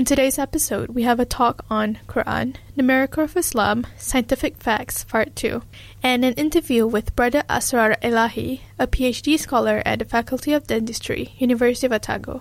In 0.00 0.06
today's 0.06 0.38
episode, 0.38 0.88
we 0.96 1.02
have 1.02 1.20
a 1.20 1.26
talk 1.26 1.62
on 1.68 1.98
Quran, 2.08 2.56
the 2.74 2.82
Miracle 2.82 3.24
of 3.24 3.36
Islam, 3.36 3.86
scientific 3.98 4.56
facts, 4.56 5.04
part 5.04 5.36
2, 5.36 5.60
and 6.02 6.24
an 6.24 6.32
interview 6.40 6.86
with 6.86 7.14
Brother 7.14 7.42
Asrar 7.50 8.00
Elahi, 8.00 8.60
a 8.78 8.86
PhD 8.86 9.38
scholar 9.38 9.82
at 9.84 9.98
the 9.98 10.06
Faculty 10.06 10.54
of 10.54 10.66
Dentistry, 10.66 11.34
University 11.36 11.86
of 11.86 11.92
Otago. 11.92 12.40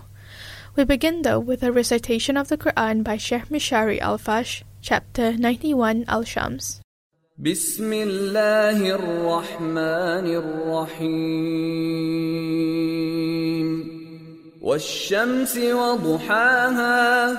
We 0.77 0.85
begin 0.85 1.23
though 1.23 1.41
with 1.41 1.61
a 1.61 1.73
recitation 1.73 2.37
of 2.37 2.47
the 2.47 2.55
Quran 2.57 3.03
by 3.03 3.17
Sheikh 3.17 3.49
Mishari 3.49 3.99
Al-Afasy, 3.99 4.63
chapter 4.81 5.33
91 5.33 6.05
Al-Shams. 6.07 6.79
بسم 7.39 7.93
والشمس 14.61 15.57
وضحاها 15.57 17.37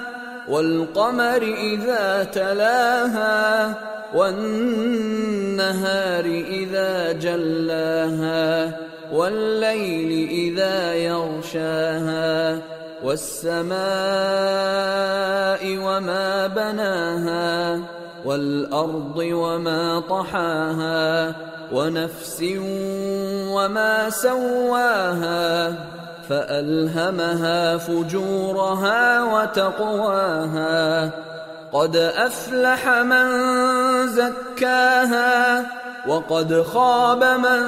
والقمر 0.49 1.43
إذا 1.43 2.25
تلاها 2.25 3.75
والنهار 4.15 6.25
إذا 6.25 7.13
جلاها 7.13 8.77
والليل 9.13 10.29
إذا 10.29 10.95
يغشاها 10.95 12.59
والسماء 13.05 13.81
وما 15.77 16.47
بناها 16.47 17.81
والأرض 18.25 19.17
وما 19.17 20.01
طحاها 20.01 21.35
ونفس 21.73 22.45
وما 23.49 24.11
سواها. 24.11 26.00
فألهمها 26.31 27.77
فجورها 27.77 29.25
وتقواها. 29.25 31.11
قد 31.73 31.97
أفلح 31.97 32.89
من 32.89 33.29
زكاها 34.09 35.67
وقد 36.07 36.63
خاب 36.63 37.25
من 37.25 37.63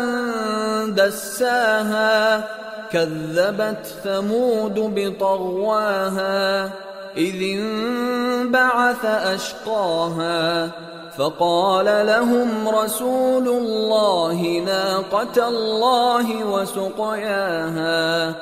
دساها. 0.94 2.44
كذبت 2.92 3.86
ثمود 4.04 4.92
بطغواها 4.94 6.70
إذ 7.16 7.58
انبعث 7.58 9.04
أشقاها. 9.04 10.70
فقال 11.18 12.06
لهم 12.06 12.68
رسول 12.68 13.48
الله 13.48 14.62
ناقة 14.66 15.48
الله 15.48 16.44
وسقياها 16.44 18.34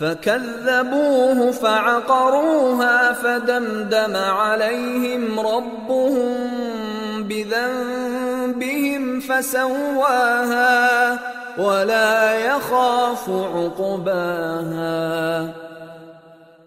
فكذبوه 0.00 1.50
فعقروها 1.50 3.12
فدمدم 3.12 4.16
عليهم 4.16 5.40
ربهم 5.40 6.34
بذنبهم 7.22 9.20
فسواها 9.20 11.18
ولا 11.58 12.34
يخاف 12.34 13.30
عقباها 13.54 14.94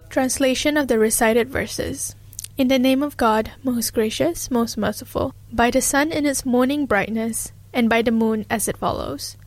Translation 0.09 0.77
of 0.77 0.87
the 0.87 0.97
recited 0.97 1.49
verses. 1.49 2.15
In 2.57 2.69
the 2.69 2.79
name 2.79 3.03
of 3.03 3.17
God, 3.17 3.51
most 3.61 3.93
gracious, 3.93 4.49
most 4.49 4.79
merciful, 4.79 5.35
by 5.53 5.69
the 5.69 5.79
sun 5.79 6.11
in 6.11 6.25
its 6.25 6.43
morning 6.43 6.87
brightness, 6.87 7.51
and 7.71 7.87
by 7.87 8.01
the 8.01 8.09
moon 8.09 8.47
as 8.49 8.67
it 8.67 8.77
follows. 8.77 9.37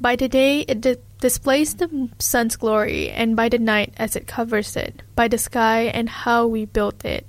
By 0.00 0.16
the 0.16 0.28
day 0.28 0.62
it 0.62 0.80
di- 0.80 0.96
displays 1.20 1.76
the 1.76 2.08
sun's 2.18 2.56
glory, 2.56 3.08
and 3.10 3.36
by 3.36 3.48
the 3.48 3.60
night 3.60 3.94
as 3.98 4.16
it 4.16 4.26
covers 4.26 4.74
it, 4.74 5.02
by 5.14 5.28
the 5.28 5.38
sky 5.38 5.82
and 5.82 6.08
how 6.08 6.48
we 6.48 6.64
built 6.64 7.04
it, 7.04 7.24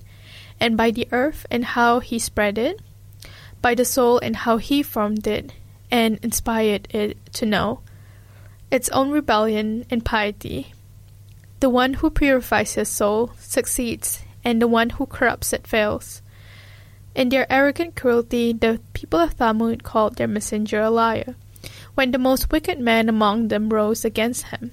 and 0.59 0.75
by 0.75 0.89
the 0.89 1.07
earth 1.11 1.45
and 1.51 1.63
how 1.63 1.99
he 1.99 2.17
spread 2.17 2.57
it, 2.57 2.81
by 3.61 3.75
the 3.75 3.85
soul 3.85 4.17
and 4.17 4.37
how 4.37 4.57
he 4.57 4.81
formed 4.81 5.27
it, 5.27 5.53
and 5.91 6.17
inspired 6.23 6.87
it 6.89 7.31
to 7.33 7.45
know 7.45 7.81
its 8.71 8.89
own 8.89 9.11
rebellion 9.11 9.85
and 9.91 10.03
piety. 10.03 10.73
The 11.59 11.69
one 11.69 11.93
who 11.93 12.09
purifies 12.09 12.73
his 12.73 12.89
soul 12.89 13.33
succeeds, 13.37 14.23
and 14.47 14.61
the 14.61 14.67
one 14.67 14.91
who 14.91 15.05
corrupts 15.05 15.51
it 15.51 15.67
fails. 15.67 16.21
In 17.13 17.27
their 17.27 17.51
arrogant 17.51 17.97
cruelty, 17.97 18.53
the 18.53 18.79
people 18.93 19.19
of 19.19 19.35
Thamud 19.35 19.83
called 19.83 20.15
their 20.15 20.27
messenger 20.27 20.79
a 20.79 20.89
liar, 20.89 21.35
when 21.95 22.11
the 22.11 22.17
most 22.17 22.49
wicked 22.49 22.79
man 22.79 23.09
among 23.09 23.49
them 23.49 23.67
rose 23.67 24.05
against 24.05 24.43
him. 24.43 24.71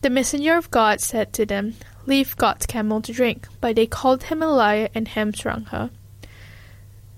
The 0.00 0.10
messenger 0.10 0.56
of 0.56 0.72
God 0.72 1.00
said 1.00 1.32
to 1.34 1.46
them, 1.46 1.76
Leave 2.04 2.36
God's 2.36 2.66
camel 2.66 3.00
to 3.02 3.12
drink, 3.12 3.46
but 3.60 3.76
they 3.76 3.86
called 3.86 4.24
him 4.24 4.42
a 4.42 4.48
liar 4.48 4.88
and 4.92 5.06
hamstrung 5.06 5.66
her. 5.66 5.90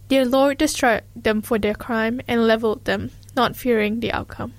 Their 0.09 0.27
Lord 0.27 0.59
destroyed 0.59 1.05
them 1.17 1.41
for 1.41 1.59
their 1.59 1.75
crime 1.75 2.21
and 2.29 2.47
leveled 2.47 2.85
them, 2.85 3.13
not 3.35 3.57
fearing 3.57 4.01
the 4.01 4.13
outcome. 4.13 4.53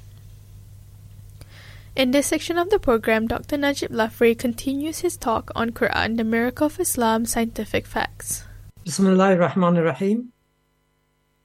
In 1.95 2.09
this 2.09 2.25
section 2.25 2.57
of 2.57 2.71
the 2.71 2.79
program, 2.79 3.27
Dr. 3.27 3.55
Najib 3.55 3.91
Lafraie 3.91 4.35
continues 4.35 4.99
his 4.99 5.15
talk 5.15 5.51
on 5.53 5.69
Quran, 5.69 6.17
the 6.17 6.23
Miracle 6.23 6.65
of 6.65 6.79
Islam, 6.79 7.27
Scientific 7.27 7.85
Facts. 7.85 8.45
Bismillah 8.83 9.35
ar-Rahman 9.35 9.77
ar-Rahim. 9.77 10.33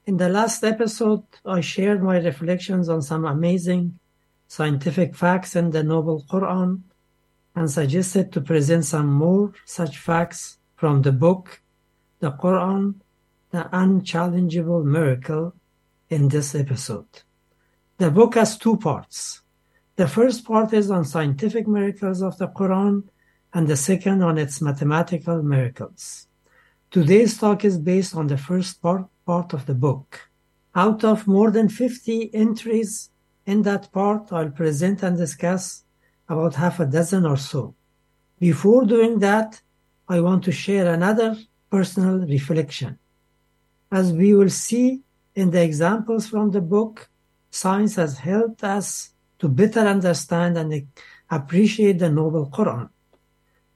In 0.06 0.16
the 0.16 0.30
last 0.30 0.64
episode, 0.64 1.24
I 1.44 1.60
shared 1.60 2.02
my 2.02 2.16
reflections 2.16 2.88
on 2.88 3.02
some 3.02 3.26
amazing 3.26 3.98
scientific 4.46 5.14
facts 5.14 5.54
in 5.54 5.70
the 5.70 5.82
Noble 5.82 6.24
Quran 6.30 6.80
and 7.54 7.70
suggested 7.70 8.32
to 8.32 8.40
present 8.40 8.86
some 8.86 9.08
more 9.08 9.52
such 9.66 9.98
facts 9.98 10.56
from 10.76 11.02
the 11.02 11.12
book, 11.12 11.60
the 12.20 12.32
Quran, 12.32 12.94
the 13.50 13.68
Unchallengeable 13.70 14.82
Miracle, 14.82 15.52
in 16.08 16.28
this 16.28 16.54
episode. 16.54 17.20
The 17.98 18.10
book 18.10 18.36
has 18.36 18.56
two 18.56 18.78
parts. 18.78 19.42
The 19.98 20.06
first 20.06 20.44
part 20.44 20.72
is 20.72 20.92
on 20.92 21.04
scientific 21.04 21.66
miracles 21.66 22.22
of 22.22 22.38
the 22.38 22.46
Quran, 22.46 23.02
and 23.52 23.66
the 23.66 23.76
second 23.76 24.22
on 24.22 24.38
its 24.38 24.62
mathematical 24.62 25.42
miracles. 25.42 26.28
Today's 26.92 27.36
talk 27.36 27.64
is 27.64 27.78
based 27.78 28.14
on 28.14 28.28
the 28.28 28.38
first 28.38 28.80
part, 28.80 29.06
part 29.26 29.52
of 29.54 29.66
the 29.66 29.74
book. 29.74 30.30
Out 30.72 31.02
of 31.02 31.26
more 31.26 31.50
than 31.50 31.68
50 31.68 32.32
entries 32.32 33.10
in 33.44 33.62
that 33.62 33.90
part, 33.90 34.32
I'll 34.32 34.50
present 34.50 35.02
and 35.02 35.16
discuss 35.16 35.82
about 36.28 36.54
half 36.54 36.78
a 36.78 36.86
dozen 36.86 37.26
or 37.26 37.36
so. 37.36 37.74
Before 38.38 38.84
doing 38.84 39.18
that, 39.18 39.60
I 40.08 40.20
want 40.20 40.44
to 40.44 40.52
share 40.52 40.94
another 40.94 41.36
personal 41.72 42.20
reflection. 42.20 43.00
As 43.90 44.12
we 44.12 44.32
will 44.32 44.50
see 44.50 45.00
in 45.34 45.50
the 45.50 45.64
examples 45.64 46.28
from 46.28 46.52
the 46.52 46.60
book, 46.60 47.10
science 47.50 47.96
has 47.96 48.18
helped 48.18 48.62
us 48.62 49.14
to 49.38 49.48
better 49.48 49.80
understand 49.80 50.58
and 50.58 50.88
appreciate 51.30 51.98
the 51.98 52.10
Noble 52.10 52.46
Quran. 52.50 52.88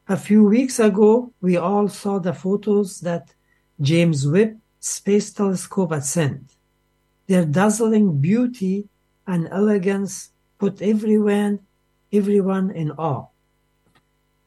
A 0.08 0.16
few 0.16 0.44
weeks 0.44 0.78
ago, 0.78 1.32
we 1.40 1.56
all 1.56 1.88
saw 1.88 2.18
the 2.18 2.34
photos 2.34 3.00
that 3.00 3.32
James 3.80 4.26
Webb 4.26 4.58
Space 4.80 5.32
Telescope 5.32 5.92
had 5.92 6.04
sent. 6.04 6.56
Their 7.28 7.44
dazzling 7.44 8.20
beauty 8.20 8.88
and 9.26 9.48
elegance 9.48 10.30
put 10.58 10.82
everyone, 10.82 11.60
everyone 12.12 12.70
in 12.72 12.90
awe. 12.92 13.26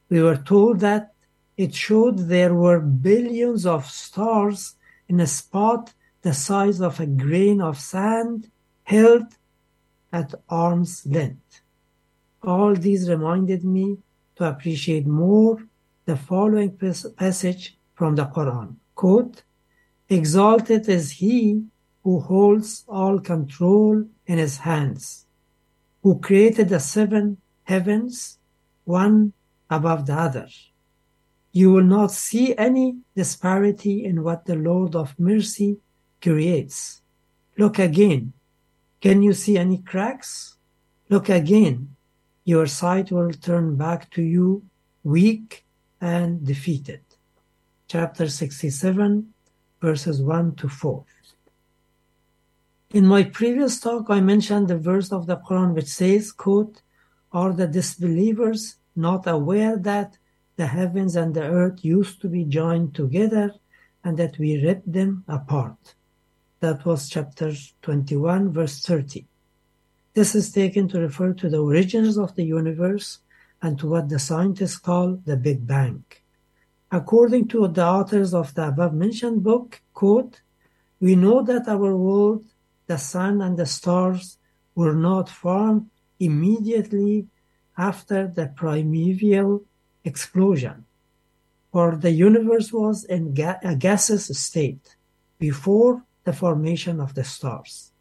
We 0.08 0.22
were 0.22 0.36
told 0.36 0.80
that 0.80 1.12
it 1.56 1.74
showed 1.74 2.18
there 2.18 2.54
were 2.54 2.80
billions 2.80 3.64
of 3.64 3.86
stars 3.86 4.74
in 5.08 5.20
a 5.20 5.26
spot 5.26 5.94
the 6.22 6.34
size 6.34 6.80
of 6.80 7.00
a 7.00 7.06
grain 7.06 7.60
of 7.60 7.78
sand 7.78 8.50
held 8.84 9.26
at 10.12 10.34
arm's 10.48 11.04
length. 11.06 11.60
All 12.42 12.74
these 12.74 13.08
reminded 13.08 13.64
me 13.64 13.98
to 14.36 14.44
appreciate 14.44 15.06
more 15.06 15.62
the 16.04 16.16
following 16.16 16.78
passage 17.16 17.76
from 17.94 18.14
the 18.14 18.26
Quran. 18.26 18.76
Quote, 18.94 19.42
Exalted 20.08 20.88
is 20.88 21.10
he 21.12 21.64
who 22.04 22.20
holds 22.20 22.84
all 22.86 23.18
control 23.18 24.04
in 24.26 24.38
his 24.38 24.58
hands, 24.58 25.26
who 26.02 26.20
created 26.20 26.68
the 26.68 26.78
seven 26.78 27.38
heavens, 27.64 28.38
one 28.84 29.32
above 29.68 30.06
the 30.06 30.14
other. 30.14 30.48
You 31.50 31.72
will 31.72 31.84
not 31.84 32.12
see 32.12 32.56
any 32.56 32.98
disparity 33.16 34.04
in 34.04 34.22
what 34.22 34.44
the 34.44 34.54
Lord 34.54 34.94
of 34.94 35.18
mercy 35.18 35.78
creates. 36.22 37.02
Look 37.58 37.78
again. 37.78 38.34
Can 39.00 39.22
you 39.22 39.32
see 39.32 39.58
any 39.58 39.78
cracks? 39.78 40.56
Look 41.08 41.28
again. 41.28 41.96
Your 42.44 42.66
sight 42.66 43.10
will 43.10 43.32
turn 43.32 43.76
back 43.76 44.10
to 44.12 44.22
you 44.22 44.64
weak 45.02 45.64
and 46.00 46.44
defeated. 46.44 47.00
Chapter 47.88 48.28
67, 48.28 49.32
verses 49.80 50.22
1 50.22 50.54
to 50.56 50.68
4. 50.68 51.04
In 52.92 53.06
my 53.06 53.24
previous 53.24 53.80
talk, 53.80 54.06
I 54.08 54.20
mentioned 54.20 54.68
the 54.68 54.78
verse 54.78 55.12
of 55.12 55.26
the 55.26 55.36
Quran 55.36 55.74
which 55.74 55.86
says, 55.86 56.32
quote, 56.32 56.82
Are 57.32 57.52
the 57.52 57.66
disbelievers 57.66 58.76
not 58.94 59.26
aware 59.26 59.76
that 59.76 60.16
the 60.56 60.68
heavens 60.68 61.16
and 61.16 61.34
the 61.34 61.42
earth 61.42 61.84
used 61.84 62.20
to 62.22 62.28
be 62.28 62.44
joined 62.44 62.94
together 62.94 63.52
and 64.04 64.16
that 64.16 64.38
we 64.38 64.64
ripped 64.64 64.90
them 64.92 65.24
apart? 65.28 65.95
That 66.66 66.84
was 66.84 67.08
chapter 67.08 67.52
21, 67.82 68.50
verse 68.50 68.80
30. 68.80 69.24
This 70.14 70.34
is 70.34 70.50
taken 70.50 70.88
to 70.88 70.98
refer 70.98 71.32
to 71.34 71.48
the 71.48 71.62
origins 71.62 72.18
of 72.18 72.34
the 72.34 72.42
universe 72.42 73.20
and 73.62 73.78
to 73.78 73.86
what 73.86 74.08
the 74.08 74.18
scientists 74.18 74.76
call 74.76 75.20
the 75.24 75.36
Big 75.36 75.64
Bang. 75.64 76.02
According 76.90 77.46
to 77.54 77.68
the 77.68 77.84
authors 77.84 78.34
of 78.34 78.52
the 78.54 78.66
above 78.66 78.94
mentioned 78.94 79.44
book, 79.44 79.80
quote, 79.94 80.40
we 80.98 81.14
know 81.14 81.40
that 81.44 81.68
our 81.68 81.96
world, 81.96 82.44
the 82.88 82.98
sun 82.98 83.40
and 83.40 83.56
the 83.56 83.66
stars 83.66 84.36
were 84.74 84.96
not 84.96 85.28
formed 85.28 85.88
immediately 86.18 87.28
after 87.78 88.26
the 88.26 88.46
primeval 88.48 89.62
explosion, 90.02 90.84
for 91.70 91.94
the 91.94 92.10
universe 92.10 92.72
was 92.72 93.04
in 93.04 93.34
ga- 93.34 93.60
a 93.62 93.76
gaseous 93.76 94.36
state 94.36 94.96
before 95.38 96.02
the 96.26 96.32
formation 96.32 97.00
of 97.00 97.14
the 97.14 97.24
stars. 97.24 97.92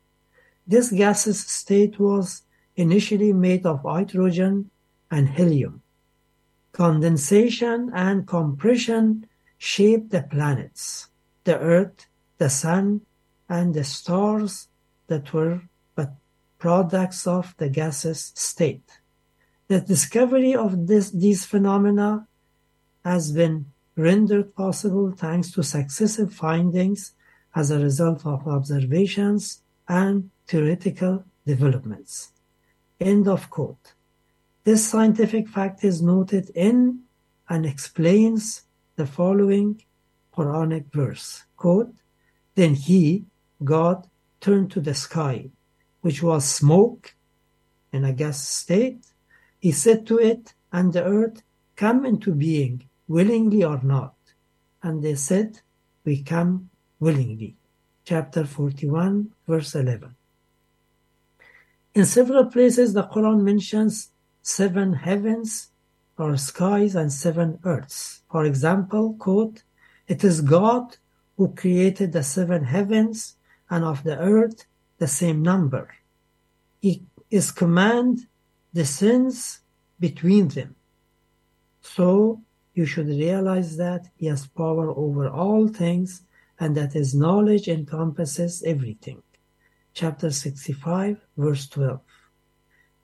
This 0.67 0.91
gaseous 0.91 1.41
state 1.41 1.99
was 1.99 2.41
initially 2.75 3.31
made 3.31 3.65
of 3.65 3.83
hydrogen 3.83 4.71
and 5.11 5.29
helium. 5.29 5.83
Condensation 6.73 7.91
and 7.93 8.27
compression 8.27 9.27
shaped 9.59 10.09
the 10.09 10.23
planets, 10.23 11.07
the 11.43 11.57
Earth, 11.59 12.07
the 12.39 12.49
Sun, 12.49 13.01
and 13.47 13.73
the 13.75 13.83
stars 13.83 14.67
that 15.05 15.31
were 15.31 15.61
but 15.95 16.11
products 16.57 17.27
of 17.27 17.53
the 17.59 17.69
gaseous 17.69 18.33
state. 18.35 18.89
The 19.67 19.81
discovery 19.81 20.55
of 20.55 20.87
this, 20.87 21.11
these 21.11 21.45
phenomena 21.45 22.27
has 23.05 23.31
been 23.31 23.67
rendered 23.95 24.55
possible 24.55 25.11
thanks 25.11 25.51
to 25.51 25.61
successive 25.61 26.33
findings 26.33 27.13
as 27.55 27.71
a 27.71 27.79
result 27.79 28.25
of 28.25 28.47
observations 28.47 29.61
and 29.87 30.29
theoretical 30.45 31.23
developments. 31.45 32.31
End 32.99 33.27
of 33.27 33.49
quote. 33.49 33.93
This 34.65 34.85
scientific 34.85 35.47
fact 35.47 35.83
is 35.83 36.01
noted 36.01 36.49
in 36.53 37.01
and 37.47 37.65
explains 37.65 38.63
the 38.95 39.05
following 39.05 39.81
Quranic 40.35 40.91
verse. 40.91 41.43
Quote, 41.55 41.93
Then 42.55 42.75
he, 42.75 43.25
God, 43.63 44.07
turned 44.41 44.71
to 44.71 44.81
the 44.81 44.93
sky, 44.93 45.49
which 46.01 46.21
was 46.21 46.45
smoke 46.45 47.15
in 47.93 48.03
a 48.03 48.13
gas 48.13 48.45
state. 48.45 49.05
He 49.59 49.71
said 49.71 50.05
to 50.07 50.17
it 50.17 50.53
and 50.71 50.91
the 50.91 51.03
earth, 51.03 51.41
Come 51.75 52.05
into 52.05 52.33
being, 52.33 52.89
willingly 53.07 53.63
or 53.63 53.81
not. 53.83 54.15
And 54.81 55.03
they 55.03 55.15
said, 55.15 55.61
We 56.03 56.23
come 56.23 56.69
willingly. 56.99 57.55
Chapter 58.03 58.45
41, 58.45 59.31
verse 59.47 59.75
11. 59.75 60.15
In 61.95 62.05
several 62.05 62.45
places, 62.45 62.93
the 62.93 63.03
Quran 63.03 63.41
mentions 63.41 64.11
seven 64.41 64.93
heavens 64.93 65.69
or 66.17 66.37
skies 66.37 66.95
and 66.95 67.11
seven 67.11 67.59
earths. 67.63 68.21
For 68.29 68.45
example, 68.45 69.15
quote, 69.17 69.63
It 70.07 70.23
is 70.23 70.41
God 70.41 70.97
who 71.37 71.53
created 71.55 72.11
the 72.11 72.23
seven 72.23 72.63
heavens 72.63 73.35
and 73.69 73.83
of 73.83 74.03
the 74.03 74.17
earth 74.19 74.65
the 74.97 75.07
same 75.07 75.41
number. 75.41 75.89
He, 76.81 77.03
his 77.29 77.51
command 77.51 78.27
descends 78.73 79.61
between 79.99 80.49
them. 80.49 80.75
So 81.81 82.41
you 82.73 82.85
should 82.85 83.07
realize 83.07 83.77
that 83.77 84.07
he 84.17 84.27
has 84.27 84.47
power 84.47 84.91
over 84.91 85.29
all 85.29 85.67
things 85.67 86.23
and 86.59 86.75
that 86.77 86.93
his 86.93 87.13
knowledge 87.13 87.67
encompasses 87.67 88.63
everything. 88.63 89.21
Chapter 89.93 90.31
65, 90.31 91.25
verse 91.37 91.67
12. 91.67 91.99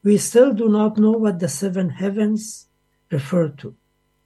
We 0.04 0.18
still 0.18 0.54
do 0.54 0.68
not 0.68 0.98
know 0.98 1.12
what 1.12 1.40
the 1.40 1.48
seven 1.48 1.90
heavens 1.90 2.68
refer 3.12 3.50
to. 3.50 3.76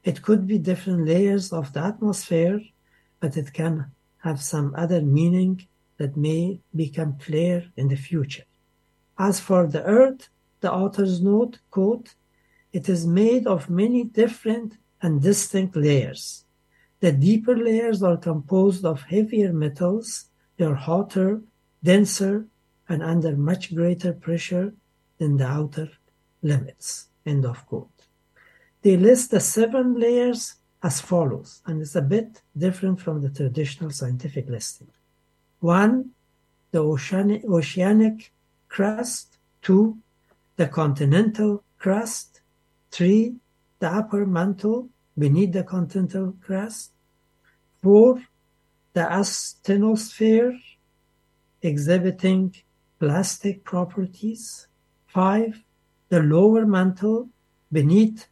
It 0.03 0.21
could 0.21 0.47
be 0.47 0.57
different 0.57 1.05
layers 1.05 1.51
of 1.51 1.73
the 1.73 1.81
atmosphere, 1.81 2.61
but 3.19 3.35
it 3.35 3.53
can 3.53 3.91
have 4.19 4.41
some 4.41 4.73
other 4.77 5.01
meaning 5.01 5.67
that 5.97 6.15
may 6.15 6.61
become 6.75 7.17
clear 7.19 7.71
in 7.75 7.87
the 7.87 7.95
future. 7.95 8.43
As 9.17 9.39
for 9.39 9.67
the 9.67 9.83
earth, 9.83 10.29
the 10.61 10.71
author's 10.71 11.21
note, 11.21 11.59
quote, 11.71 12.15
it 12.71 12.89
is 12.89 13.05
made 13.05 13.47
of 13.47 13.69
many 13.69 14.03
different 14.03 14.77
and 15.01 15.21
distinct 15.21 15.75
layers. 15.75 16.44
The 17.05 17.11
deeper 17.11 17.55
layers 17.55 18.01
are 18.01 18.17
composed 18.17 18.83
of 18.83 19.03
heavier 19.03 19.53
metals. 19.53 20.25
They 20.57 20.65
are 20.65 20.73
hotter, 20.73 21.41
denser, 21.83 22.47
and 22.89 23.03
under 23.03 23.37
much 23.37 23.75
greater 23.75 24.11
pressure 24.11 24.73
than 25.19 25.37
the 25.37 25.45
outer 25.45 25.89
limits. 26.41 27.09
End 27.23 27.45
of 27.45 27.63
quote. 27.67 28.07
They 28.81 28.97
list 28.97 29.29
the 29.29 29.39
seven 29.39 29.99
layers 29.99 30.55
as 30.81 30.99
follows, 30.99 31.61
and 31.67 31.79
it's 31.79 31.95
a 31.95 32.01
bit 32.01 32.41
different 32.57 32.99
from 32.99 33.21
the 33.21 33.29
traditional 33.29 33.91
scientific 33.91 34.49
listing. 34.49 34.89
One, 35.59 36.09
the 36.71 36.79
oceanic, 36.79 37.45
oceanic 37.45 38.31
crust. 38.67 39.37
Two, 39.61 39.99
the 40.55 40.67
continental 40.67 41.63
crust. 41.77 42.41
Three, 42.89 43.35
the 43.77 43.91
upper 43.91 44.25
mantle 44.25 44.89
beneath 45.15 45.53
the 45.53 45.63
continental 45.63 46.33
crust. 46.41 46.93
Four, 47.85 48.17
the 48.93 49.01
asthenosphere 49.01 50.59
exhibiting 51.61 52.55
plastic 52.97 53.63
properties. 53.63 54.65
Five, 55.05 55.63
the 56.09 56.23
lower 56.23 56.65
mantle 56.65 57.29
beneath 57.71 58.25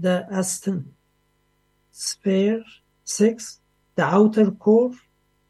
the 0.00 0.26
asthenosphere. 0.32 2.64
Six, 3.04 3.60
the 3.94 4.02
outer 4.02 4.50
core 4.50 4.94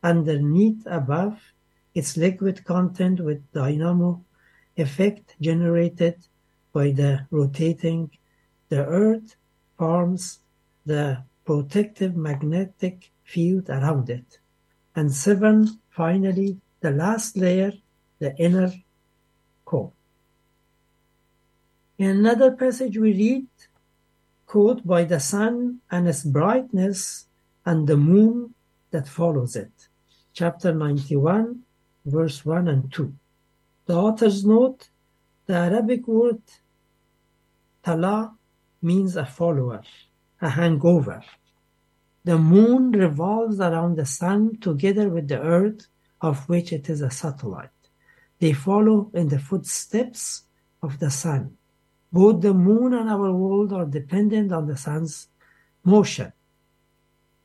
underneath 0.02 0.82
above 0.84 1.40
its 1.94 2.18
liquid 2.18 2.66
content 2.66 3.18
with 3.18 3.50
dynamo 3.52 4.22
effect 4.76 5.36
generated 5.40 6.16
by 6.74 6.90
the 6.90 7.26
rotating 7.30 8.10
the 8.68 8.84
earth 8.84 9.36
forms 9.78 10.40
the 10.84 11.24
protective 11.46 12.14
magnetic 12.14 13.10
field 13.28 13.68
around 13.68 14.08
it. 14.08 14.38
And 14.96 15.14
seven, 15.14 15.78
finally, 15.90 16.58
the 16.80 16.90
last 16.90 17.36
layer, 17.36 17.72
the 18.18 18.34
inner 18.36 18.72
core. 19.64 19.92
In 21.98 22.10
another 22.10 22.50
passage 22.52 22.96
we 22.96 23.12
read, 23.12 23.46
quote, 24.46 24.86
by 24.86 25.04
the 25.04 25.20
sun 25.20 25.80
and 25.90 26.08
its 26.08 26.24
brightness 26.24 27.26
and 27.66 27.86
the 27.86 27.98
moon 27.98 28.54
that 28.92 29.06
follows 29.06 29.54
it. 29.56 29.88
Chapter 30.32 30.72
91, 30.72 31.60
verse 32.06 32.46
1 32.46 32.68
and 32.68 32.90
2. 32.92 33.12
The 33.86 33.94
author's 33.94 34.44
note, 34.44 34.88
the 35.46 35.54
Arabic 35.54 36.06
word 36.08 36.40
tala 37.82 38.32
means 38.80 39.16
a 39.16 39.26
follower, 39.26 39.82
a 40.40 40.48
hangover. 40.48 41.22
The 42.28 42.36
moon 42.36 42.92
revolves 42.92 43.58
around 43.58 43.96
the 43.96 44.04
sun 44.04 44.58
together 44.60 45.08
with 45.08 45.28
the 45.28 45.40
earth, 45.40 45.86
of 46.20 46.46
which 46.46 46.74
it 46.74 46.90
is 46.90 47.00
a 47.00 47.10
satellite. 47.10 47.80
They 48.38 48.52
follow 48.52 49.10
in 49.14 49.28
the 49.28 49.38
footsteps 49.38 50.42
of 50.82 50.98
the 50.98 51.10
sun. 51.10 51.56
Both 52.12 52.42
the 52.42 52.52
moon 52.52 52.92
and 52.92 53.08
our 53.08 53.32
world 53.32 53.72
are 53.72 53.86
dependent 53.86 54.52
on 54.52 54.66
the 54.66 54.76
sun's 54.76 55.28
motion. 55.84 56.34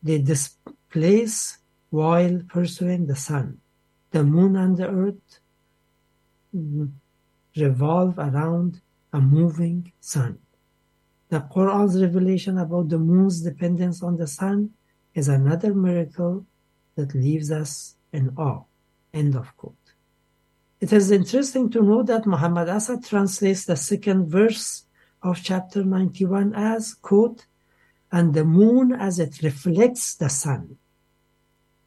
They 0.08 0.18
displace 0.18 1.60
while 1.90 2.42
pursuing 2.50 3.06
the 3.06 3.16
sun. 3.16 3.62
The 4.12 4.26
moon 4.26 4.58
and 4.58 4.76
the 4.76 4.90
earth 4.90 5.40
revolve 7.56 8.20
around 8.20 8.82
a 9.14 9.22
moving 9.22 9.94
sun. 10.02 10.40
The 11.34 11.40
Quran's 11.40 12.00
revelation 12.00 12.60
about 12.60 12.90
the 12.90 13.00
moon's 13.00 13.42
dependence 13.42 14.04
on 14.04 14.18
the 14.18 14.28
sun 14.28 14.70
is 15.16 15.28
another 15.28 15.74
miracle 15.74 16.46
that 16.94 17.16
leaves 17.16 17.50
us 17.50 17.96
in 18.12 18.36
awe. 18.38 18.66
End 19.16 19.36
of 19.36 19.58
quote. 19.58 19.96
It 20.80 20.94
is 20.94 21.10
interesting 21.10 21.72
to 21.72 21.82
note 21.82 22.06
that 22.06 22.28
Muhammad 22.28 22.70
Asad 22.70 23.04
translates 23.04 23.66
the 23.66 23.76
second 23.76 24.30
verse 24.30 24.84
of 25.24 25.42
chapter 25.42 25.84
91 25.84 26.54
as, 26.54 26.94
quote, 26.94 27.48
and 28.12 28.36
the 28.36 28.46
moon 28.46 28.92
as 28.92 29.18
it 29.18 29.42
reflects 29.42 30.14
the 30.14 30.30
sun. 30.30 30.78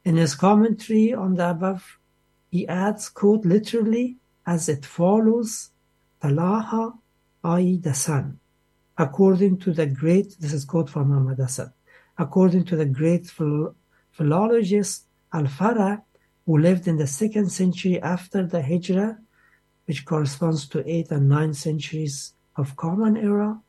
In 0.03 0.17
his 0.17 0.35
commentary 0.35 1.13
on 1.13 1.35
the 1.35 1.51
above, 1.51 1.99
he 2.51 2.67
adds, 2.67 3.07
quote, 3.07 3.45
literally, 3.45 4.17
as 4.45 4.67
it 4.67 4.85
follows, 4.85 5.69
Talaha, 6.21 6.97
i.e., 7.45 7.77
the 7.77 7.93
sun. 7.93 8.41
According 8.97 9.59
to 9.59 9.73
the 9.73 9.85
great, 9.85 10.35
this 10.39 10.53
is 10.53 10.65
quote 10.65 10.89
from 10.89 11.09
Muhammad 11.09 11.39
Asad, 11.39 11.71
according 12.17 12.65
to 12.65 12.75
the 12.75 12.85
great 12.85 13.27
phil- 13.27 13.75
philologist 14.11 15.05
Al-Fara, 15.31 16.03
who 16.45 16.57
lived 16.57 16.87
in 16.87 16.97
the 16.97 17.05
second 17.05 17.51
century 17.51 18.01
after 18.01 18.45
the 18.45 18.61
Hijrah, 18.61 19.19
which 19.85 20.05
corresponds 20.05 20.67
to 20.69 20.83
8th 20.83 21.11
and 21.11 21.29
9th 21.29 21.55
centuries 21.55 22.33
of 22.55 22.75
Common 22.75 23.15
Era, 23.17 23.61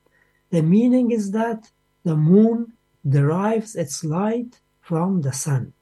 the 0.51 0.63
meaning 0.63 1.11
is 1.11 1.33
that 1.33 1.71
the 2.05 2.17
moon 2.17 2.73
derives 3.07 3.77
its 3.77 4.05
light 4.05 4.61
from 4.81 5.21
the 5.21 5.33
sun, 5.33 5.75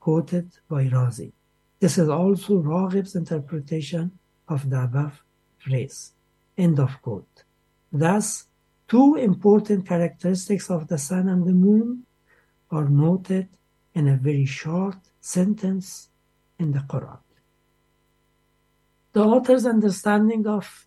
quoted 0.00 0.48
by 0.68 0.84
Razi. 0.86 1.32
This 1.80 1.98
is 1.98 2.08
also 2.08 2.62
Raghib's 2.62 3.14
interpretation 3.14 4.18
of 4.48 4.70
the 4.70 4.82
above 4.84 5.22
phrase. 5.58 6.12
End 6.56 6.80
of 6.80 7.02
quote. 7.02 7.44
Thus, 7.98 8.46
two 8.88 9.14
important 9.14 9.86
characteristics 9.86 10.70
of 10.70 10.88
the 10.88 10.98
sun 10.98 11.28
and 11.28 11.46
the 11.46 11.52
moon 11.52 12.04
are 12.70 12.88
noted 12.88 13.48
in 13.94 14.06
a 14.08 14.16
very 14.16 14.44
short 14.44 14.96
sentence 15.20 16.08
in 16.58 16.72
the 16.72 16.80
Quran. 16.80 17.18
The 19.12 19.24
author's 19.24 19.64
understanding 19.64 20.46
of 20.46 20.86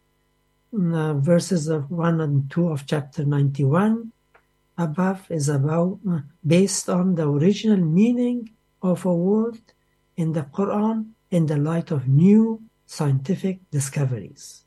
uh, 0.72 1.14
verses 1.16 1.68
of 1.68 1.90
1 1.90 2.22
and 2.22 2.52
2 2.52 2.68
of 2.70 2.86
chapter 2.86 3.26
91 3.26 4.12
above 4.78 5.26
is 5.32 5.50
about 5.50 6.00
uh, 6.08 6.20
based 6.46 6.90
on 6.90 7.16
the 7.16 7.28
original 7.28 7.84
meaning 7.84 8.52
of 8.84 9.04
a 9.06 9.14
word 9.14 9.60
in 10.16 10.34
the 10.34 10.44
Quran 10.44 11.14
in 11.32 11.48
the 11.48 11.58
light 11.58 11.90
of 11.90 12.08
new 12.08 12.62
scientific 12.86 13.60
discoveries. 13.72 14.64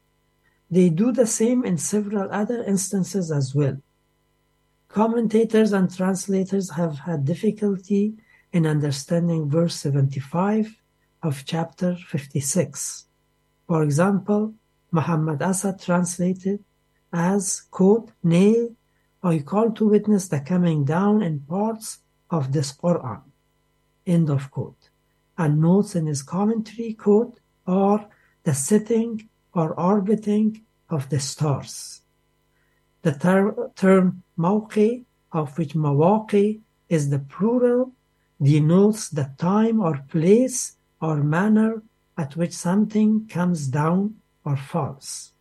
They 0.72 0.88
do 0.88 1.12
the 1.12 1.26
same 1.26 1.66
in 1.66 1.76
several 1.76 2.32
other 2.32 2.64
instances 2.64 3.30
as 3.30 3.54
well. 3.54 3.76
Commentators 4.88 5.74
and 5.74 5.94
translators 5.94 6.70
have 6.70 7.00
had 7.00 7.26
difficulty 7.26 8.14
in 8.54 8.66
understanding 8.66 9.50
verse 9.50 9.74
75 9.74 10.74
of 11.22 11.44
chapter 11.44 11.94
56. 11.94 13.04
For 13.66 13.82
example, 13.82 14.54
Muhammad 14.90 15.42
Asad 15.42 15.78
translated 15.78 16.64
as, 17.12 17.60
quote, 17.70 18.10
Nay, 18.22 18.70
I 19.22 19.40
call 19.40 19.72
to 19.72 19.88
witness 19.90 20.28
the 20.28 20.40
coming 20.40 20.84
down 20.86 21.20
in 21.20 21.40
parts 21.40 21.98
of 22.30 22.52
this 22.52 22.72
Quran, 22.72 23.20
end 24.06 24.30
of 24.30 24.50
quote. 24.50 24.88
And 25.36 25.60
notes 25.60 25.94
in 25.94 26.06
his 26.06 26.22
commentary, 26.22 26.94
quote, 26.94 27.40
or 27.66 28.08
the 28.44 28.54
setting 28.54 29.28
or 29.54 29.78
orbiting 29.78 30.62
of 30.88 31.08
the 31.08 31.20
stars. 31.20 32.02
The 33.02 33.12
ter- 33.12 33.70
term 33.74 34.22
mawqi, 34.38 35.04
of 35.32 35.56
which 35.58 35.74
mawaqi 35.74 36.60
is 36.88 37.10
the 37.10 37.18
plural, 37.18 37.92
denotes 38.40 39.08
the 39.08 39.30
time 39.38 39.80
or 39.80 40.04
place 40.08 40.76
or 41.00 41.16
manner 41.16 41.82
at 42.16 42.36
which 42.36 42.52
something 42.52 43.26
comes 43.28 43.68
down 43.68 44.16
or 44.44 44.56
falls. 44.56 45.32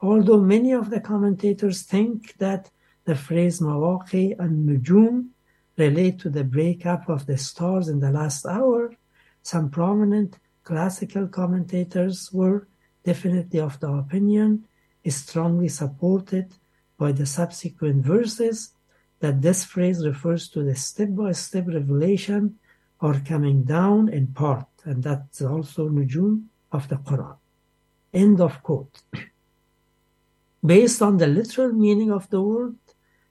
Although 0.00 0.40
many 0.40 0.72
of 0.72 0.90
the 0.90 1.00
commentators 1.00 1.82
think 1.82 2.36
that 2.38 2.70
the 3.04 3.14
phrase 3.14 3.60
mawaqi 3.60 4.38
and 4.38 4.68
nujum 4.68 5.28
relate 5.76 6.18
to 6.20 6.30
the 6.30 6.44
breakup 6.44 7.08
of 7.08 7.26
the 7.26 7.38
stars 7.38 7.88
in 7.88 8.00
the 8.00 8.10
last 8.10 8.44
hour, 8.46 8.94
some 9.42 9.70
prominent 9.70 10.38
classical 10.64 11.26
commentators 11.26 12.30
were 12.32 12.68
definitely 13.04 13.60
of 13.60 13.78
the 13.80 13.88
opinion, 13.88 14.64
is 15.04 15.16
strongly 15.16 15.68
supported 15.68 16.52
by 16.98 17.12
the 17.12 17.26
subsequent 17.26 18.04
verses, 18.04 18.74
that 19.20 19.42
this 19.42 19.64
phrase 19.64 20.04
refers 20.06 20.48
to 20.48 20.62
the 20.62 20.74
step-by-step 20.74 21.66
revelation 21.68 22.58
or 23.00 23.14
coming 23.26 23.64
down 23.64 24.08
in 24.08 24.26
part, 24.28 24.66
and 24.84 25.02
that's 25.02 25.42
also 25.42 25.88
nujum 25.88 26.44
of 26.70 26.88
the 26.88 26.96
Quran. 26.96 27.36
End 28.12 28.40
of 28.40 28.62
quote. 28.62 29.02
Based 30.64 31.02
on 31.02 31.16
the 31.16 31.26
literal 31.26 31.72
meaning 31.72 32.12
of 32.12 32.30
the 32.30 32.40
word, 32.40 32.76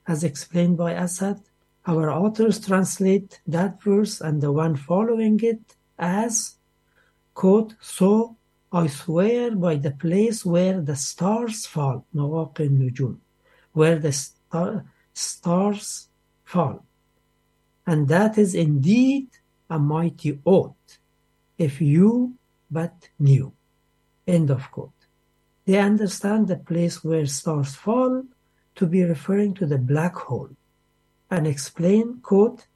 as 0.06 0.24
explained 0.24 0.76
by 0.76 0.92
Asad, 0.92 1.40
our 1.86 2.10
authors 2.10 2.64
translate 2.64 3.40
that 3.46 3.82
verse 3.82 4.20
and 4.20 4.42
the 4.42 4.52
one 4.52 4.76
following 4.76 5.40
it 5.42 5.76
as, 5.98 6.56
quote, 7.34 7.74
so 7.80 8.36
I 8.72 8.86
swear 8.86 9.54
by 9.54 9.76
the 9.76 9.90
place 9.90 10.46
where 10.46 10.80
the 10.80 10.96
stars 10.96 11.66
fall, 11.66 12.06
Mawaqi 12.14 12.70
Nujum, 12.70 13.18
where 13.72 13.98
the 13.98 14.12
star, 14.12 14.86
stars 15.12 16.08
fall. 16.44 16.84
And 17.86 18.08
that 18.08 18.38
is 18.38 18.54
indeed 18.54 19.28
a 19.68 19.78
mighty 19.78 20.40
oath, 20.46 20.98
if 21.58 21.82
you 21.82 22.34
but 22.70 23.10
knew. 23.18 23.52
End 24.26 24.48
of 24.50 24.70
quote. 24.70 24.90
They 25.66 25.78
understand 25.78 26.48
the 26.48 26.56
place 26.56 27.04
where 27.04 27.26
stars 27.26 27.74
fall 27.74 28.24
to 28.76 28.86
be 28.86 29.04
referring 29.04 29.52
to 29.54 29.66
the 29.66 29.78
black 29.78 30.14
hole 30.14 30.50
and 31.30 31.46
explain, 31.46 32.20
quote, 32.22 32.66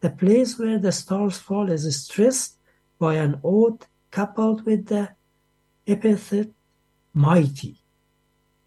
the 0.00 0.10
place 0.10 0.58
where 0.58 0.78
the 0.78 0.92
stars 0.92 1.38
fall 1.38 1.70
is 1.70 1.84
stressed 2.04 2.56
by 2.98 3.14
an 3.14 3.40
oath 3.44 3.86
coupled 4.10 4.66
with 4.66 4.86
the 4.86 5.10
epithet 5.86 6.50
mighty. 7.12 7.78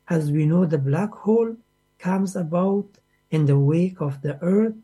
As 0.10 0.32
we 0.32 0.46
know, 0.46 0.66
the 0.66 0.78
black 0.78 1.12
hole 1.12 1.56
comes 2.00 2.36
about 2.36 2.88
in 3.30 3.46
the 3.46 3.60
wake 3.60 4.00
of 4.00 4.22
the 4.22 4.42
earth, 4.42 4.76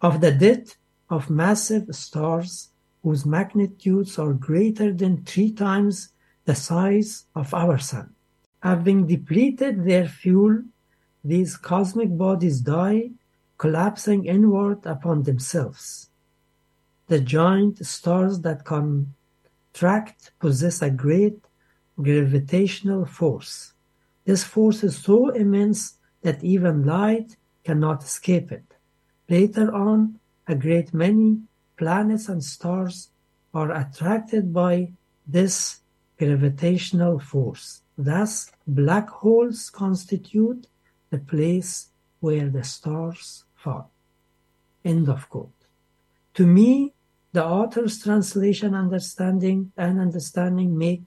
of 0.00 0.20
the 0.20 0.32
death 0.32 0.76
of 1.10 1.28
massive 1.28 1.94
stars 1.94 2.70
whose 3.02 3.26
magnitudes 3.26 4.18
are 4.18 4.32
greater 4.32 4.92
than 4.92 5.24
three 5.24 5.52
times 5.52 6.10
the 6.44 6.54
size 6.54 7.26
of 7.34 7.52
our 7.52 7.78
sun. 7.78 8.14
Having 8.62 9.06
depleted 9.06 9.84
their 9.84 10.06
fuel, 10.06 10.62
these 11.24 11.56
cosmic 11.56 12.16
bodies 12.16 12.60
die, 12.60 13.10
collapsing 13.58 14.24
inward 14.24 14.84
upon 14.86 15.22
themselves. 15.24 16.08
The 17.08 17.20
giant 17.20 17.84
stars 17.84 18.40
that 18.40 18.64
contract 18.64 20.30
possess 20.38 20.80
a 20.80 20.90
great 20.90 21.44
gravitational 22.02 23.04
force. 23.04 23.72
This 24.24 24.44
force 24.44 24.84
is 24.84 24.96
so 24.98 25.30
immense 25.30 25.94
that 26.22 26.44
even 26.44 26.84
light 26.84 27.36
cannot 27.64 28.02
escape 28.02 28.52
it. 28.52 28.74
Later 29.28 29.72
on, 29.74 30.18
a 30.46 30.54
great 30.54 30.92
many 30.92 31.40
planets 31.76 32.28
and 32.28 32.42
stars 32.42 33.10
are 33.54 33.70
attracted 33.72 34.52
by 34.52 34.92
this 35.26 35.80
gravitational 36.18 37.18
force. 37.18 37.82
Thus, 37.96 38.50
black 38.66 39.08
holes 39.08 39.70
constitute 39.70 40.66
the 41.10 41.18
place 41.18 41.88
where 42.20 42.48
the 42.48 42.64
stars 42.64 43.44
fall. 43.54 43.90
End 44.84 45.08
of 45.08 45.28
quote. 45.28 45.52
To 46.34 46.46
me, 46.46 46.92
the 47.32 47.44
author's 47.44 48.02
translation 48.02 48.74
understanding 48.74 49.72
and 49.76 50.00
understanding 50.00 50.76
make 50.76 51.02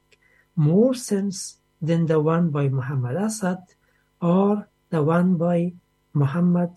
more 0.56 0.94
sense 0.94 1.58
than 1.82 2.06
the 2.06 2.20
one 2.20 2.50
by 2.50 2.70
Muhammad 2.70 3.18
Asad 3.18 3.60
or 4.22 4.68
the 4.90 5.04
one 5.04 5.36
by 5.36 5.74
Muhammad 6.14 6.72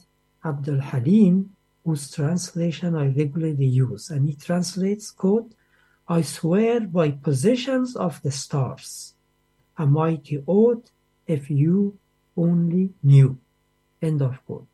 Abdul 0.45 0.81
Halim, 0.81 1.51
whose 1.85 2.11
translation 2.11 2.97
I 2.97 3.09
regularly 3.09 3.67
use. 3.67 4.11
And 4.11 4.29
he 4.29 4.35
translates, 4.35 5.11
quote, 5.11 5.53
I 6.09 6.23
swear 6.23 6.81
by 6.81 7.11
positions 7.11 7.97
of 7.97 8.23
the 8.23 8.31
stars, 8.31 9.15
a 9.77 9.87
mighty 9.87 10.43
oath 10.47 10.91
if 11.27 11.51
you 11.51 11.99
only 12.37 12.95
knew. 13.03 13.39
End 14.01 14.23
of 14.23 14.45
quote. 14.47 14.69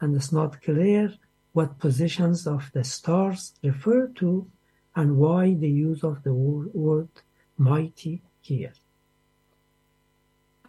And 0.00 0.14
it's 0.14 0.32
not 0.32 0.62
clear 0.62 1.14
what 1.52 1.78
positions 1.78 2.46
of 2.46 2.70
the 2.72 2.84
stars 2.84 3.54
refer 3.62 4.08
to 4.08 4.50
and 4.94 5.16
why 5.16 5.54
the 5.54 5.70
use 5.70 6.02
of 6.02 6.22
the 6.22 6.34
word 6.34 7.08
mighty 7.56 8.22
here. 8.46 8.72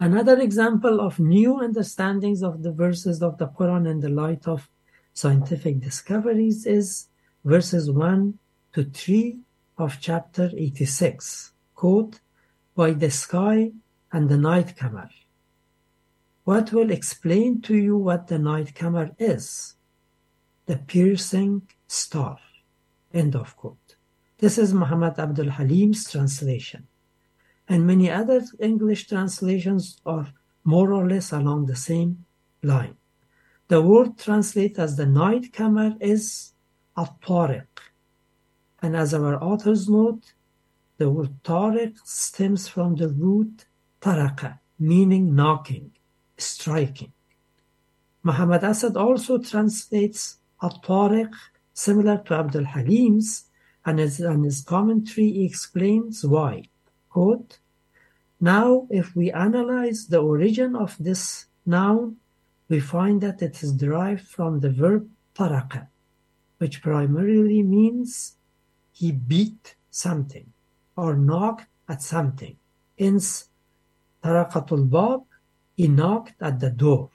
Another 0.00 0.38
example 0.40 1.00
of 1.00 1.18
new 1.18 1.60
understandings 1.60 2.42
of 2.42 2.62
the 2.62 2.72
verses 2.72 3.22
of 3.22 3.38
the 3.38 3.48
Quran 3.48 3.90
in 3.90 4.00
the 4.00 4.08
light 4.08 4.46
of 4.46 4.68
scientific 5.12 5.80
discoveries 5.80 6.66
is 6.66 7.08
verses 7.44 7.90
1 7.90 8.38
to 8.74 8.84
3 8.84 9.38
of 9.76 9.98
chapter 10.00 10.50
86, 10.56 11.52
quote, 11.74 12.20
by 12.76 12.92
the 12.92 13.10
sky 13.10 13.72
and 14.12 14.28
the 14.28 14.36
night 14.36 14.76
camel. 14.76 15.08
What 16.44 16.72
will 16.72 16.90
explain 16.90 17.60
to 17.62 17.76
you 17.76 17.96
what 17.96 18.28
the 18.28 18.38
night 18.38 18.74
camel 18.74 19.10
is? 19.18 19.74
The 20.66 20.76
piercing 20.76 21.62
star. 21.86 22.38
End 23.12 23.34
of 23.34 23.56
quote. 23.56 23.96
This 24.38 24.58
is 24.58 24.72
Muhammad 24.72 25.18
Abdul 25.18 25.50
Halim's 25.50 26.10
translation. 26.10 26.86
And 27.68 27.86
many 27.86 28.10
other 28.10 28.42
English 28.58 29.08
translations 29.08 30.00
are 30.06 30.28
more 30.64 30.92
or 30.92 31.06
less 31.06 31.32
along 31.32 31.66
the 31.66 31.76
same 31.76 32.24
line. 32.62 32.96
The 33.68 33.82
word 33.82 34.16
translated 34.18 34.78
as 34.78 34.96
the 34.96 35.06
night 35.06 35.52
camel 35.52 35.96
is 36.00 36.54
at-tariq. 36.96 37.66
And 38.80 38.96
as 38.96 39.12
our 39.12 39.42
authors 39.42 39.88
note, 39.88 40.32
the 40.96 41.10
word 41.10 41.42
tariq 41.44 41.98
stems 42.04 42.68
from 42.68 42.96
the 42.96 43.08
root 43.08 43.66
taraka, 44.00 44.58
meaning 44.78 45.34
knocking, 45.34 45.92
striking. 46.38 47.12
Muhammad 48.22 48.64
Asad 48.64 48.96
also 48.96 49.38
translates 49.38 50.38
at-tariq 50.62 51.32
similar 51.74 52.18
to 52.18 52.34
Abdul 52.34 52.64
Halim's, 52.64 53.44
and 53.84 54.00
in 54.00 54.44
his 54.44 54.62
commentary 54.62 55.30
he 55.32 55.44
explains 55.44 56.24
why. 56.24 56.64
Quote, 57.18 57.58
now, 58.40 58.86
if 58.90 59.16
we 59.16 59.32
analyze 59.32 60.06
the 60.06 60.20
origin 60.20 60.76
of 60.76 60.96
this 61.00 61.46
noun, 61.66 62.18
we 62.68 62.78
find 62.78 63.20
that 63.22 63.42
it 63.42 63.60
is 63.60 63.72
derived 63.72 64.24
from 64.24 64.60
the 64.60 64.70
verb 64.70 65.10
taraka, 65.34 65.88
which 66.58 66.80
primarily 66.80 67.64
means 67.64 68.36
he 68.92 69.10
beat 69.10 69.74
something 69.90 70.52
or 70.96 71.16
knocked 71.16 71.66
at 71.88 72.02
something. 72.02 72.56
Hence, 72.96 73.48
tarakatul 74.22 74.88
bab, 74.88 75.24
he 75.76 75.88
knocked 75.88 76.40
at 76.40 76.60
the 76.60 76.70
door. 76.70 77.10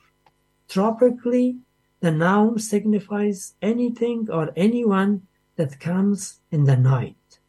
Tropically, 0.68 1.60
the 2.02 2.12
noun 2.12 2.60
signifies 2.60 3.54
anything 3.62 4.30
or 4.30 4.52
anyone 4.58 5.28
that 5.56 5.80
comes 5.80 6.42
in 6.52 6.66
the 6.66 6.76
night, 6.76 7.40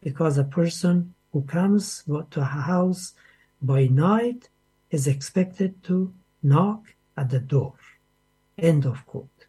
because 0.00 0.38
a 0.38 0.44
person 0.44 1.12
who 1.32 1.42
comes 1.42 2.04
to 2.30 2.40
a 2.40 2.44
house 2.44 3.14
by 3.60 3.86
night 3.86 4.48
is 4.90 5.06
expected 5.06 5.82
to 5.84 6.12
knock 6.42 6.94
at 7.16 7.30
the 7.30 7.40
door. 7.40 7.74
End 8.56 8.86
of 8.86 9.04
quote. 9.06 9.46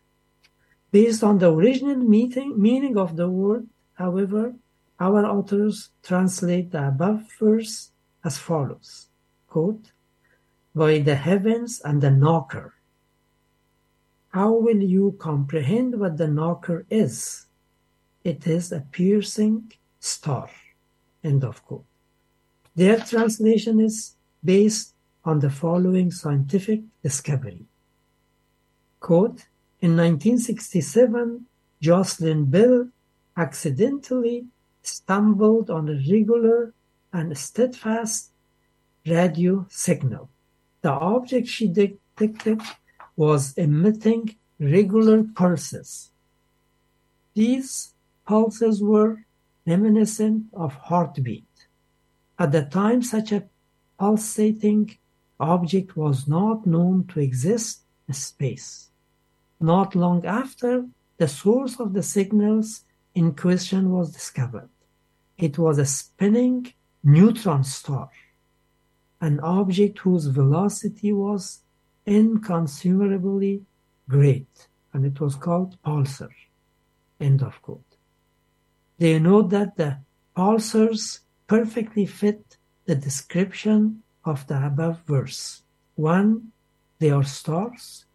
Based 0.92 1.24
on 1.24 1.38
the 1.38 1.52
original 1.52 1.98
meaning, 1.98 2.60
meaning 2.60 2.98
of 2.98 3.16
the 3.16 3.30
word, 3.30 3.68
however, 3.94 4.56
our 5.00 5.26
authors 5.26 5.90
translate 6.04 6.72
the 6.72 6.88
above 6.88 7.28
verse 7.40 7.92
as 8.24 8.38
follows 8.38 9.08
quote, 9.48 9.92
By 10.76 11.00
the 11.00 11.16
heavens 11.16 11.82
and 11.84 12.02
the 12.02 12.12
knocker. 12.12 12.76
How 14.30 14.54
will 14.54 14.82
you 14.82 15.16
comprehend 15.20 16.00
what 16.00 16.18
the 16.18 16.28
knocker 16.28 16.86
is? 16.90 17.48
It 18.24 18.46
is 18.46 18.72
a 18.72 18.82
piercing 18.92 19.72
star. 20.00 20.50
End 21.24 21.44
of 21.44 21.66
quote. 21.66 21.86
Their 22.76 23.00
translation 23.00 23.80
is 23.80 24.16
based 24.44 24.94
on 25.26 25.40
the 25.40 25.50
following 25.50 26.12
scientific 26.12 26.82
discovery. 27.04 27.66
Quote, 29.00 29.46
in 29.82 29.96
1967, 29.96 31.46
Jocelyn 31.82 32.46
Bell 32.46 32.90
accidentally 33.36 34.46
stumbled 34.84 35.70
on 35.70 35.88
a 35.90 35.94
regular 35.94 36.74
and 37.14 37.38
steadfast 37.38 38.32
radio 39.06 39.66
signal. 39.70 40.30
The 40.82 40.92
object 40.92 41.48
she 41.48 41.68
detected 41.68 42.62
was 43.16 43.58
emitting 43.58 44.36
regular 44.60 45.24
pulses. 45.24 46.12
These 47.34 47.94
pulses 48.26 48.82
were 48.82 49.26
reminiscent 49.70 50.46
of 50.54 50.74
heartbeat. 50.90 51.56
At 52.38 52.52
the 52.52 52.64
time, 52.64 53.02
such 53.04 53.32
a 53.32 53.46
pulsating 54.00 54.98
object 55.40 55.96
was 55.96 56.28
not 56.28 56.66
known 56.66 57.06
to 57.08 57.20
exist 57.20 57.82
in 58.08 58.14
space. 58.14 58.90
Not 59.60 59.96
long 59.96 60.26
after, 60.26 60.72
the 61.18 61.28
source 61.28 61.80
of 61.80 61.94
the 61.94 62.04
signals 62.04 62.86
in 63.14 63.36
question 63.36 63.92
was 63.92 64.12
discovered. 64.20 64.70
It 65.38 65.58
was 65.58 65.78
a 65.78 65.86
spinning 65.86 66.74
neutron 67.04 67.64
star, 67.64 68.10
an 69.22 69.40
object 69.42 70.00
whose 70.00 70.26
velocity 70.28 71.12
was 71.14 71.60
incommensurably 72.06 73.66
great, 74.08 74.68
and 74.94 75.06
it 75.06 75.20
was 75.20 75.36
called 75.36 75.78
pulsar. 75.86 76.34
End 77.20 77.44
of 77.44 77.62
quote. 77.62 77.89
They 79.00 79.18
know 79.18 79.42
that 79.42 79.78
the 79.78 80.00
pulsars 80.36 81.22
perfectly 81.48 82.06
fit 82.06 82.58
the 82.86 82.96
description 82.96 84.04
of 84.26 84.46
the 84.48 84.64
above 84.66 85.00
verse. 85.08 85.64
One, 85.96 86.52
they 87.00 87.10
are 87.10 87.24
stars. 87.24 88.06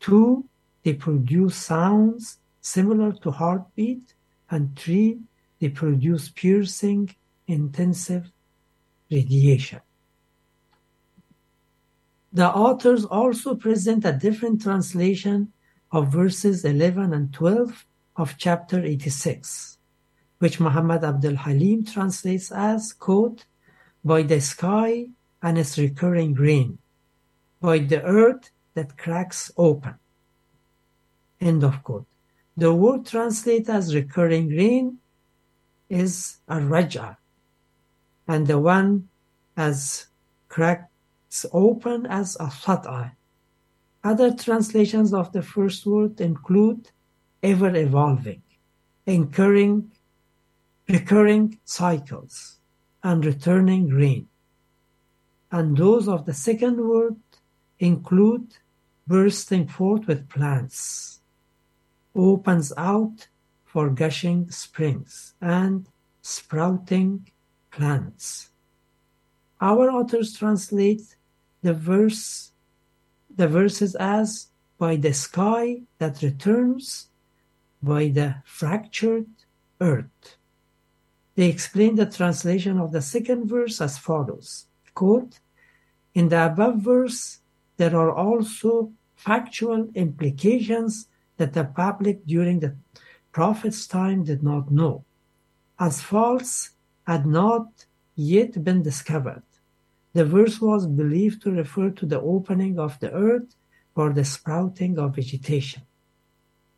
Two, 0.00 0.48
they 0.82 0.94
produce 0.94 1.56
sounds 1.56 2.38
similar 2.60 3.12
to 3.12 3.30
heartbeat. 3.30 4.14
And 4.50 4.76
three, 4.76 5.20
they 5.60 5.68
produce 5.68 6.30
piercing, 6.30 7.14
intensive 7.46 8.32
radiation. 9.10 9.80
The 12.32 12.48
authors 12.48 13.04
also 13.04 13.54
present 13.54 14.06
a 14.06 14.12
different 14.12 14.62
translation 14.62 15.52
of 15.90 16.10
verses 16.10 16.64
11 16.64 17.12
and 17.12 17.32
12 17.32 17.86
of 18.16 18.38
chapter 18.38 18.82
86, 18.82 19.78
which 20.42 20.58
Muhammad 20.58 21.04
Abdul 21.04 21.36
Halim 21.36 21.84
translates 21.84 22.50
as, 22.50 22.92
quote, 22.92 23.44
by 24.04 24.22
the 24.24 24.40
sky 24.40 25.06
and 25.40 25.56
its 25.56 25.78
recurring 25.78 26.34
rain, 26.34 26.78
by 27.60 27.78
the 27.78 28.02
earth 28.02 28.50
that 28.74 28.98
cracks 28.98 29.52
open. 29.56 29.94
End 31.40 31.62
of 31.62 31.84
quote. 31.84 32.08
The 32.56 32.74
word 32.74 33.06
translated 33.06 33.70
as 33.70 33.94
recurring 33.94 34.48
rain 34.48 34.98
is 35.88 36.38
a 36.48 36.60
raja, 36.60 37.18
and 38.26 38.44
the 38.44 38.58
one 38.58 39.08
as 39.56 40.08
cracks 40.48 41.46
open 41.52 42.04
as 42.06 42.34
a 42.40 42.46
fat'a. 42.46 43.12
Other 44.02 44.34
translations 44.34 45.14
of 45.14 45.30
the 45.30 45.42
first 45.42 45.86
word 45.86 46.20
include 46.20 46.90
ever 47.44 47.72
evolving, 47.76 48.42
incurring, 49.06 49.92
recurring 50.92 51.58
cycles, 51.64 52.58
and 53.02 53.24
returning 53.24 53.88
rain. 53.88 54.28
And 55.50 55.76
those 55.76 56.06
of 56.06 56.26
the 56.26 56.34
second 56.34 56.76
word 56.86 57.16
include 57.78 58.58
bursting 59.06 59.66
forth 59.66 60.06
with 60.06 60.28
plants, 60.28 61.20
opens 62.14 62.72
out 62.76 63.26
for 63.64 63.88
gushing 63.88 64.50
springs, 64.50 65.34
and 65.40 65.86
sprouting 66.20 67.26
plants. 67.70 68.50
Our 69.60 69.90
authors 69.90 70.36
translate 70.36 71.16
the 71.62 71.72
verse 71.72 72.52
the 73.34 73.48
verses 73.48 73.94
as 73.94 74.48
by 74.76 74.96
the 74.96 75.14
sky 75.14 75.80
that 75.96 76.20
returns 76.20 77.08
by 77.82 78.08
the 78.08 78.36
fractured 78.44 79.26
earth. 79.80 80.36
They 81.34 81.48
explain 81.48 81.96
the 81.96 82.06
translation 82.06 82.78
of 82.78 82.92
the 82.92 83.02
second 83.02 83.48
verse 83.48 83.80
as 83.80 83.98
follows 83.98 84.66
quote, 84.94 85.40
In 86.14 86.28
the 86.28 86.46
above 86.46 86.76
verse, 86.82 87.40
there 87.78 87.96
are 87.96 88.12
also 88.12 88.92
factual 89.16 89.88
implications 89.94 91.08
that 91.38 91.54
the 91.54 91.64
public 91.64 92.26
during 92.26 92.60
the 92.60 92.76
Prophet's 93.32 93.86
time 93.86 94.24
did 94.24 94.42
not 94.42 94.70
know, 94.70 95.04
as 95.78 96.02
false 96.02 96.70
had 97.06 97.24
not 97.26 97.86
yet 98.14 98.62
been 98.62 98.82
discovered. 98.82 99.42
The 100.12 100.26
verse 100.26 100.60
was 100.60 100.86
believed 100.86 101.40
to 101.42 101.50
refer 101.50 101.88
to 101.90 102.04
the 102.04 102.20
opening 102.20 102.78
of 102.78 103.00
the 103.00 103.10
earth 103.10 103.56
for 103.94 104.12
the 104.12 104.24
sprouting 104.24 104.98
of 104.98 105.16
vegetation. 105.16 105.82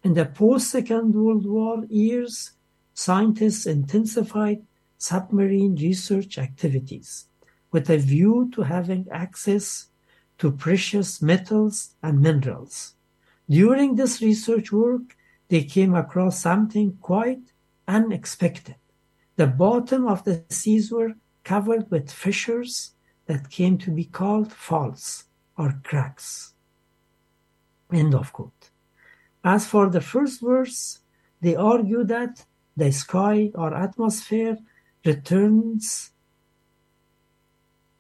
In 0.05 0.15
the 0.15 0.27
post 0.27 0.71
Second 0.71 1.13
World 1.15 1.45
War 1.45 1.85
years, 1.89 2.53
scientists 2.95 3.67
intensified 3.67 4.63
submarine 4.97 5.75
research 5.77 6.39
activities 6.39 7.27
with 7.71 7.91
a 7.91 7.99
view 7.99 8.51
to 8.55 8.63
having 8.63 9.07
access 9.11 9.89
to 10.39 10.51
precious 10.51 11.21
metals 11.21 11.95
and 12.03 12.21
minerals. 12.21 12.95
During 13.49 13.97
this 13.97 14.23
research 14.23 14.73
work, 14.73 15.17
they 15.49 15.65
came 15.65 15.95
across 15.95 16.41
something 16.41 16.97
quite 17.01 17.53
unexpected. 17.87 18.77
The 19.37 19.49
bottom 19.49 20.07
of 20.07 20.25
the 20.25 20.45
seas 20.49 20.91
were 20.91 21.15
covered 21.43 21.91
with 21.91 22.11
fissures 22.11 22.93
that 23.27 23.51
came 23.51 23.77
to 23.79 23.91
be 23.91 24.05
called 24.05 24.53
faults 24.53 25.25
or 25.59 25.81
cracks. 25.83 26.55
End 27.93 28.15
of 28.15 28.33
quote. 28.33 28.71
As 29.43 29.67
for 29.67 29.91
the 29.91 30.01
first 30.01 30.41
verse, 30.41 31.01
they 31.41 31.55
argue 31.55 32.05
that 32.05 32.47
the 32.77 32.91
sky 32.93 33.51
or 33.55 33.75
atmosphere 33.75 34.59
returns 35.05 36.11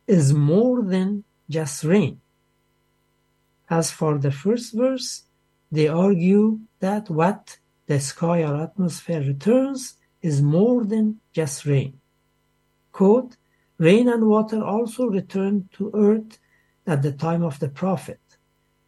is 0.06 0.32
more 0.32 0.82
than 0.82 1.24
just 1.48 1.84
rain. 1.84 2.20
As 3.70 3.90
for 3.90 4.18
the 4.18 4.30
first 4.30 4.74
verse, 4.74 5.22
they 5.70 5.88
argue 5.88 6.60
that 6.80 7.08
what 7.10 7.58
the 7.86 8.00
sky 8.00 8.42
or 8.42 8.62
atmosphere 8.62 9.20
returns 9.20 9.94
is 10.22 10.40
more 10.40 10.84
than 10.84 11.20
just 11.32 11.64
rain. 11.64 12.00
Quote, 12.92 13.36
rain 13.78 14.08
and 14.08 14.26
water 14.26 14.62
also 14.62 15.06
returned 15.06 15.68
to 15.72 15.90
earth 15.94 16.38
at 16.86 17.02
the 17.02 17.12
time 17.12 17.42
of 17.42 17.58
the 17.58 17.68
prophet, 17.68 18.20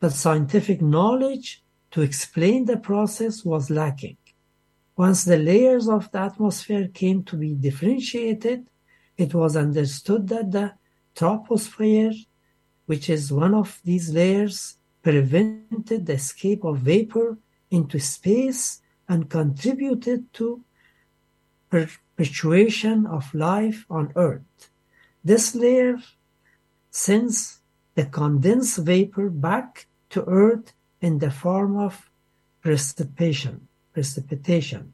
but 0.00 0.12
scientific 0.12 0.80
knowledge 0.80 1.62
to 1.90 2.02
explain 2.02 2.64
the 2.64 2.76
process 2.76 3.44
was 3.44 3.70
lacking. 3.70 4.16
Once 4.96 5.24
the 5.24 5.36
layers 5.36 5.88
of 5.88 6.10
the 6.12 6.18
atmosphere 6.18 6.88
came 6.88 7.22
to 7.22 7.36
be 7.36 7.52
differentiated, 7.54 8.68
it 9.18 9.34
was 9.34 9.56
understood 9.56 10.28
that 10.28 10.50
the 10.50 10.72
troposphere, 11.14 12.14
which 12.86 13.10
is 13.10 13.32
one 13.32 13.54
of 13.54 13.80
these 13.84 14.10
layers, 14.12 14.76
prevented 15.02 16.06
the 16.06 16.14
escape 16.14 16.64
of 16.64 16.78
vapor 16.78 17.38
into 17.70 17.98
space 17.98 18.80
and 19.08 19.28
contributed 19.28 20.32
to 20.32 20.64
perpetuation 21.70 23.06
of 23.06 23.32
life 23.34 23.84
on 23.90 24.12
Earth. 24.16 24.70
This 25.22 25.54
layer 25.54 25.98
sends 26.90 27.60
the 27.94 28.06
condensed 28.06 28.78
vapor 28.78 29.28
back 29.28 29.86
to 30.10 30.24
Earth 30.26 30.72
in 31.00 31.18
the 31.18 31.30
form 31.30 31.76
of 31.76 32.10
precipitation. 32.62 33.68
Precipitation. 33.96 34.92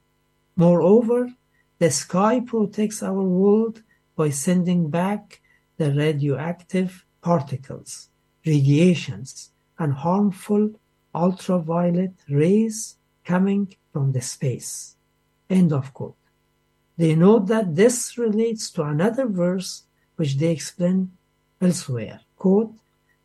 Moreover, 0.55 1.21
the 1.81 1.91
sky 1.91 2.39
protects 2.39 3.03
our 3.03 3.25
world 3.41 3.83
by 4.15 4.31
sending 4.31 4.91
back 4.91 5.41
the 5.77 5.91
radioactive 5.93 7.05
particles, 7.21 7.91
radiations, 8.47 9.51
and 9.77 9.93
harmful 9.93 10.65
ultraviolet 11.13 12.15
rays 12.29 12.97
coming 13.25 13.75
from 13.93 14.13
the 14.13 14.21
space. 14.21 14.95
End 15.51 15.73
of 15.73 15.93
quote. 15.93 16.23
They 16.97 17.17
note 17.17 17.49
that 17.49 17.75
this 17.75 18.17
relates 18.17 18.71
to 18.75 18.83
another 18.85 19.27
verse 19.27 19.83
which 20.15 20.37
they 20.37 20.53
explain 20.53 21.11
elsewhere. 21.61 22.21
Quote, 22.37 22.77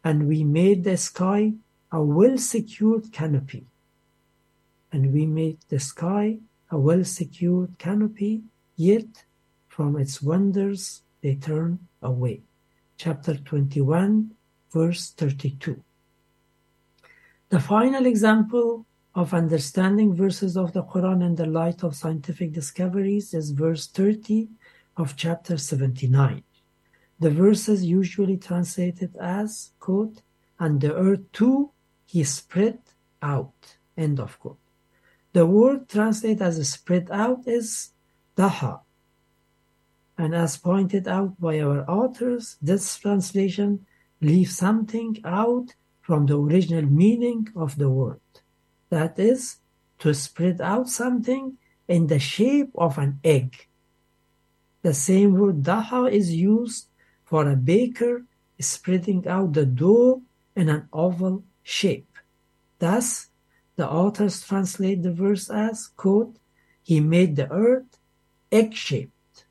and 0.04 0.28
we 0.28 0.44
made 0.44 0.84
the 0.84 0.98
sky 0.98 1.54
a 1.92 2.02
well 2.02 2.38
secured 2.40 3.12
canopy. 3.12 3.68
And 4.92 5.14
we 5.14 5.26
made 5.26 5.60
the 5.70 5.80
sky 5.80 6.40
a 6.70 6.78
well 6.78 7.04
secured 7.04 7.78
canopy, 7.78 8.42
yet 8.76 9.26
from 9.68 9.98
its 9.98 10.22
wonders 10.22 11.02
they 11.22 11.36
turn 11.36 11.80
away. 12.02 12.42
Chapter 12.98 13.36
21, 13.36 14.32
verse 14.72 15.12
32. 15.12 15.84
The 17.50 17.60
final 17.60 18.06
example 18.06 18.86
of 19.16 19.34
understanding 19.34 20.14
verses 20.14 20.58
of 20.58 20.74
the 20.74 20.84
Quran 20.84 21.26
in 21.26 21.36
the 21.36 21.46
light 21.46 21.84
of 21.84 21.96
scientific 21.96 22.54
discoveries 22.54 23.34
is 23.34 23.52
verse 23.52 23.88
30 23.88 24.48
of 24.98 25.16
chapter 25.16 25.58
79. 25.58 26.44
The 27.20 27.30
verses 27.32 27.84
usually 27.84 28.38
translated 28.38 29.16
as, 29.16 29.72
quote, 29.80 30.22
and 30.60 30.82
the 30.82 30.94
earth 30.94 31.32
too 31.32 31.72
he 32.06 32.24
spread 32.24 32.80
out, 33.22 33.78
end 33.98 34.20
of 34.20 34.40
quote. 34.40 34.67
The 35.38 35.46
word 35.46 35.88
translated 35.88 36.42
as 36.42 36.68
spread 36.68 37.12
out 37.12 37.48
is 37.48 37.92
daha. 38.36 38.82
And 40.18 40.34
as 40.34 40.58
pointed 40.58 41.08
out 41.08 41.40
by 41.40 41.60
our 41.60 41.88
authors, 41.88 42.58
this 42.60 42.98
translation 42.98 43.86
leaves 44.20 44.58
something 44.58 45.22
out 45.24 45.76
from 46.02 46.26
the 46.26 46.40
original 46.40 46.90
meaning 46.90 47.50
of 47.56 47.78
the 47.78 47.88
word. 47.88 48.20
That 48.90 49.20
is, 49.20 49.58
to 50.00 50.16
spread 50.16 50.60
out 50.60 50.90
something 50.90 51.60
in 51.88 52.08
the 52.08 52.18
shape 52.18 52.72
of 52.74 52.98
an 52.98 53.20
egg. 53.24 53.68
The 54.82 54.96
same 54.96 55.34
word 55.38 55.62
daha 55.62 56.12
is 56.12 56.34
used 56.34 56.88
for 57.26 57.48
a 57.48 57.56
baker 57.56 58.26
spreading 58.60 59.28
out 59.28 59.54
the 59.54 59.68
dough 59.68 60.24
in 60.56 60.68
an 60.68 60.90
oval 60.92 61.44
shape. 61.62 62.18
Thus, 62.80 63.28
the 63.78 63.90
authors 63.90 64.46
translate 64.46 65.04
the 65.04 65.14
verse 65.14 65.50
as, 65.50 65.88
quote, 65.96 66.36
He 66.84 67.00
made 67.00 67.36
the 67.36 67.50
earth 67.52 68.00
egg-shaped, 68.52 69.46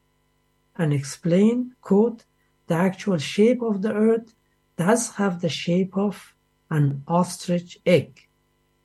and 0.77 0.93
explain, 0.93 1.75
quote, 1.81 2.25
the 2.67 2.75
actual 2.75 3.19
shape 3.19 3.63
of 3.63 3.83
the 3.83 3.95
earth 3.95 4.35
does 4.77 5.11
have 5.15 5.41
the 5.41 5.49
shape 5.49 5.97
of 5.97 6.35
an 6.71 7.03
ostrich 7.07 7.79
egg. 7.87 8.27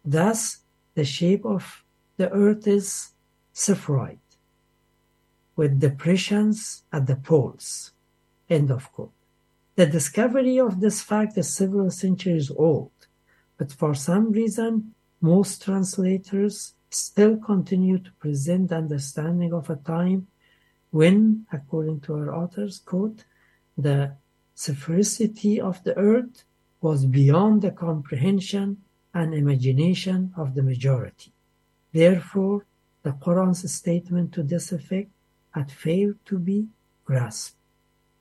Thus, 0.06 0.60
the 0.94 1.04
shape 1.04 1.46
of 1.46 1.84
the 2.18 2.32
earth 2.32 2.68
is 2.68 3.10
spheroid, 3.54 4.20
with 5.56 5.80
depressions 5.80 6.84
at 6.94 7.08
the 7.08 7.16
poles. 7.16 7.92
End 8.50 8.70
of 8.70 8.92
quote. 8.92 9.14
The 9.76 9.88
discovery 9.88 10.60
of 10.60 10.82
this 10.82 11.02
fact 11.02 11.38
is 11.38 11.52
several 11.52 11.90
centuries 11.90 12.52
old, 12.52 12.92
but 13.58 13.72
for 13.72 13.96
some 13.96 14.32
reason, 14.32 14.94
most 15.22 15.64
translators 15.64 16.74
still 16.90 17.38
continue 17.38 18.00
to 18.00 18.12
present 18.14 18.70
the 18.70 18.76
understanding 18.76 19.54
of 19.54 19.70
a 19.70 19.76
time 19.78 20.28
when, 20.90 21.46
according 21.52 22.02
to 22.02 22.16
our 22.16 22.34
authors, 22.36 22.80
quote, 22.80 23.24
the 23.78 24.14
sphericity 24.56 25.60
of 25.60 25.84
the 25.84 25.98
earth 25.98 26.44
was 26.82 27.06
beyond 27.06 27.62
the 27.62 27.72
comprehension 27.72 28.78
and 29.14 29.34
imagination 29.34 30.34
of 30.36 30.56
the 30.56 30.64
majority. 30.64 31.32
Therefore, 31.94 32.66
the 33.04 33.12
Quran's 33.12 33.72
statement 33.72 34.34
to 34.34 34.44
this 34.44 34.72
effect 34.72 35.10
had 35.52 35.72
failed 35.72 36.18
to 36.26 36.40
be 36.40 36.68
grasped. 37.06 37.58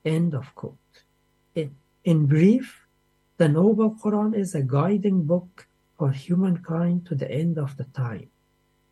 End 0.05 0.35
of 0.35 0.55
quote. 0.55 0.77
In, 1.55 1.75
in 2.05 2.27
brief, 2.27 2.87
the 3.37 3.49
Noble 3.49 3.93
Quran 3.95 4.35
is 4.35 4.55
a 4.55 4.63
guiding 4.63 5.25
book 5.25 5.67
for 6.01 6.13
humankind 6.13 7.05
to 7.05 7.15
the 7.15 7.31
end 7.31 7.59
of 7.59 7.77
the 7.77 7.85
time. 7.85 8.31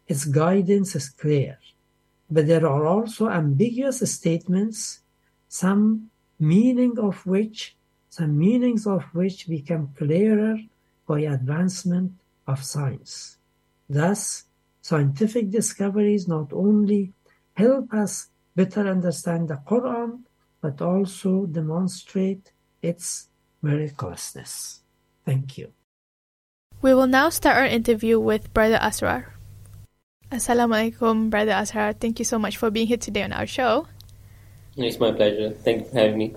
Its 0.07 0.27
guidance 0.27 0.95
is 0.95 1.09
clear, 1.09 1.57
but 2.31 2.47
there 2.47 2.67
are 2.69 2.85
also 2.85 3.31
ambiguous 3.31 4.01
statements, 4.13 5.01
some 5.49 6.11
meaning 6.39 6.99
of 6.99 7.25
which 7.25 7.75
some 8.11 8.37
meanings 8.37 8.87
of 8.87 9.03
which 9.15 9.49
become 9.49 9.95
clearer 9.97 10.59
by 11.07 11.21
advancement 11.21 12.13
of 12.47 12.63
science. 12.63 13.39
Thus, 13.89 14.45
scientific 14.83 15.51
discoveries 15.51 16.29
not 16.29 16.53
only 16.53 17.13
help 17.55 17.95
us 17.95 18.29
better 18.55 18.87
understand 18.87 19.49
the 19.49 19.61
Quran, 19.67 20.25
but 20.61 20.83
also 20.83 21.47
demonstrate 21.47 22.53
its 22.83 23.29
miraculousness. 23.63 24.83
Thank 25.25 25.57
you. 25.57 25.78
We 26.81 26.95
will 26.95 27.09
now 27.09 27.29
start 27.29 27.57
our 27.57 27.67
interview 27.67 28.21
with 28.21 28.55
Brother 28.55 28.79
Asrar. 28.79 29.25
Assalamu 30.31 30.79
alaikum, 30.79 31.29
Brother 31.29 31.51
Asrar. 31.51 31.99
Thank 31.99 32.21
you 32.21 32.25
so 32.25 32.39
much 32.39 32.57
for 32.57 32.71
being 32.71 32.87
here 32.87 32.97
today 32.97 33.25
on 33.25 33.33
our 33.33 33.49
show. 33.49 33.89
It's 34.77 35.01
my 35.01 35.11
pleasure. 35.11 35.51
Thank 35.51 35.79
you 35.79 35.91
for 35.91 35.99
having 35.99 36.19
me. 36.19 36.35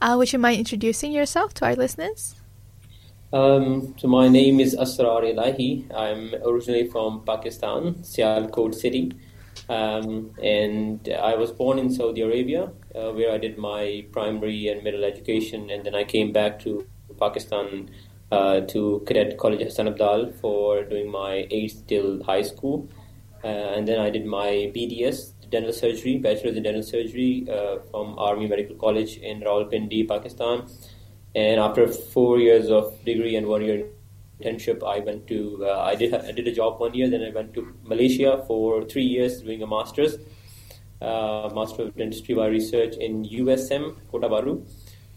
Uh, 0.00 0.16
would 0.18 0.32
you 0.32 0.40
mind 0.40 0.58
introducing 0.58 1.12
yourself 1.12 1.54
to 1.54 1.66
our 1.66 1.76
listeners? 1.76 2.34
Um, 3.32 3.94
so 3.96 4.08
my 4.08 4.26
name 4.26 4.58
is 4.58 4.74
Asrar 4.74 5.22
Elahi. 5.22 5.86
I'm 5.94 6.34
originally 6.44 6.88
from 6.88 7.22
Pakistan, 7.24 7.94
Sialkot 8.02 8.74
city, 8.74 9.12
um, 9.68 10.34
and 10.42 11.08
I 11.22 11.36
was 11.36 11.52
born 11.52 11.78
in 11.78 11.94
Saudi 11.94 12.22
Arabia, 12.22 12.72
uh, 12.96 13.12
where 13.12 13.30
I 13.30 13.38
did 13.38 13.56
my 13.56 14.04
primary 14.10 14.66
and 14.66 14.82
middle 14.82 15.04
education, 15.04 15.70
and 15.70 15.84
then 15.84 15.94
I 15.94 16.02
came 16.02 16.32
back 16.32 16.58
to 16.64 16.84
Pakistan 17.20 17.88
uh, 18.30 18.60
to 18.60 19.02
Cadet 19.06 19.38
College 19.38 19.62
Hassan 19.62 19.86
Abdal 19.86 20.32
for 20.40 20.84
doing 20.84 21.10
my 21.10 21.48
8th 21.50 21.86
till 21.86 22.22
high 22.24 22.42
school, 22.42 22.88
uh, 23.42 23.46
and 23.46 23.88
then 23.88 23.98
I 23.98 24.10
did 24.10 24.26
my 24.26 24.70
BDS 24.74 25.32
dental 25.50 25.72
surgery, 25.72 26.18
bachelor's 26.18 26.56
in 26.56 26.62
dental 26.62 26.82
surgery 26.82 27.46
uh, 27.50 27.78
from 27.90 28.18
Army 28.18 28.46
Medical 28.46 28.76
College 28.76 29.18
in 29.18 29.40
Rawalpindi, 29.40 30.08
Pakistan. 30.08 30.66
And 31.34 31.60
after 31.60 31.86
four 31.86 32.38
years 32.38 32.70
of 32.70 33.04
degree 33.04 33.36
and 33.36 33.46
one 33.46 33.62
year 33.62 33.86
internship, 34.40 34.82
I 34.86 35.00
went 35.00 35.26
to 35.28 35.64
uh, 35.64 35.80
I 35.80 35.94
did 35.94 36.14
I 36.14 36.32
did 36.32 36.48
a 36.48 36.52
job 36.52 36.80
one 36.80 36.94
year. 36.94 37.08
Then 37.08 37.22
I 37.22 37.30
went 37.30 37.54
to 37.54 37.74
Malaysia 37.84 38.44
for 38.46 38.84
three 38.84 39.04
years 39.04 39.40
doing 39.42 39.62
a 39.62 39.66
master's, 39.66 40.16
uh, 41.00 41.50
master 41.54 41.82
of 41.82 41.96
dentistry 41.96 42.34
by 42.34 42.46
research 42.46 42.96
in 42.96 43.24
USM 43.24 43.96
Kota 44.10 44.28
Bharu. 44.28 44.66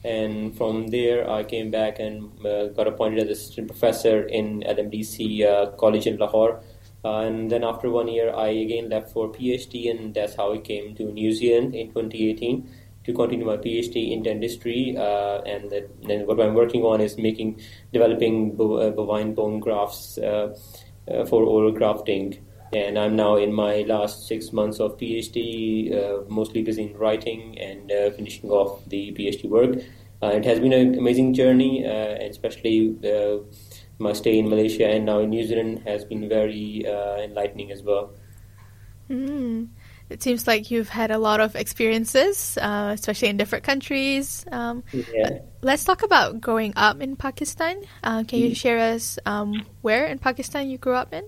And 0.03 0.55
from 0.57 0.87
there, 0.87 1.29
I 1.29 1.43
came 1.43 1.71
back 1.71 1.99
and 1.99 2.45
uh, 2.45 2.67
got 2.67 2.87
appointed 2.87 3.29
as 3.29 3.37
assistant 3.39 3.67
professor 3.67 4.23
in 4.23 4.61
LMDC 4.61 5.45
uh, 5.45 5.71
College 5.77 6.07
in 6.07 6.17
Lahore. 6.17 6.61
Uh, 7.05 7.19
and 7.21 7.51
then 7.51 7.63
after 7.63 7.89
one 7.89 8.07
year, 8.07 8.33
I 8.33 8.49
again 8.49 8.89
left 8.89 9.11
for 9.11 9.29
PhD, 9.29 9.89
and 9.89 10.13
that's 10.13 10.35
how 10.35 10.53
I 10.53 10.57
came 10.57 10.95
to 10.95 11.03
New 11.03 11.31
Zealand 11.31 11.75
in 11.75 11.87
2018 11.87 12.69
to 13.05 13.13
continue 13.13 13.45
my 13.45 13.57
PhD 13.57 14.11
in 14.11 14.23
dentistry. 14.23 14.95
Uh, 14.97 15.41
and 15.41 15.71
then 16.03 16.25
what 16.25 16.39
I'm 16.39 16.53
working 16.53 16.83
on 16.83 17.01
is 17.01 17.17
making, 17.17 17.61
developing 17.91 18.51
uh, 18.53 18.89
bovine 18.91 19.33
bone 19.33 19.59
grafts 19.59 20.17
uh, 20.17 20.55
for 21.05 21.43
oral 21.43 21.71
grafting. 21.71 22.45
And 22.75 22.97
I'm 22.97 23.15
now 23.15 23.35
in 23.35 23.53
my 23.53 23.81
last 23.87 24.27
six 24.27 24.51
months 24.51 24.79
of 24.79 24.97
PhD, 24.97 25.93
uh, 25.93 26.23
mostly 26.29 26.61
busy 26.61 26.83
in 26.83 26.97
writing 26.97 27.57
and 27.59 27.91
finishing 28.15 28.49
off 28.49 28.83
the 28.87 29.11
PhD 29.13 29.49
work. 29.49 29.77
it 30.21 30.45
has 30.45 30.59
been 30.59 30.73
an 30.73 30.97
amazing 30.97 31.33
journey, 31.33 31.83
and 31.83 32.29
especially 32.29 32.95
my 33.99 34.13
stay 34.13 34.39
in 34.39 34.49
Malaysia 34.49 34.87
and 34.87 35.05
now 35.05 35.19
in 35.19 35.29
New 35.29 35.45
Zealand 35.45 35.83
has 35.85 36.05
been 36.05 36.27
very 36.29 36.85
enlightening 36.87 37.71
as 37.71 37.83
well. 37.83 38.11
Mm. 39.09 39.69
It 40.09 40.21
seems 40.21 40.47
like 40.47 40.69
you've 40.69 40.89
had 40.89 41.11
a 41.11 41.17
lot 41.17 41.39
of 41.39 41.55
experiences, 41.55 42.57
uh, 42.61 42.91
especially 42.93 43.29
in 43.29 43.37
different 43.37 43.63
countries. 43.63 44.45
Um, 44.51 44.83
yeah. 44.91 45.39
Let's 45.61 45.83
talk 45.85 46.03
about 46.03 46.41
growing 46.41 46.73
up 46.75 47.01
in 47.01 47.15
Pakistan. 47.15 47.81
Uh, 48.03 48.23
can 48.23 48.39
you 48.39 48.51
mm. 48.51 48.55
share 48.55 48.79
us 48.93 49.17
um, 49.25 49.65
where 49.81 50.05
in 50.05 50.19
Pakistan 50.19 50.69
you 50.69 50.77
grew 50.77 50.93
up 50.93 51.13
in? 51.13 51.23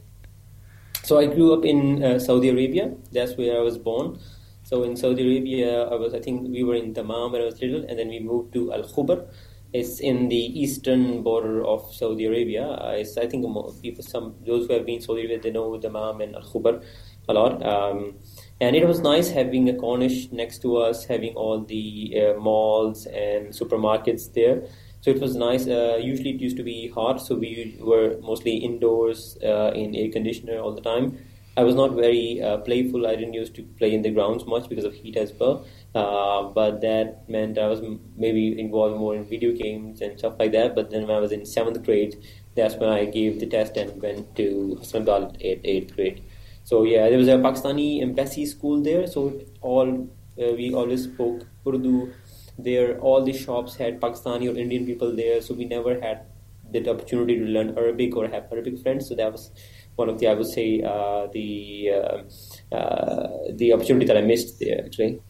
So 1.05 1.19
I 1.19 1.27
grew 1.27 1.53
up 1.53 1.63
in 1.63 2.03
uh, 2.03 2.17
Saudi 2.17 2.49
Arabia. 2.49 2.91
That's 3.11 3.37
where 3.37 3.55
I 3.57 3.61
was 3.61 3.77
born. 3.77 4.19
So 4.63 4.81
in 4.81 4.97
Saudi 4.97 5.21
Arabia, 5.21 5.83
I 5.83 5.93
was 5.93 6.15
I 6.15 6.19
think 6.19 6.49
we 6.49 6.63
were 6.63 6.73
in 6.73 6.93
Dammam 6.93 7.31
when 7.31 7.43
I 7.43 7.45
was 7.45 7.61
little, 7.61 7.85
and 7.87 7.99
then 7.99 8.07
we 8.09 8.17
moved 8.17 8.53
to 8.53 8.73
Al 8.73 8.81
Khubar. 8.81 9.27
It's 9.71 9.99
in 9.99 10.29
the 10.29 10.43
eastern 10.63 11.21
border 11.21 11.63
of 11.63 11.93
Saudi 11.93 12.25
Arabia. 12.25 12.65
I 12.81 13.03
think 13.03 13.45
people, 13.83 14.03
some 14.03 14.33
those 14.47 14.65
who 14.65 14.73
have 14.73 14.87
been 14.87 14.99
Saudi 14.99 15.25
Arabia, 15.25 15.41
they 15.41 15.51
know 15.51 15.77
Dammam 15.77 16.21
and 16.21 16.35
Al 16.35 16.41
Khubar 16.41 16.83
a 17.29 17.33
lot. 17.33 17.63
Um, 17.63 18.15
and 18.59 18.75
it 18.75 18.87
was 18.87 18.99
nice 18.99 19.29
having 19.29 19.69
a 19.69 19.73
corniche 19.73 20.31
next 20.31 20.63
to 20.63 20.77
us, 20.77 21.05
having 21.05 21.35
all 21.35 21.59
the 21.63 22.15
uh, 22.19 22.39
malls 22.39 23.05
and 23.05 23.49
supermarkets 23.49 24.33
there. 24.33 24.63
So 25.05 25.11
it 25.11 25.21
was 25.21 25.35
nice. 25.35 25.67
Uh, 25.67 25.99
usually 26.01 26.31
it 26.31 26.41
used 26.41 26.57
to 26.57 26.63
be 26.63 26.89
hot, 26.89 27.21
so 27.21 27.35
we 27.35 27.77
were 27.79 28.17
mostly 28.23 28.55
indoors 28.55 29.37
uh, 29.43 29.71
in 29.75 29.93
air 29.95 30.09
conditioner 30.09 30.57
all 30.57 30.73
the 30.73 30.81
time. 30.81 31.19
I 31.55 31.63
was 31.63 31.75
not 31.75 31.91
very 31.91 32.41
uh, 32.41 32.57
playful. 32.57 33.05
I 33.05 33.15
didn't 33.15 33.35
used 33.35 33.53
to 33.57 33.61
play 33.77 33.93
in 33.93 34.01
the 34.01 34.09
grounds 34.09 34.47
much 34.47 34.67
because 34.67 34.83
of 34.83 34.95
heat 34.95 35.15
as 35.15 35.31
well. 35.39 35.63
Uh, 35.93 36.49
but 36.55 36.81
that 36.81 37.29
meant 37.29 37.59
I 37.59 37.67
was 37.67 37.83
maybe 38.17 38.59
involved 38.59 38.97
more 38.97 39.15
in 39.15 39.25
video 39.25 39.51
games 39.51 40.01
and 40.01 40.17
stuff 40.17 40.39
like 40.39 40.53
that. 40.53 40.73
But 40.73 40.89
then 40.89 41.05
when 41.05 41.15
I 41.15 41.19
was 41.19 41.31
in 41.31 41.45
seventh 41.45 41.85
grade, 41.85 42.17
that's 42.55 42.73
when 42.73 42.89
I 42.89 43.05
gave 43.05 43.39
the 43.39 43.45
test 43.45 43.77
and 43.77 44.01
went 44.01 44.35
to 44.37 44.77
Hassan 44.79 45.03
Abdal 45.03 45.35
at 45.35 45.59
eighth 45.63 45.95
grade. 45.95 46.23
So 46.63 46.81
yeah, 46.81 47.09
there 47.09 47.19
was 47.19 47.27
a 47.27 47.37
Pakistani 47.37 48.01
embassy 48.01 48.47
school 48.47 48.81
there. 48.81 49.05
So 49.05 49.39
all 49.61 50.09
uh, 50.41 50.53
we 50.53 50.73
always 50.73 51.03
spoke 51.03 51.45
Urdu 51.67 52.11
there. 52.57 52.99
All 52.99 53.23
the 53.23 53.33
shops 53.33 53.75
had 53.75 53.99
Pakistani 53.99 54.53
or 54.53 54.57
Indian 54.57 54.85
people 54.85 55.15
there. 55.15 55.41
So 55.41 55.53
we 55.53 55.65
never 55.65 55.99
had 55.99 56.25
that 56.71 56.87
opportunity 56.87 57.37
to 57.37 57.45
learn 57.45 57.77
Arabic 57.77 58.15
or 58.15 58.27
have 58.27 58.51
Arabic 58.51 58.79
friends. 58.79 59.07
So 59.07 59.15
that 59.15 59.31
was 59.31 59.51
one 59.95 60.09
of 60.09 60.19
the 60.19 60.27
I 60.27 60.33
would 60.33 60.47
say 60.47 60.81
uh, 60.81 61.27
the 61.31 61.91
uh, 61.93 62.75
uh 62.75 63.29
the 63.53 63.73
opportunity 63.73 64.05
that 64.05 64.17
I 64.17 64.21
missed 64.21 64.59
there 64.59 64.83
actually. 64.85 65.21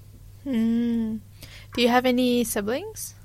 Mm. 0.45 1.19
Do 1.73 1.81
you 1.81 1.89
have 1.89 2.05
any 2.05 2.43
siblings? 2.43 3.15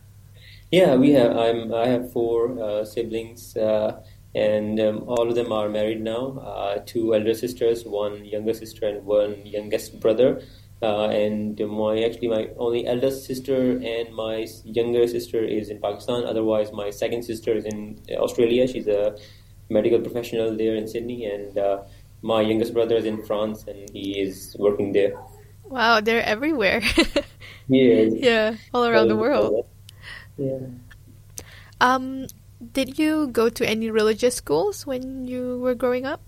Yeah, 0.71 0.95
we 0.95 1.13
have. 1.13 1.37
I'm. 1.37 1.75
I 1.75 1.87
have 1.89 2.13
four 2.13 2.59
uh, 2.61 2.85
siblings. 2.85 3.57
Uh, 3.57 4.03
and 4.35 4.79
um, 4.79 5.05
all 5.09 5.29
of 5.29 5.35
them 5.35 5.53
are 5.53 5.69
married 5.69 6.01
now. 6.01 6.39
Uh, 6.39 6.81
two 6.87 7.15
elder 7.15 7.35
sisters, 7.35 7.85
one 7.85 8.25
younger 8.25 8.55
sister, 8.55 8.87
and 8.87 9.05
one 9.05 9.45
youngest 9.45 9.99
brother. 9.99 10.43
Uh, 10.83 11.09
and 11.09 11.61
my 11.69 12.03
actually 12.03 12.29
my 12.29 12.49
only 12.57 12.87
eldest 12.87 13.27
sister 13.27 13.77
and 13.77 14.15
my 14.15 14.47
younger 14.65 15.07
sister 15.07 15.45
is 15.45 15.69
in 15.69 15.79
Pakistan. 15.79 16.25
Otherwise, 16.25 16.73
my 16.73 16.89
second 16.89 17.23
sister 17.23 17.53
is 17.53 17.67
in 17.67 18.01
Australia. 18.17 18.67
She's 18.67 18.89
a 18.89 19.15
medical 19.69 20.01
professional 20.01 20.57
there 20.57 20.75
in 20.75 20.89
Sydney, 20.89 21.27
and 21.27 21.57
uh, 21.59 21.83
my 22.23 22.41
youngest 22.41 22.73
brother 22.73 22.97
is 22.97 23.05
in 23.05 23.23
France, 23.25 23.65
and 23.69 23.89
he 23.93 24.21
is 24.21 24.57
working 24.59 24.93
there. 24.93 25.21
Wow, 25.65 26.01
they're 26.01 26.25
everywhere. 26.25 26.81
yeah, 27.69 28.09
yeah, 28.09 28.57
all 28.73 28.87
around 28.87 29.09
the 29.09 29.17
world. 29.17 29.67
Yeah. 30.39 30.65
Um, 31.81 32.27
did 32.73 32.99
you 32.99 33.29
go 33.29 33.49
to 33.49 33.69
any 33.69 33.91
religious 33.91 34.37
schools 34.37 34.87
when 34.87 35.27
you 35.27 35.59
were 35.61 35.75
growing 35.75 36.07
up? 36.07 36.21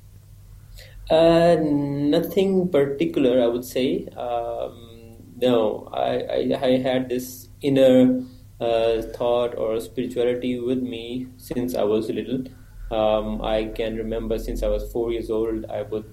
Uh, 1.11 1.57
nothing 1.61 2.69
particular, 2.71 3.43
I 3.43 3.47
would 3.47 3.65
say. 3.65 4.07
Um, 4.17 5.17
no, 5.37 5.88
I, 5.93 6.23
I, 6.38 6.59
I, 6.62 6.79
had 6.79 7.09
this 7.09 7.49
inner 7.61 8.25
uh, 8.61 9.03
thought 9.15 9.59
or 9.59 9.81
spirituality 9.81 10.59
with 10.61 10.81
me 10.83 11.27
since 11.37 11.75
I 11.75 11.83
was 11.83 12.09
little. 12.09 12.45
Um, 12.91 13.43
I 13.43 13.65
can 13.75 13.97
remember 13.97 14.38
since 14.38 14.62
I 14.62 14.69
was 14.69 14.91
four 14.93 15.11
years 15.11 15.31
old, 15.31 15.67
I 15.71 15.83
would 15.83 16.05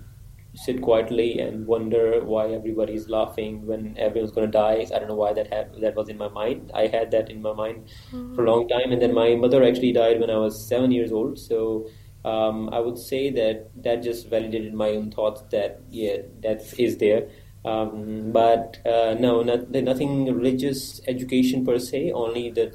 sit 0.55 0.81
quietly 0.81 1.39
and 1.39 1.67
wonder 1.67 2.23
why 2.23 2.47
everybody 2.47 2.93
is 2.95 3.07
laughing 3.07 3.65
when 3.67 3.95
everyone's 3.97 4.31
going 4.31 4.47
to 4.47 4.51
die. 4.51 4.85
I 4.93 4.99
don't 4.99 5.07
know 5.07 5.15
why 5.15 5.33
that 5.33 5.53
had, 5.53 5.75
that 5.81 5.95
was 5.95 6.09
in 6.09 6.17
my 6.17 6.29
mind. 6.29 6.71
I 6.73 6.87
had 6.87 7.11
that 7.11 7.29
in 7.29 7.41
my 7.41 7.53
mind 7.53 7.89
mm-hmm. 8.11 8.35
for 8.35 8.45
a 8.45 8.51
long 8.51 8.67
time, 8.67 8.91
and 8.91 9.01
then 9.01 9.13
my 9.13 9.35
mother 9.35 9.63
actually 9.63 9.91
died 9.91 10.19
when 10.19 10.29
I 10.29 10.37
was 10.37 10.67
seven 10.67 10.91
years 10.91 11.11
old. 11.11 11.37
So 11.37 11.87
um, 12.25 12.69
I 12.71 12.79
would 12.79 12.97
say 12.97 13.29
that 13.31 13.69
that 13.83 14.03
just 14.03 14.27
validated 14.29 14.73
my 14.73 14.89
own 14.89 15.11
thoughts 15.11 15.41
that 15.51 15.81
yeah, 15.89 16.17
that 16.41 16.61
is 16.77 16.97
there. 16.97 17.29
Um, 17.65 18.31
but 18.31 18.79
uh, 18.85 19.15
no, 19.19 19.43
not, 19.43 19.69
nothing 19.69 20.33
religious 20.33 21.01
education 21.07 21.65
per 21.65 21.77
se. 21.77 22.11
Only 22.11 22.49
the 22.49 22.73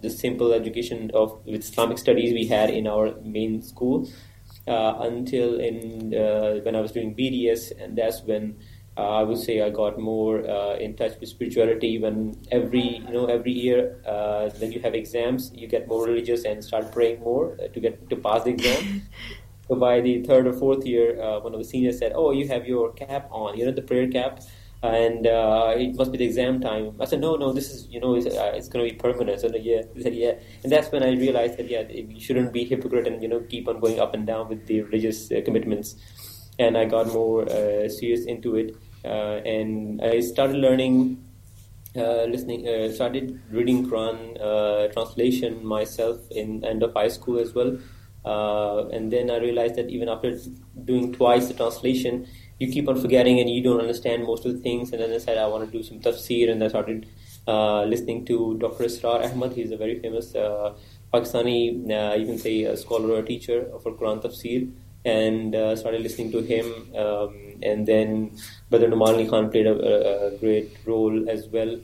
the 0.00 0.10
simple 0.10 0.52
education 0.52 1.10
of 1.14 1.40
Islamic 1.46 1.98
studies 1.98 2.32
we 2.32 2.46
had 2.46 2.70
in 2.70 2.86
our 2.86 3.14
main 3.22 3.62
school 3.62 4.08
uh, 4.66 4.94
until 5.00 5.58
in 5.60 6.14
uh, 6.14 6.60
when 6.62 6.76
I 6.76 6.80
was 6.80 6.92
doing 6.92 7.14
BDS, 7.14 7.72
and 7.80 7.96
that's 7.96 8.22
when 8.22 8.56
uh, 8.96 9.20
I 9.20 9.22
would 9.22 9.38
say 9.38 9.60
I 9.60 9.70
got 9.70 9.98
more 9.98 10.40
in 10.76 10.96
touch 10.96 11.18
with 11.20 11.28
spirituality. 11.28 11.98
When 11.98 12.36
every 12.50 12.98
you 13.06 13.12
know 13.12 13.26
every 13.26 13.52
year 13.52 14.00
when 14.58 14.72
you 14.72 14.80
have 14.80 14.94
exams, 14.94 15.52
you 15.54 15.66
get 15.66 15.88
more 15.88 16.04
religious 16.06 16.44
and 16.44 16.64
start 16.64 16.92
praying 16.92 17.20
more 17.20 17.56
to 17.56 17.80
get 17.80 18.08
to 18.10 18.16
pass 18.16 18.44
the 18.44 18.50
exam. 18.50 19.02
So 19.68 19.74
by 19.74 20.00
the 20.00 20.22
third 20.22 20.46
or 20.46 20.52
fourth 20.52 20.86
year, 20.86 21.20
uh, 21.20 21.40
one 21.40 21.52
of 21.52 21.58
the 21.58 21.64
seniors 21.64 21.98
said, 21.98 22.12
"Oh, 22.14 22.30
you 22.30 22.46
have 22.46 22.68
your 22.68 22.92
cap 22.92 23.26
on. 23.32 23.58
You 23.58 23.64
know 23.66 23.72
the 23.72 23.82
prayer 23.82 24.06
cap." 24.06 24.38
and 24.82 25.26
uh, 25.26 25.74
it 25.76 25.94
must 25.96 26.12
be 26.12 26.18
the 26.18 26.24
exam 26.24 26.60
time. 26.60 26.94
I 27.00 27.06
said, 27.06 27.20
no, 27.20 27.36
no, 27.36 27.52
this 27.52 27.70
is, 27.70 27.88
you 27.88 28.00
know, 28.00 28.14
it's, 28.14 28.26
uh, 28.26 28.52
it's 28.54 28.68
going 28.68 28.86
to 28.86 28.92
be 28.92 28.98
permanent. 28.98 29.40
So, 29.40 29.48
yeah, 29.54 29.82
he 29.94 30.02
said, 30.02 30.14
yeah. 30.14 30.34
And 30.62 30.70
that's 30.70 30.90
when 30.92 31.02
I 31.02 31.12
realized 31.12 31.56
that, 31.58 31.68
yeah, 31.68 31.82
you 31.88 32.20
shouldn't 32.20 32.52
be 32.52 32.64
hypocrite 32.64 33.06
and, 33.06 33.22
you 33.22 33.28
know, 33.28 33.40
keep 33.40 33.68
on 33.68 33.80
going 33.80 33.98
up 33.98 34.14
and 34.14 34.26
down 34.26 34.48
with 34.48 34.66
the 34.66 34.82
religious 34.82 35.30
uh, 35.32 35.40
commitments. 35.44 35.96
And 36.58 36.76
I 36.76 36.84
got 36.84 37.08
more 37.08 37.42
uh, 37.42 37.88
serious 37.88 38.24
into 38.26 38.56
it. 38.56 38.76
Uh, 39.06 39.40
and 39.44 40.02
I 40.02 40.20
started 40.20 40.56
learning, 40.56 41.22
uh, 41.96 42.24
listening, 42.24 42.66
started 42.92 43.40
reading 43.50 43.88
Quran 43.88 44.92
translation 44.92 45.64
myself 45.64 46.18
in 46.30 46.64
end 46.64 46.82
of 46.82 46.92
high 46.94 47.08
school 47.08 47.38
as 47.38 47.54
well. 47.54 47.78
and 48.96 49.12
then 49.12 49.30
I 49.30 49.36
realized 49.38 49.76
that 49.76 49.88
even 49.96 50.08
after 50.08 50.30
doing 50.84 51.12
twice 51.12 51.48
the 51.48 51.54
translation, 51.54 52.26
you 52.58 52.72
keep 52.72 52.88
on 52.88 53.00
forgetting 53.00 53.38
and 53.40 53.50
you 53.50 53.62
don't 53.62 53.80
understand 53.80 54.24
most 54.24 54.46
of 54.46 54.52
the 54.54 54.60
things. 54.60 54.92
And 54.92 55.02
then 55.02 55.12
I 55.12 55.18
said, 55.18 55.38
I 55.38 55.46
want 55.46 55.70
to 55.70 55.78
do 55.78 55.82
some 55.82 56.00
tafsir, 56.00 56.50
and 56.50 56.62
I 56.64 56.68
started 56.68 57.06
uh, 57.46 57.84
listening 57.84 58.24
to 58.26 58.56
Dr. 58.58 58.84
Israr 58.84 59.24
Ahmad. 59.30 59.52
He's 59.52 59.70
a 59.70 59.76
very 59.76 60.00
famous 60.00 60.34
uh, 60.34 60.74
Pakistani, 61.12 61.90
uh, 61.90 62.14
you 62.16 62.26
can 62.26 62.38
say, 62.38 62.74
scholar 62.76 63.14
or 63.14 63.22
teacher 63.22 63.70
for 63.82 63.92
Quran 63.92 64.22
tafsir, 64.22 64.72
and 65.06 65.54
uh, 65.54 65.76
started 65.76 66.02
listening 66.02 66.32
to 66.32 66.42
him. 66.42 66.66
Um, 66.94 67.34
and 67.62 67.86
then 67.86 68.36
Brother 68.70 68.88
Numan 68.88 69.30
Khan 69.30 69.50
played 69.50 69.66
a, 69.66 70.26
a, 70.26 70.36
great 70.38 70.76
role 70.84 71.30
as 71.30 71.46
well. 71.48 71.78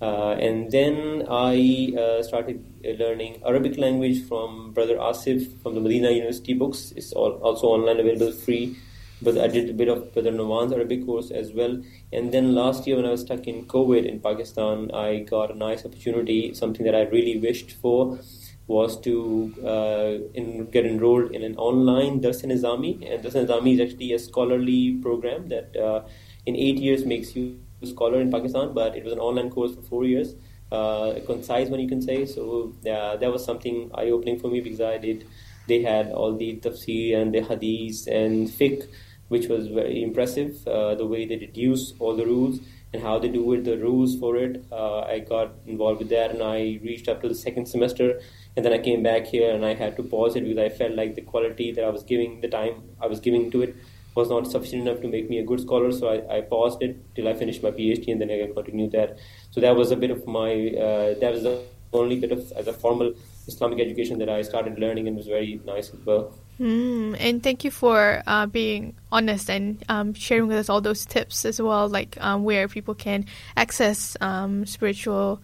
Uh, 0.00 0.32
and 0.32 0.72
then 0.72 1.26
I 1.30 1.92
uh, 1.96 2.22
started 2.22 2.64
learning 2.98 3.42
Arabic 3.46 3.78
language 3.78 4.26
from 4.26 4.72
Brother 4.72 4.96
Asif 4.96 5.62
from 5.62 5.74
the 5.74 5.80
Medina 5.80 6.10
University 6.10 6.54
books. 6.54 6.92
It's 6.96 7.12
all, 7.12 7.32
also 7.34 7.68
online 7.68 8.00
available 8.00 8.32
free 8.32 8.76
but 9.24 9.38
I 9.38 9.46
did 9.46 9.70
a 9.70 9.72
bit 9.72 9.88
of 9.88 10.12
Brother 10.12 10.32
Numan's 10.32 10.72
Arabic 10.72 11.06
course 11.06 11.30
as 11.30 11.52
well. 11.52 11.80
And 12.12 12.32
then 12.32 12.56
last 12.56 12.88
year 12.88 12.96
when 12.96 13.06
I 13.06 13.10
was 13.10 13.20
stuck 13.20 13.46
in 13.46 13.66
COVID 13.66 14.04
in 14.04 14.18
Pakistan, 14.18 14.90
I 14.92 15.20
got 15.20 15.52
a 15.52 15.54
nice 15.54 15.84
opportunity, 15.84 16.54
something 16.54 16.84
that 16.84 16.96
I 16.96 17.02
really 17.02 17.38
wished 17.38 17.70
for 17.70 18.18
was 18.66 19.00
to 19.00 19.52
uh, 19.64 20.28
in, 20.34 20.66
get 20.70 20.86
enrolled 20.86 21.32
in 21.32 21.42
an 21.42 21.56
online 21.56 22.20
Dars 22.20 22.42
Nizami. 22.42 23.10
And 23.10 23.22
Dars 23.22 23.34
Nizami 23.34 23.74
is 23.74 23.80
actually 23.80 24.12
a 24.12 24.18
scholarly 24.18 24.98
program 25.02 25.48
that 25.48 25.76
uh, 25.76 26.02
in 26.46 26.56
eight 26.56 26.78
years 26.78 27.04
makes 27.04 27.34
you 27.34 27.58
a 27.82 27.86
scholar 27.86 28.20
in 28.20 28.30
Pakistan, 28.30 28.72
but 28.72 28.96
it 28.96 29.04
was 29.04 29.12
an 29.12 29.18
online 29.18 29.50
course 29.50 29.74
for 29.74 29.82
four 29.82 30.04
years. 30.04 30.34
Uh, 30.70 31.12
a 31.16 31.20
concise 31.20 31.68
one, 31.68 31.80
you 31.80 31.88
can 31.88 32.00
say. 32.00 32.24
So 32.24 32.72
that 32.82 33.30
was 33.30 33.44
something 33.44 33.90
eye-opening 33.94 34.38
for 34.38 34.48
me 34.48 34.60
because 34.60 34.80
I 34.80 34.98
did. 34.98 35.26
They 35.68 35.82
had 35.82 36.10
all 36.10 36.36
the 36.36 36.56
tafsir 36.56 37.16
and 37.20 37.34
the 37.34 37.42
hadith 37.42 38.06
and 38.06 38.48
fiqh, 38.48 38.88
which 39.28 39.48
was 39.48 39.68
very 39.68 40.02
impressive. 40.02 40.66
Uh, 40.66 40.94
the 40.94 41.06
way 41.06 41.26
they 41.26 41.36
deduce 41.36 41.92
all 41.98 42.16
the 42.16 42.24
rules 42.24 42.60
and 42.92 43.02
how 43.02 43.18
they 43.18 43.28
do 43.28 43.52
it, 43.52 43.64
the 43.64 43.78
rules 43.78 44.16
for 44.18 44.36
it. 44.36 44.64
Uh, 44.70 45.00
I 45.00 45.20
got 45.20 45.52
involved 45.66 46.00
with 46.00 46.10
that, 46.10 46.30
and 46.30 46.42
I 46.42 46.80
reached 46.82 47.08
up 47.08 47.22
to 47.22 47.28
the 47.28 47.34
second 47.34 47.66
semester 47.66 48.20
and 48.56 48.64
then 48.64 48.72
I 48.72 48.78
came 48.78 49.02
back 49.02 49.26
here 49.26 49.54
and 49.54 49.64
I 49.64 49.74
had 49.74 49.96
to 49.96 50.02
pause 50.02 50.36
it 50.36 50.44
because 50.44 50.58
I 50.58 50.68
felt 50.68 50.92
like 50.94 51.14
the 51.14 51.22
quality 51.22 51.72
that 51.72 51.84
I 51.84 51.88
was 51.88 52.02
giving, 52.02 52.40
the 52.40 52.48
time 52.48 52.82
I 53.00 53.06
was 53.06 53.20
giving 53.20 53.50
to 53.52 53.62
it, 53.62 53.76
was 54.14 54.28
not 54.28 54.46
sufficient 54.46 54.82
enough 54.82 55.00
to 55.00 55.08
make 55.08 55.30
me 55.30 55.38
a 55.38 55.42
good 55.42 55.60
scholar. 55.60 55.90
So 55.90 56.08
I, 56.08 56.38
I 56.38 56.40
paused 56.42 56.82
it 56.82 57.14
till 57.14 57.28
I 57.28 57.34
finished 57.34 57.62
my 57.62 57.70
PhD, 57.70 58.12
and 58.12 58.20
then 58.20 58.30
I 58.30 58.52
continued 58.52 58.92
that. 58.92 59.16
So 59.50 59.60
that 59.60 59.74
was 59.74 59.90
a 59.90 59.96
bit 59.96 60.10
of 60.10 60.26
my 60.26 60.52
uh, 60.52 61.18
that 61.20 61.32
was 61.32 61.42
the 61.44 61.62
only 61.94 62.18
bit 62.20 62.32
of 62.32 62.52
as 62.52 62.66
a 62.66 62.72
formal 62.72 63.14
Islamic 63.46 63.80
education 63.80 64.18
that 64.18 64.28
I 64.28 64.42
started 64.42 64.78
learning, 64.78 65.08
and 65.08 65.16
was 65.16 65.26
very 65.26 65.60
nice 65.64 65.90
as 65.94 66.04
well. 66.04 66.34
Mm, 66.60 67.16
and 67.18 67.42
thank 67.42 67.64
you 67.64 67.70
for 67.70 68.22
uh, 68.26 68.46
being 68.46 68.94
honest 69.10 69.50
and 69.50 69.82
um, 69.88 70.12
sharing 70.12 70.46
with 70.46 70.58
us 70.58 70.68
all 70.68 70.82
those 70.82 71.06
tips 71.06 71.46
as 71.46 71.60
well, 71.60 71.88
like 71.88 72.18
um, 72.20 72.44
where 72.44 72.68
people 72.68 72.94
can 72.94 73.24
access 73.56 74.16
um, 74.20 74.66
spiritual 74.66 75.40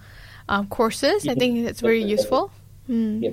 um, 0.49 0.67
courses. 0.69 1.27
I 1.27 1.35
think 1.35 1.65
that's 1.65 1.81
very 1.81 2.05
useful. 2.05 2.53
Mm. 2.89 3.23
Yeah, 3.23 3.31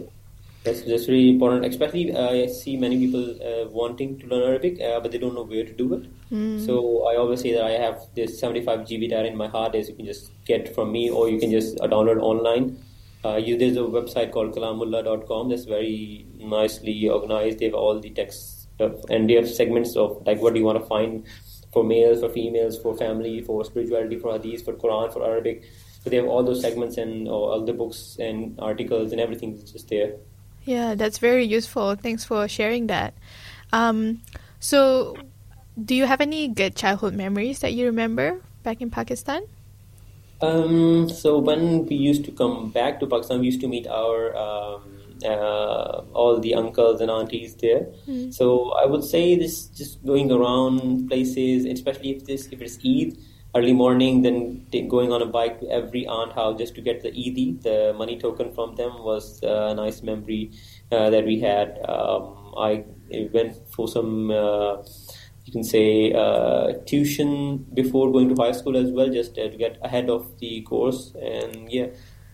that's 0.64 0.82
that's 0.82 1.08
really 1.08 1.30
important. 1.30 1.66
Especially, 1.66 2.12
uh, 2.12 2.30
I 2.30 2.48
see 2.48 2.78
many 2.78 2.98
people 2.98 3.24
uh, 3.42 3.68
wanting 3.70 4.18
to 4.20 4.28
learn 4.28 4.44
Arabic, 4.44 4.82
uh, 4.82 5.00
but 5.00 5.12
they 5.12 5.18
don't 5.18 5.36
know 5.36 5.44
where 5.44 5.64
to 5.64 5.74
do 5.74 5.94
it. 5.94 6.10
Mm. 6.32 6.66
So 6.66 7.08
I 7.08 7.16
always 7.16 7.42
say 7.42 7.54
that 7.54 7.64
I 7.64 7.72
have 7.72 8.02
this 8.16 8.40
75 8.40 8.82
GB 8.82 9.10
data 9.10 9.28
in 9.28 9.38
my 9.38 9.48
hard 9.48 9.74
disk. 9.74 9.90
You 9.90 9.96
can 9.96 10.06
just 10.06 10.32
get 10.46 10.74
from 10.76 10.92
me, 10.92 11.10
or 11.10 11.30
you 11.30 11.40
can 11.40 11.52
just 11.52 11.80
uh, 11.80 11.88
download 11.88 12.22
online. 12.22 12.78
Uh, 13.24 13.38
you, 13.38 13.58
there's 13.58 13.76
a 13.76 13.80
website 13.80 14.32
called 14.32 14.54
kalamullah.com 14.56 15.50
that's 15.50 15.66
very 15.66 16.28
nicely 16.38 17.10
organized. 17.10 17.60
They 17.60 17.66
have 17.66 17.74
all 17.74 18.00
the 18.00 18.12
text 18.12 18.68
stuff, 18.76 18.94
and 19.10 19.30
they 19.30 19.34
have 19.34 19.50
segments 19.50 19.96
of 19.96 20.22
like 20.26 20.42
what 20.42 20.54
do 20.54 20.60
you 20.60 20.66
want 20.66 20.80
to 20.80 20.86
find 20.86 21.26
for 21.76 21.84
males, 21.84 22.22
for 22.22 22.30
females, 22.30 22.80
for 22.82 22.96
family, 22.98 23.42
for 23.42 23.64
spirituality, 23.66 24.18
for 24.18 24.32
hadith, 24.34 24.64
for 24.64 24.74
Quran, 24.74 25.12
for 25.12 25.26
Arabic. 25.26 25.64
So 26.06 26.12
they 26.12 26.18
have 26.18 26.28
all 26.28 26.44
those 26.44 26.62
segments 26.62 26.98
and 26.98 27.28
all 27.28 27.66
the 27.66 27.74
books 27.74 28.18
and 28.20 28.60
articles 28.60 29.12
and 29.12 29.20
everything 29.20 29.54
is 29.54 29.72
just 29.72 29.90
there. 29.90 30.14
Yeah, 30.64 30.94
that's 30.94 31.18
very 31.18 31.46
useful. 31.46 31.96
Thanks 31.96 32.24
for 32.24 32.48
sharing 32.48 32.86
that. 32.88 33.16
Um, 33.74 34.22
so, 34.60 35.18
do 35.84 35.96
you 35.96 36.06
have 36.06 36.22
any 36.22 36.48
good 36.48 36.76
childhood 36.76 37.16
memories 37.16 37.60
that 37.60 37.74
you 37.74 37.88
remember 37.88 38.40
back 38.62 38.82
in 38.82 38.92
Pakistan? 38.92 39.46
Um, 40.42 41.10
so 41.10 41.40
when 41.40 41.88
we 41.88 41.96
used 41.96 42.24
to 42.26 42.32
come 42.32 42.70
back 42.70 43.00
to 43.00 43.08
Pakistan, 43.08 43.40
we 43.40 43.48
used 43.48 43.62
to 43.62 43.68
meet 43.68 43.88
our 43.88 44.36
um, 44.38 44.84
uh, 45.26 46.06
all 46.14 46.40
the 46.40 46.54
uncles 46.54 47.02
and 47.02 47.10
aunties 47.10 47.56
there. 47.56 47.88
Mm. 48.08 48.32
So 48.32 48.74
I 48.74 48.86
would 48.86 49.04
say 49.04 49.36
this 49.36 49.66
just 49.68 50.06
going 50.06 50.32
around 50.32 51.08
places, 51.08 51.66
especially 51.66 52.12
if 52.12 52.26
this 52.26 52.46
if 52.52 52.62
it's 52.62 52.78
Eid 52.86 53.18
early 53.56 53.74
morning, 53.74 54.22
then 54.22 54.66
t- 54.72 54.82
going 54.82 55.12
on 55.12 55.22
a 55.22 55.26
bike 55.26 55.60
to 55.62 55.70
every 55.70 56.06
aunt 56.08 56.34
house 56.34 56.58
just 56.58 56.76
to 56.76 56.82
get 56.82 57.02
the 57.02 57.10
Eidi, 57.12 57.62
the 57.64 57.94
money 57.98 58.20
token 58.20 58.54
from 58.54 58.76
them, 58.76 59.04
was 59.04 59.40
a 59.44 59.74
nice 59.74 60.04
memory 60.04 60.52
uh, 60.92 61.10
that 61.10 61.26
we 61.26 61.40
had. 61.40 61.80
Um, 61.88 62.54
I 62.58 62.84
went 63.34 63.56
for 63.70 63.88
some, 63.88 64.30
uh, 64.30 64.84
you 65.46 65.54
can 65.54 65.64
say, 65.64 66.12
uh, 66.14 66.74
tuition 66.86 67.66
before 67.74 68.12
going 68.12 68.36
to 68.36 68.42
high 68.42 68.52
school 68.52 68.76
as 68.76 68.92
well, 68.92 69.10
just 69.10 69.36
to 69.36 69.50
get 69.50 69.78
ahead 69.82 70.10
of 70.10 70.38
the 70.40 70.62
course. 70.62 71.14
And 71.22 71.72
yeah, 71.72 71.88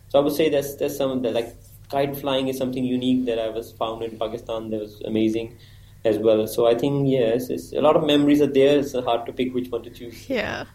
so 0.09 0.19
I 0.19 0.23
would 0.23 0.33
say 0.33 0.49
that's 0.49 0.75
that's 0.75 0.97
some 0.97 1.21
that 1.21 1.33
like 1.33 1.55
kite 1.89 2.17
flying 2.17 2.47
is 2.47 2.57
something 2.57 2.83
unique 2.83 3.25
that 3.25 3.37
I 3.37 3.49
was 3.49 3.71
found 3.73 4.01
in 4.01 4.17
Pakistan. 4.17 4.69
That 4.71 4.79
was 4.79 5.01
amazing 5.01 5.57
as 6.03 6.17
well. 6.17 6.47
So 6.47 6.65
I 6.65 6.73
think 6.73 7.09
yes, 7.09 7.49
a 7.73 7.81
lot 7.81 7.95
of 7.95 8.05
memories 8.05 8.41
are 8.41 8.47
there. 8.47 8.79
It's 8.79 8.93
hard 8.93 9.25
to 9.27 9.33
pick 9.33 9.53
which 9.53 9.69
one 9.69 9.83
to 9.83 9.89
choose. 9.89 10.29
Yeah. 10.29 10.65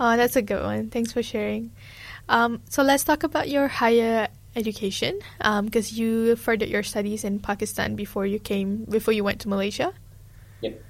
Oh, 0.00 0.16
that's 0.16 0.34
a 0.34 0.40
good 0.40 0.62
one. 0.62 0.88
Thanks 0.88 1.12
for 1.12 1.22
sharing. 1.22 1.72
Um, 2.26 2.62
so 2.70 2.82
let's 2.82 3.04
talk 3.04 3.22
about 3.22 3.50
your 3.50 3.68
higher 3.68 4.28
education 4.56 5.20
because 5.38 5.92
um, 5.92 5.96
you 5.96 6.36
furthered 6.36 6.70
your 6.70 6.82
studies 6.82 7.22
in 7.22 7.38
Pakistan 7.38 7.96
before 7.96 8.24
you 8.24 8.38
came 8.38 8.84
before 8.88 9.12
you 9.12 9.22
went 9.22 9.40
to 9.42 9.48
Malaysia. 9.48 9.92
Yep. 10.62 10.82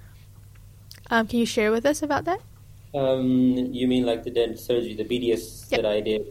Um, 1.11 1.27
can 1.27 1.41
you 1.41 1.47
share 1.47 1.73
with 1.73 1.85
us 1.85 2.03
about 2.03 2.25
that? 2.25 2.41
Um, 2.95 3.57
you 3.73 3.89
mean 3.89 4.07
like 4.07 4.23
the 4.23 4.31
dental 4.31 4.57
surgery, 4.57 4.95
the 4.95 5.05
BDS 5.05 5.71
yep. 5.71 5.83
that 5.83 5.91
I 5.91 6.01
did? 6.01 6.23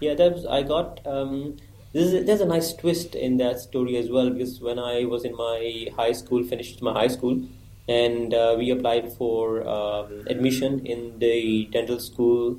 Yeah, 0.00 0.14
that 0.14 0.34
was 0.34 0.44
I 0.44 0.62
got. 0.62 1.06
Um, 1.06 1.56
a, 1.94 2.24
there's 2.24 2.40
a 2.40 2.46
nice 2.46 2.74
twist 2.74 3.14
in 3.14 3.36
that 3.36 3.60
story 3.60 3.96
as 3.96 4.10
well 4.10 4.28
because 4.28 4.60
when 4.60 4.80
I 4.80 5.04
was 5.04 5.24
in 5.24 5.36
my 5.36 5.86
high 5.94 6.10
school, 6.10 6.42
finished 6.42 6.82
my 6.82 6.92
high 6.92 7.06
school, 7.06 7.46
and 7.88 8.32
uh, 8.32 8.54
we 8.56 8.70
applied 8.70 9.12
for 9.12 9.66
um, 9.68 10.24
admission 10.28 10.84
in 10.86 11.18
the 11.18 11.68
dental 11.72 11.98
school. 11.98 12.58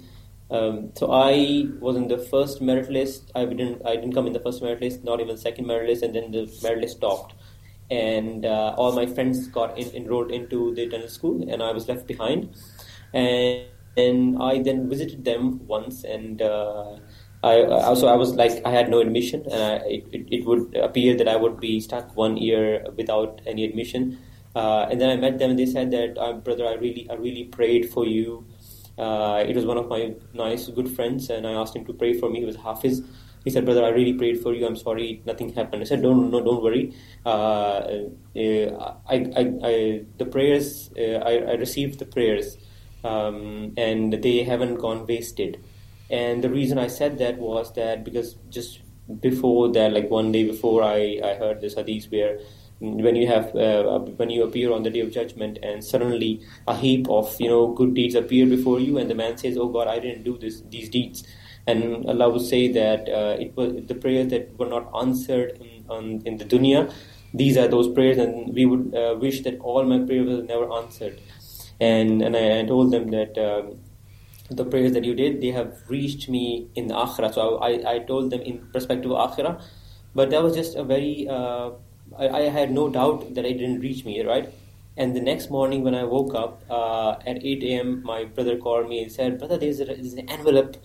Um, 0.52 0.92
so 0.94 1.12
I 1.12 1.68
was 1.80 1.96
in 1.96 2.08
the 2.08 2.20
first 2.20 2.62
merit 2.62 2.90
list. 2.92 3.32
I 3.34 3.46
didn't. 3.46 3.82
I 3.86 3.96
didn't 3.96 4.14
come 4.14 4.28
in 4.28 4.34
the 4.34 4.40
first 4.40 4.62
merit 4.62 4.82
list, 4.82 5.04
not 5.04 5.20
even 5.20 5.38
second 5.38 5.66
merit 5.66 5.90
list, 5.90 6.04
and 6.04 6.14
then 6.14 6.32
the 6.32 6.52
merit 6.62 6.82
list 6.82 6.98
stopped. 6.98 7.34
And 7.90 8.46
uh, 8.46 8.76
all 8.78 8.94
my 8.94 9.06
friends 9.06 9.48
got 9.48 9.78
in, 9.78 9.90
enrolled 9.96 10.32
into 10.32 10.74
the 10.76 10.88
dental 10.88 11.10
school, 11.10 11.48
and 11.50 11.64
I 11.64 11.72
was 11.72 11.88
left 11.88 12.08
behind. 12.08 12.56
And, 13.14 13.66
and 13.98 14.38
I 14.42 14.62
then 14.62 14.90
visited 14.90 15.24
them 15.26 15.66
once, 15.68 16.04
and 16.04 16.42
uh, 16.42 16.98
I 17.44 17.64
also 17.64 18.08
I 18.08 18.16
was 18.16 18.36
like 18.36 18.62
I 18.66 18.72
had 18.72 18.90
no 18.90 19.00
admission, 19.00 19.46
and 19.52 19.62
I, 19.62 19.76
it, 19.88 20.28
it 20.32 20.46
would 20.46 20.76
appear 20.76 21.16
that 21.16 21.28
I 21.28 21.36
would 21.36 21.60
be 21.60 21.80
stuck 21.80 22.16
one 22.16 22.38
year 22.38 22.86
without 22.96 23.42
any 23.46 23.66
admission. 23.66 24.20
Uh, 24.56 24.88
and 24.90 25.02
then 25.02 25.10
I 25.10 25.18
met 25.18 25.38
them, 25.38 25.52
and 25.52 25.60
they 25.60 25.66
said 25.66 25.92
that, 25.92 26.18
uh, 26.18 26.34
brother, 26.34 26.66
I 26.66 26.76
really, 26.76 27.08
I 27.10 27.16
really 27.16 27.44
prayed 27.44 27.90
for 27.90 28.06
you. 28.06 28.46
Uh, 28.98 29.44
it 29.46 29.56
was 29.56 29.66
one 29.66 29.78
of 29.78 29.90
my 29.90 30.14
nice, 30.34 30.70
good 30.70 30.90
friends, 30.90 31.30
and 31.30 31.46
I 31.46 31.52
asked 31.52 31.76
him 31.76 31.86
to 31.86 31.94
pray 31.94 32.14
for 32.18 32.30
me. 32.30 32.40
He 32.40 32.46
was 32.46 32.56
half 32.56 32.82
his. 32.82 33.04
He 33.44 33.52
said, 33.52 33.66
brother, 33.66 33.84
I 33.84 33.90
really 33.90 34.14
prayed 34.14 34.42
for 34.42 34.54
you. 34.54 34.66
I'm 34.66 34.78
sorry, 34.78 35.22
nothing 35.26 35.54
happened. 35.54 35.82
I 35.82 35.86
said, 35.86 36.02
don't, 36.02 36.32
no, 36.32 36.42
don't 36.44 36.64
worry. 36.64 36.96
Uh, 37.26 37.30
uh, 38.36 38.96
I, 39.08 39.16
I, 39.16 39.54
I, 39.64 40.06
the 40.18 40.26
prayers, 40.26 40.90
uh, 40.98 41.20
I, 41.20 41.52
I, 41.52 41.54
received 41.54 42.00
the 42.00 42.06
prayers, 42.06 42.58
um, 43.04 43.74
and 43.78 44.14
they 44.14 44.44
haven't 44.44 44.78
gone 44.78 45.06
wasted. 45.06 45.64
And 46.10 46.44
the 46.44 46.50
reason 46.50 46.80
I 46.80 46.88
said 46.88 47.20
that 47.20 47.38
was 47.38 47.74
that 47.74 48.04
because 48.04 48.36
just 48.50 48.80
before 49.20 49.72
that, 49.74 49.94
like 49.94 50.10
one 50.10 50.32
day 50.32 50.44
before, 50.44 50.82
I, 50.82 51.20
I 51.24 51.36
heard 51.36 51.62
this 51.62 51.76
hadith 51.76 52.06
where 52.06 52.40
when 52.80 53.16
you 53.16 53.28
have 53.28 53.56
uh, 53.56 54.00
when 54.18 54.30
you 54.30 54.44
appear 54.44 54.72
on 54.72 54.84
the 54.84 54.90
day 54.90 55.00
of 55.00 55.12
judgment 55.12 55.58
and 55.64 55.84
suddenly 55.84 56.42
a 56.68 56.76
heap 56.76 57.08
of 57.10 57.36
you 57.40 57.48
know 57.48 57.74
good 57.74 57.94
deeds 57.94 58.16
appear 58.16 58.46
before 58.46 58.80
you 58.80 58.98
and 58.98 59.10
the 59.10 59.16
man 59.16 59.38
says 59.38 59.58
oh 59.58 59.68
god 59.68 59.88
i 59.88 59.98
didn't 60.00 60.24
do 60.24 60.38
this 60.38 60.62
these 60.70 60.90
deeds. 60.90 61.24
And 61.68 62.06
allah 62.06 62.30
would 62.30 62.46
say 62.46 62.72
that 62.74 63.10
uh, 63.10 63.38
it 63.40 63.56
was 63.58 63.74
the 63.88 63.96
prayers 63.96 64.28
that 64.28 64.58
were 64.60 64.68
not 64.68 64.92
answered 65.00 65.58
in, 65.60 65.86
on, 65.90 66.22
in 66.24 66.38
the 66.38 66.46
dunya 66.46 66.94
these 67.34 67.58
are 67.58 67.68
those 67.68 67.90
prayers 67.92 68.18
and 68.18 68.54
we 68.54 68.66
would 68.66 68.96
uh, 68.96 69.16
wish 69.20 69.42
that 69.44 69.60
all 69.60 69.84
my 69.84 70.00
prayers 70.00 70.28
were 70.28 70.44
never 70.44 70.72
answered. 70.74 71.20
And 71.80 72.22
and 72.22 72.38
i, 72.38 72.60
I 72.60 72.66
told 72.66 72.92
them 72.92 73.10
that 73.12 73.38
um, 73.38 73.80
the 74.50 74.64
prayers 74.64 74.94
that 74.94 75.04
you 75.04 75.16
did 75.16 75.42
they 75.42 75.52
have 75.52 75.74
reached 75.90 76.30
me 76.30 76.70
in 76.76 76.88
the 76.88 76.94
akhirah. 76.94 77.34
So 77.34 77.58
i, 77.58 77.96
I 77.96 78.00
told 78.00 78.32
them 78.32 78.42
in 78.42 78.68
perspective 78.72 79.12
of 79.12 79.32
akhirah. 79.32 79.62
But 80.14 80.30
that 80.30 80.42
was 80.44 80.56
just 80.56 80.76
a 80.76 80.84
very 80.84 81.28
uh, 81.30 81.72
I, 82.18 82.30
I, 82.30 82.42
had 82.50 82.72
no 82.72 82.90
doubt 82.90 83.34
that 83.36 83.46
it 83.46 83.58
didn't 83.58 83.80
reach 83.80 84.06
me, 84.06 84.24
right? 84.24 84.54
And 84.98 85.16
the 85.16 85.22
next 85.22 85.50
morning 85.50 85.84
when 85.84 85.96
I 85.96 86.04
woke 86.04 86.34
up 86.34 86.64
uh, 86.70 87.16
at 87.26 87.44
8 87.44 87.64
a.m., 87.64 88.04
my 88.04 88.26
brother 88.26 88.58
called 88.58 88.88
me 88.88 89.04
and 89.04 89.12
said, 89.12 89.38
"Brother, 89.40 89.58
there's, 89.58 89.80
a, 89.80 89.86
there's 89.86 90.14
an 90.14 90.30
envelope, 90.30 90.78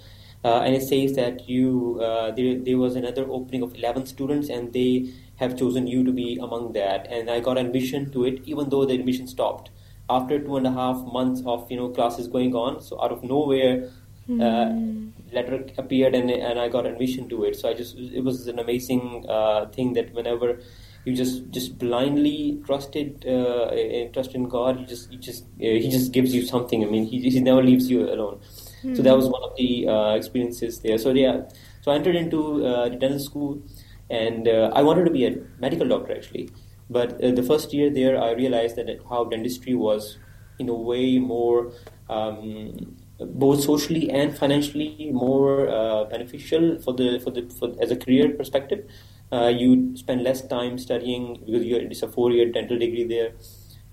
uh, 0.44 0.60
and 0.60 0.74
it 0.74 0.82
says 0.82 1.14
that 1.14 1.48
you 1.48 2.00
uh, 2.02 2.32
there, 2.32 2.58
there 2.58 2.78
was 2.78 2.96
another 2.96 3.26
opening 3.28 3.62
of 3.62 3.74
11 3.74 4.06
students, 4.06 4.48
and 4.48 4.72
they 4.72 5.12
have 5.36 5.56
chosen 5.56 5.86
you 5.86 6.02
to 6.04 6.12
be 6.12 6.38
among 6.42 6.72
that." 6.72 7.06
And 7.08 7.30
I 7.30 7.40
got 7.40 7.58
admission 7.58 8.10
to 8.12 8.24
it, 8.24 8.42
even 8.44 8.68
though 8.70 8.84
the 8.84 8.94
admission 8.94 9.28
stopped 9.28 9.70
after 10.10 10.40
two 10.40 10.56
and 10.56 10.66
a 10.66 10.72
half 10.72 10.96
months 11.04 11.42
of 11.46 11.70
you 11.70 11.76
know 11.76 11.88
classes 11.88 12.26
going 12.26 12.54
on. 12.54 12.80
So 12.82 13.00
out 13.00 13.12
of 13.12 13.22
nowhere, 13.22 13.90
mm. 14.28 15.12
letter 15.32 15.64
appeared, 15.78 16.16
and 16.16 16.30
and 16.30 16.58
I 16.58 16.68
got 16.68 16.84
admission 16.84 17.28
to 17.28 17.44
it. 17.44 17.54
So 17.56 17.68
I 17.68 17.74
just 17.74 17.96
it 17.96 18.24
was 18.24 18.48
an 18.48 18.58
amazing 18.58 19.24
uh, 19.28 19.66
thing 19.66 19.92
that 19.94 20.12
whenever 20.12 20.58
you 21.04 21.14
just 21.14 21.50
just 21.50 21.78
blindly 21.78 22.60
trusted 22.64 23.26
uh, 23.26 23.70
trust 24.12 24.34
in 24.34 24.48
God. 24.48 24.78
He 24.78 24.84
just 24.86 25.10
he 25.10 25.16
just 25.16 25.44
uh, 25.44 25.78
he 25.84 25.90
just 25.90 26.12
gives 26.12 26.34
you 26.34 26.44
something. 26.46 26.84
I 26.84 26.86
mean, 26.86 27.06
he 27.06 27.30
he 27.30 27.40
never 27.40 27.62
leaves 27.62 27.90
you 27.90 28.08
alone. 28.08 28.40
Mm. 28.82 28.96
So 28.96 29.02
that 29.02 29.16
was 29.16 29.28
one 29.28 29.42
of 29.42 29.56
the 29.56 29.88
uh, 29.88 30.14
experiences 30.14 30.80
there. 30.80 30.98
So 30.98 31.10
yeah, 31.12 31.42
so 31.80 31.92
I 31.92 31.94
entered 31.94 32.16
into 32.16 32.66
uh, 32.66 32.88
dental 32.88 33.18
school, 33.18 33.62
and 34.10 34.48
uh, 34.48 34.70
I 34.74 34.82
wanted 34.82 35.04
to 35.04 35.10
be 35.10 35.26
a 35.26 35.36
medical 35.58 35.88
doctor 35.88 36.14
actually. 36.14 36.50
But 36.90 37.22
uh, 37.22 37.30
the 37.30 37.42
first 37.42 37.72
year 37.72 37.88
there, 37.88 38.20
I 38.20 38.32
realized 38.32 38.76
that 38.76 38.88
how 39.08 39.24
dentistry 39.24 39.74
was 39.74 40.18
in 40.58 40.68
a 40.68 40.74
way 40.74 41.18
more 41.18 41.72
um, 42.08 42.96
both 43.18 43.62
socially 43.62 44.10
and 44.10 44.36
financially 44.36 45.10
more 45.12 45.68
uh, 45.68 46.04
beneficial 46.04 46.78
for 46.80 46.92
the 46.92 47.20
for 47.20 47.30
the 47.30 47.48
for, 47.58 47.72
as 47.80 47.90
a 47.90 47.96
career 47.96 48.30
perspective. 48.30 48.84
Uh, 49.32 49.46
you 49.46 49.96
spend 49.96 50.24
less 50.24 50.46
time 50.48 50.76
studying 50.76 51.34
because 51.46 51.62
it's 51.64 52.02
a 52.02 52.08
four-year 52.08 52.50
dental 52.50 52.78
degree 52.78 53.04
there, 53.04 53.32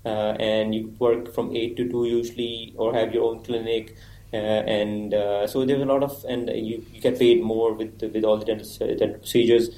uh, 0.04 0.32
and 0.40 0.74
you 0.74 0.94
work 0.98 1.32
from 1.32 1.54
eight 1.54 1.76
to 1.76 1.88
two 1.88 2.06
usually, 2.06 2.74
or 2.76 2.92
have 2.92 3.14
your 3.14 3.24
own 3.30 3.42
clinic. 3.44 3.94
Uh, 4.32 4.36
and 4.36 5.14
uh, 5.14 5.46
so 5.46 5.64
there's 5.64 5.80
a 5.80 5.86
lot 5.86 6.02
of, 6.02 6.24
and 6.28 6.48
you, 6.50 6.84
you 6.92 7.00
get 7.00 7.18
paid 7.18 7.42
more 7.42 7.72
with 7.72 8.02
with 8.02 8.24
all 8.24 8.36
the 8.36 8.44
dental, 8.44 8.68
dental 8.86 9.18
procedures. 9.18 9.70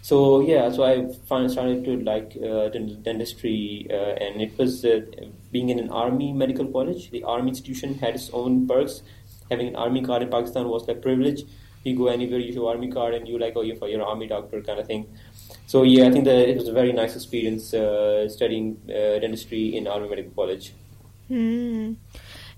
So 0.00 0.40
yeah, 0.40 0.70
so 0.70 0.82
I 0.82 1.14
finally 1.28 1.50
started 1.50 1.84
to 1.84 1.96
like 2.02 2.36
uh, 2.42 2.68
dentistry, 2.70 3.86
uh, 3.90 4.14
and 4.24 4.42
it 4.42 4.58
was 4.58 4.84
being 5.52 5.68
in 5.68 5.78
an 5.78 5.90
army 5.90 6.32
medical 6.32 6.66
college. 6.66 7.10
The 7.10 7.22
army 7.22 7.50
institution 7.50 7.94
had 7.94 8.14
its 8.14 8.30
own 8.32 8.66
perks. 8.66 9.02
Having 9.50 9.68
an 9.68 9.76
army 9.76 10.02
card 10.02 10.22
in 10.22 10.30
Pakistan 10.30 10.68
was 10.68 10.88
like 10.88 11.02
privilege. 11.02 11.44
You 11.84 11.96
go 11.96 12.06
anywhere, 12.08 12.38
you 12.38 12.52
show 12.52 12.68
army 12.68 12.90
card, 12.90 13.14
and 13.14 13.26
you 13.26 13.38
like, 13.38 13.54
oh, 13.56 13.62
you're, 13.62 13.76
you're 13.88 14.00
an 14.00 14.06
army 14.06 14.26
doctor 14.26 14.60
kind 14.60 14.78
of 14.78 14.86
thing. 14.86 15.06
So 15.66 15.82
yeah, 15.82 16.06
I 16.06 16.10
think 16.10 16.24
that 16.26 16.48
it 16.48 16.56
was 16.56 16.68
a 16.68 16.72
very 16.72 16.92
nice 16.92 17.14
experience 17.16 17.72
uh, 17.74 18.28
studying 18.28 18.78
uh, 18.88 19.18
dentistry 19.18 19.76
in 19.76 19.86
army 19.86 20.08
medical 20.08 20.32
college. 20.32 20.74
Mm. 21.30 21.96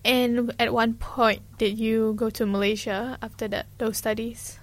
And 0.04 0.52
at 0.58 0.72
one 0.72 0.94
point, 0.94 1.42
did 1.58 1.78
you 1.78 2.14
go 2.14 2.28
to 2.30 2.44
Malaysia 2.44 3.18
after 3.22 3.48
that 3.48 3.66
those 3.78 3.96
studies? 3.96 4.58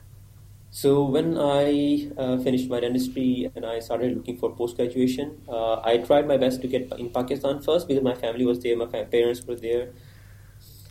So 0.69 1.03
when 1.03 1.37
I 1.37 2.07
uh, 2.17 2.37
finished 2.37 2.69
my 2.69 2.79
dentistry 2.79 3.51
and 3.55 3.65
I 3.65 3.79
started 3.79 4.15
looking 4.15 4.37
for 4.37 4.55
post 4.55 4.77
graduation, 4.77 5.41
uh, 5.47 5.81
I 5.83 5.97
tried 5.97 6.27
my 6.27 6.37
best 6.37 6.61
to 6.61 6.67
get 6.67 6.91
in 6.97 7.09
Pakistan 7.09 7.61
first 7.61 7.89
because 7.89 8.01
my 8.03 8.15
family 8.15 8.45
was 8.45 8.63
there, 8.63 8.77
my 8.77 8.85
parents 8.85 9.43
were 9.45 9.57
there, 9.57 9.89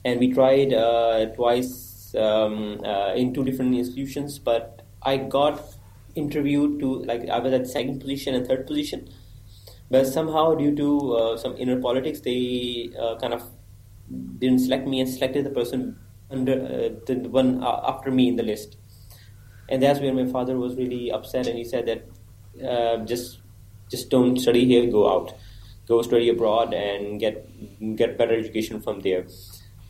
and 0.04 0.20
we 0.20 0.34
tried 0.34 0.74
uh, 0.74 1.26
twice 1.32 1.89
um, 2.14 2.80
uh, 2.84 3.14
in 3.14 3.32
two 3.34 3.44
different 3.44 3.74
institutions. 3.74 4.38
But 4.38 4.82
I 5.02 5.16
got 5.16 5.62
interviewed 6.14 6.80
to 6.80 7.02
like 7.04 7.28
I 7.28 7.38
was 7.38 7.52
at 7.52 7.66
second 7.66 8.00
position 8.00 8.34
and 8.34 8.46
third 8.46 8.66
position, 8.66 9.08
but 9.90 10.06
somehow 10.06 10.54
due 10.54 10.74
to 10.76 11.14
uh, 11.14 11.36
some 11.36 11.56
inner 11.56 11.80
politics, 11.80 12.20
they 12.20 12.90
uh, 12.98 13.16
kind 13.16 13.34
of 13.34 13.48
didn't 14.38 14.60
select 14.60 14.86
me 14.86 15.00
and 15.00 15.08
selected 15.08 15.44
the 15.44 15.50
person 15.50 15.98
under 16.30 16.54
the 17.06 17.14
one 17.28 17.62
after 17.62 18.10
me 18.10 18.28
in 18.28 18.36
the 18.36 18.42
list. 18.42 18.76
And 19.68 19.82
that's 19.82 20.00
where 20.00 20.12
my 20.12 20.26
father 20.26 20.58
was 20.58 20.74
really 20.74 21.12
upset 21.12 21.46
and 21.46 21.56
he 21.56 21.64
said 21.64 21.86
that 21.86 22.68
uh, 22.68 23.04
just 23.04 23.40
just 23.90 24.10
don't 24.10 24.38
study 24.38 24.64
here 24.64 24.90
go 24.90 25.08
out. 25.12 25.36
Go 25.86 26.02
study 26.02 26.28
abroad 26.28 26.72
and 26.72 27.18
get 27.18 27.48
get 27.96 28.16
better 28.18 28.34
education 28.34 28.80
from 28.80 29.00
there 29.00 29.26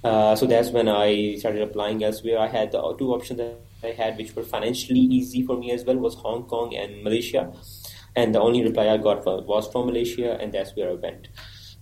uh, 0.05 0.35
so 0.37 0.47
that's 0.47 0.71
when 0.71 0.89
I 0.89 1.37
started 1.37 1.63
applying 1.63 2.03
elsewhere. 2.03 2.39
I 2.39 2.49
had 2.49 2.73
the 2.73 2.95
two 2.99 3.13
options 3.13 3.39
that 3.39 3.59
I 3.83 3.93
had, 3.93 4.17
which 4.17 4.35
were 4.35 4.43
financially 4.43 5.01
easy 5.01 5.45
for 5.45 5.57
me 5.57 5.71
as 5.73 5.85
well, 5.85 5.97
was 5.97 6.15
Hong 6.17 6.45
Kong 6.45 6.75
and 6.75 7.03
Malaysia. 7.03 7.53
And 8.17 8.35
the 8.35 8.41
only 8.41 8.63
reply 8.63 8.89
I 8.89 8.97
got 8.97 9.25
was 9.25 9.69
from 9.69 9.87
Malaysia, 9.87 10.37
and 10.41 10.53
that's 10.53 10.75
where 10.75 10.91
I 10.91 10.95
went. 10.95 11.29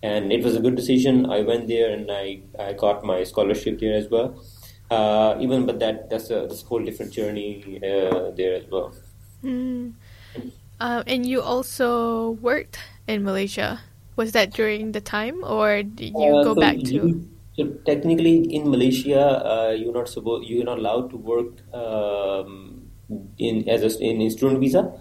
And 0.03 0.33
it 0.33 0.45
was 0.45 0.55
a 0.55 0.61
good 0.61 0.77
decision. 0.77 1.31
I 1.31 1.41
went 1.41 1.69
there, 1.69 1.91
and 1.91 2.11
I, 2.11 2.43
I 2.59 2.73
got 2.75 3.05
my 3.05 3.25
scholarship 3.25 3.81
there 3.81 3.95
as 3.95 4.09
well 4.09 4.39
uh, 4.91 5.37
even 5.41 5.67
but 5.67 5.79
that 5.81 6.09
that's 6.11 6.31
a, 6.31 6.47
that's 6.49 6.63
a 6.63 6.67
whole 6.67 6.83
different 6.83 7.13
journey 7.13 7.79
uh, 7.83 8.31
there 8.37 8.55
as 8.55 8.65
well. 8.71 8.95
Mm. 9.45 9.95
And 10.81 11.27
you 11.27 11.43
also 11.43 12.31
worked 12.41 12.79
in 13.07 13.25
Malaysia. 13.25 13.81
Was 14.17 14.33
that 14.33 14.53
during 14.53 14.93
the 14.93 15.01
time, 15.01 15.45
or 15.45 15.83
did 15.83 16.13
you 16.15 16.37
uh, 16.37 16.43
go 16.43 16.55
so 16.55 16.61
back 16.61 16.77
you, 16.79 17.01
to? 17.01 17.29
So 17.59 17.67
technically, 17.85 18.55
in 18.55 18.71
Malaysia, 18.71 19.21
uh, 19.45 19.71
you're 19.77 19.93
not 19.93 20.09
supposed 20.09 20.49
you're 20.49 20.65
not 20.65 20.79
allowed 20.79 21.11
to 21.11 21.17
work 21.17 21.59
um, 21.75 22.89
in 23.37 23.69
as 23.69 23.83
a, 23.83 23.99
in 23.99 24.23
a 24.23 24.31
student 24.31 24.61
visa. 24.61 24.93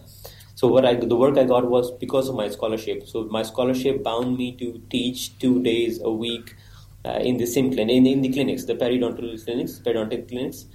So 0.55 0.67
what 0.67 0.83
I 0.83 0.95
the 0.95 1.15
work 1.15 1.37
I 1.37 1.43
got 1.43 1.69
was 1.69 1.91
because 1.91 2.29
of 2.29 2.35
my 2.35 2.49
scholarship. 2.49 3.07
So 3.07 3.25
my 3.25 3.43
scholarship 3.43 4.03
bound 4.03 4.37
me 4.37 4.57
to 4.57 4.81
teach 4.89 5.37
two 5.37 5.61
days 5.61 6.01
a 6.01 6.11
week 6.11 6.55
uh, 7.05 7.19
in 7.21 7.37
the 7.37 7.45
sim 7.45 7.71
clinic, 7.71 7.95
in, 7.95 8.07
in 8.07 8.21
the 8.21 8.33
clinics, 8.33 8.65
the 8.65 8.73
periodontal 8.73 9.37
clinics, 9.45 9.77
periodontic 9.77 10.27
clinics, 10.27 10.65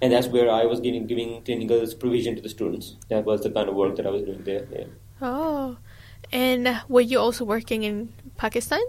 and 0.00 0.14
that's 0.14 0.28
where 0.28 0.50
I 0.50 0.64
was 0.64 0.80
giving 0.80 1.06
giving 1.06 1.42
clinical 1.42 1.86
supervision 1.86 2.36
to 2.36 2.40
the 2.40 2.48
students. 2.48 2.96
That 3.10 3.26
was 3.26 3.42
the 3.42 3.50
kind 3.50 3.68
of 3.68 3.74
work 3.74 3.96
that 3.96 4.06
I 4.06 4.10
was 4.10 4.22
doing 4.22 4.42
there. 4.44 4.66
Yeah. 4.72 4.86
Oh, 5.20 5.76
and 6.32 6.80
were 6.88 7.02
you 7.02 7.18
also 7.18 7.44
working 7.44 7.82
in 7.82 8.14
Pakistan? 8.38 8.80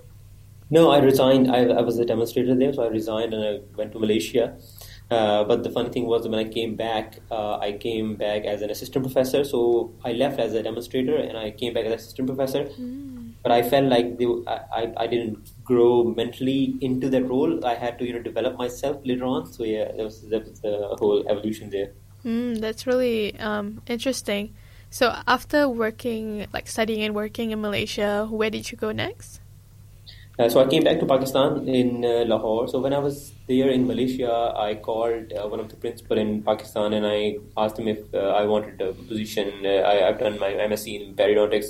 No, 0.70 0.92
I 0.92 1.00
resigned. 1.00 1.50
I, 1.50 1.66
I 1.66 1.82
was 1.82 1.98
a 1.98 2.06
demonstrator 2.06 2.56
there, 2.56 2.74
so 2.74 2.84
I 2.84 2.88
resigned 2.88 3.34
and 3.34 3.44
I 3.44 3.60
went 3.76 3.94
to 3.94 4.00
Malaysia. 4.00 4.58
Uh, 5.10 5.46
but 5.46 5.64
the 5.64 5.70
funny 5.70 5.90
thing 5.90 6.06
was, 6.06 6.28
when 6.28 6.38
I 6.38 6.44
came 6.44 6.76
back, 6.76 7.20
uh, 7.32 7.58
I 7.60 7.72
came 7.72 8.16
back 8.16 8.44
as 8.44 8.62
an 8.62 8.70
assistant 8.70 9.06
professor. 9.06 9.46
So 9.46 9.94
I 10.04 10.12
left 10.12 10.40
as 10.40 10.54
a 10.54 10.62
demonstrator, 10.62 11.16
and 11.16 11.38
I 11.38 11.52
came 11.52 11.74
back 11.74 11.86
as 11.86 11.92
an 11.94 12.00
assistant 12.00 12.28
professor. 12.28 12.66
Mm. 12.66 13.32
But 13.42 13.52
I 13.54 13.64
felt 13.64 13.86
like 13.86 14.18
they, 14.18 14.26
I, 14.48 14.92
I 14.98 15.08
didn't 15.08 15.52
grow 15.64 16.04
mentally 16.04 16.76
into 16.82 17.10
that 17.10 17.24
role. 17.24 17.66
I 17.66 17.76
had 17.76 17.98
to 18.00 18.06
you 18.06 18.14
know 18.14 18.22
develop 18.22 18.58
myself 18.58 18.98
later 19.06 19.24
on. 19.24 19.46
So 19.54 19.64
yeah, 19.64 19.86
that 19.86 20.04
was, 20.04 20.22
that 20.24 20.44
was 20.44 20.60
the 20.60 20.96
whole 21.00 21.26
evolution 21.30 21.70
there. 21.70 21.92
Mm, 22.26 22.60
that's 22.60 22.86
really 22.86 23.40
um, 23.40 23.82
interesting. 23.88 24.54
So 24.90 25.16
after 25.28 25.70
working, 25.70 26.48
like 26.52 26.68
studying 26.68 27.04
and 27.04 27.16
working 27.16 27.52
in 27.52 27.62
Malaysia, 27.62 28.28
where 28.30 28.50
did 28.50 28.72
you 28.72 28.78
go 28.78 28.92
next? 28.92 29.40
Uh, 30.40 30.48
so 30.48 30.60
I 30.64 30.68
came 30.68 30.84
back 30.84 31.00
to 31.00 31.06
Pakistan 31.08 31.68
in 31.68 32.06
uh, 32.06 32.24
Lahore. 32.28 32.68
So 32.68 32.80
when 32.80 32.94
I 32.94 33.00
was 33.00 33.34
there 33.48 33.70
in 33.70 33.88
Malaysia, 33.88 34.54
I 34.56 34.76
called 34.76 35.34
uh, 35.34 35.48
one 35.48 35.60
of 35.60 35.70
the 35.70 35.76
principal 35.76 36.16
in 36.20 36.44
Pakistan 36.44 36.94
and 36.94 37.08
I 37.08 37.38
asked 37.58 37.80
him 37.80 37.88
if 37.88 38.14
uh, 38.14 38.20
I 38.42 38.46
wanted 38.46 38.80
a 38.80 38.94
position. 38.94 39.66
Uh, 39.66 39.82
I, 39.82 39.96
have 39.96 40.20
done 40.20 40.38
my 40.38 40.52
MSc 40.52 40.94
in 40.94 41.16
periodontics, 41.16 41.70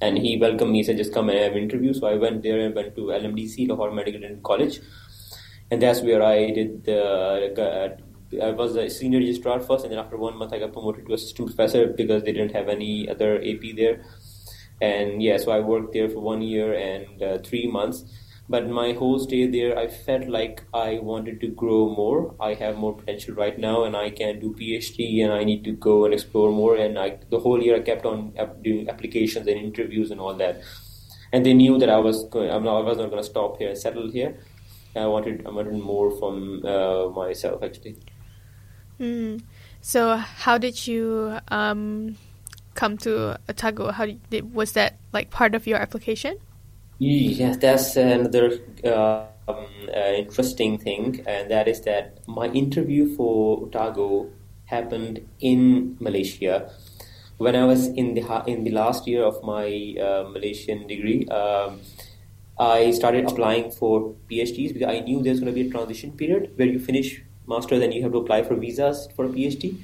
and 0.00 0.16
he 0.16 0.38
welcomed 0.38 0.72
me. 0.72 0.82
Said, 0.82 0.96
"Just 0.96 1.12
come 1.12 1.28
and 1.28 1.38
have 1.38 1.52
an 1.52 1.58
interview." 1.58 1.92
So 1.92 2.06
I 2.06 2.14
went 2.14 2.42
there 2.42 2.58
and 2.60 2.74
went 2.74 2.96
to 2.96 3.02
LMDC, 3.18 3.68
Lahore 3.68 3.90
Medical 3.90 4.22
College, 4.42 4.80
and 5.70 5.82
that's 5.82 6.00
where 6.00 6.22
I 6.22 6.50
did 6.50 6.84
the. 6.84 7.98
I 8.42 8.50
was 8.52 8.76
a 8.76 8.88
senior 8.88 9.18
registrar 9.18 9.60
first, 9.60 9.84
and 9.84 9.92
then 9.92 9.98
after 9.98 10.16
one 10.16 10.38
month, 10.38 10.54
I 10.54 10.58
got 10.58 10.72
promoted 10.72 11.06
to 11.06 11.12
assistant 11.12 11.48
professor 11.48 11.86
because 11.88 12.22
they 12.22 12.32
didn't 12.32 12.52
have 12.52 12.70
any 12.70 13.06
other 13.08 13.36
AP 13.36 13.76
there 13.76 14.02
and 14.80 15.22
yeah, 15.22 15.36
so 15.36 15.50
I 15.50 15.60
worked 15.60 15.92
there 15.92 16.08
for 16.08 16.20
one 16.20 16.42
year 16.42 16.72
and 16.72 17.22
uh, 17.22 17.38
three 17.38 17.66
months. 17.66 18.04
But 18.50 18.66
my 18.70 18.94
whole 18.94 19.18
stay 19.18 19.46
there, 19.46 19.78
I 19.78 19.88
felt 19.88 20.26
like 20.26 20.64
I 20.72 21.00
wanted 21.00 21.38
to 21.42 21.48
grow 21.48 21.94
more. 21.94 22.34
I 22.40 22.54
have 22.54 22.78
more 22.78 22.96
potential 22.96 23.34
right 23.34 23.58
now, 23.58 23.84
and 23.84 23.94
I 23.94 24.08
can 24.08 24.40
do 24.40 24.54
PhD, 24.54 25.22
and 25.22 25.32
I 25.34 25.44
need 25.44 25.64
to 25.64 25.72
go 25.72 26.06
and 26.06 26.14
explore 26.14 26.50
more. 26.50 26.74
And 26.76 26.98
I, 26.98 27.18
the 27.28 27.40
whole 27.40 27.62
year, 27.62 27.76
I 27.76 27.80
kept 27.80 28.06
on 28.06 28.32
doing 28.62 28.88
applications 28.88 29.46
and 29.46 29.58
interviews 29.58 30.10
and 30.10 30.18
all 30.18 30.34
that. 30.36 30.62
And 31.30 31.44
they 31.44 31.52
knew 31.52 31.78
that 31.78 31.90
I 31.90 31.98
was 31.98 32.24
going, 32.30 32.50
I'm 32.50 32.64
not, 32.64 32.78
I 32.78 32.80
was 32.80 32.96
not 32.96 33.10
going 33.10 33.22
to 33.22 33.28
stop 33.28 33.58
here 33.58 33.68
and 33.68 33.76
settle 33.76 34.10
here. 34.10 34.38
I 34.96 35.06
wanted, 35.06 35.46
I 35.46 35.50
wanted 35.50 35.74
more 35.74 36.18
from 36.18 36.64
uh, 36.64 37.10
myself 37.10 37.62
actually. 37.62 37.98
Mm. 38.98 39.42
So, 39.82 40.16
how 40.16 40.58
did 40.58 40.86
you 40.86 41.38
um, 41.48 42.16
come 42.78 42.96
to 42.96 43.36
Otago? 43.50 43.90
How 43.90 44.06
did, 44.06 44.54
was 44.54 44.72
that 44.72 44.94
like 45.12 45.30
part 45.30 45.54
of 45.54 45.66
your 45.66 45.78
application? 45.78 46.38
Yes, 46.98 47.56
that's 47.58 47.96
another 47.96 48.58
uh, 48.84 49.26
um, 49.48 49.66
uh, 49.94 50.12
interesting 50.22 50.78
thing, 50.78 51.24
and 51.26 51.50
that 51.50 51.66
is 51.68 51.80
that 51.82 52.18
my 52.26 52.46
interview 52.46 53.14
for 53.16 53.66
Otago 53.66 54.30
happened 54.66 55.26
in 55.40 55.96
Malaysia 56.00 56.70
when 57.38 57.54
I 57.54 57.64
was 57.64 57.86
in 57.86 58.14
the 58.14 58.22
in 58.46 58.64
the 58.64 58.70
last 58.70 59.06
year 59.06 59.22
of 59.22 59.42
my 59.42 59.94
uh, 60.06 60.24
Malaysian 60.30 60.86
degree. 60.86 61.26
Um, 61.28 61.80
I 62.58 62.90
started 62.90 63.30
applying 63.30 63.70
for 63.70 64.14
PhDs 64.30 64.74
because 64.74 64.88
I 64.88 64.98
knew 65.00 65.22
there's 65.22 65.38
going 65.38 65.54
to 65.54 65.58
be 65.60 65.68
a 65.68 65.70
transition 65.70 66.10
period 66.12 66.50
where 66.56 66.66
you 66.66 66.80
finish 66.80 67.22
master's 67.46 67.82
and 67.82 67.94
you 67.94 68.02
have 68.02 68.12
to 68.12 68.18
apply 68.18 68.42
for 68.42 68.56
visas 68.56 69.08
for 69.14 69.24
a 69.26 69.28
PhD. 69.28 69.78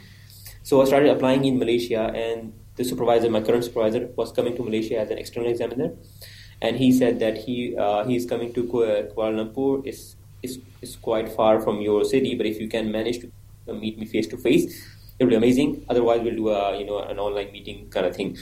So 0.64 0.82
I 0.82 0.84
started 0.86 1.10
applying 1.10 1.44
in 1.44 1.58
Malaysia, 1.58 2.10
and 2.26 2.52
the 2.76 2.84
supervisor, 2.84 3.30
my 3.30 3.40
current 3.40 3.64
supervisor, 3.64 4.08
was 4.16 4.32
coming 4.32 4.56
to 4.56 4.62
Malaysia 4.62 4.98
as 4.98 5.10
an 5.10 5.18
external 5.18 5.48
examiner, 5.48 5.92
and 6.60 6.76
he 6.76 6.92
said 6.92 7.20
that 7.20 7.38
he 7.38 7.76
uh, 7.76 8.04
he's 8.04 8.26
coming 8.26 8.52
to 8.54 8.64
Kuala 8.64 9.34
Lumpur. 9.38 9.86
is 9.86 10.16
is 10.42 10.60
is 10.82 10.96
quite 10.96 11.30
far 11.32 11.60
from 11.60 11.80
your 11.80 12.04
city, 12.04 12.34
but 12.34 12.46
if 12.46 12.60
you 12.60 12.68
can 12.68 12.90
manage 12.90 13.20
to 13.20 13.30
meet 13.72 13.98
me 13.98 14.06
face 14.06 14.26
to 14.28 14.36
face, 14.36 14.64
it 15.18 15.24
will 15.24 15.30
be 15.30 15.36
amazing. 15.36 15.84
Otherwise, 15.88 16.20
we'll 16.22 16.36
do 16.36 16.48
a 16.48 16.78
you 16.78 16.86
know 16.86 16.98
an 16.98 17.18
online 17.18 17.52
meeting 17.52 17.88
kind 17.90 18.06
of 18.06 18.14
thing. 18.16 18.36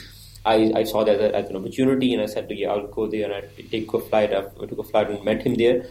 I, 0.45 0.73
I 0.75 0.83
saw 0.83 1.03
that 1.05 1.21
as 1.21 1.49
an 1.49 1.55
opportunity, 1.55 2.13
and 2.13 2.21
I 2.21 2.25
said, 2.25 2.51
"Yeah, 2.51 2.71
I'll 2.71 2.87
go 2.87 3.07
there." 3.07 3.25
And 3.25 3.33
I 3.33 3.41
take 3.71 3.93
a 3.93 3.99
flight. 3.99 4.33
I 4.33 4.41
took 4.65 4.79
a 4.79 4.83
flight 4.83 5.09
and 5.09 5.23
met 5.23 5.43
him 5.43 5.55
there. 5.55 5.85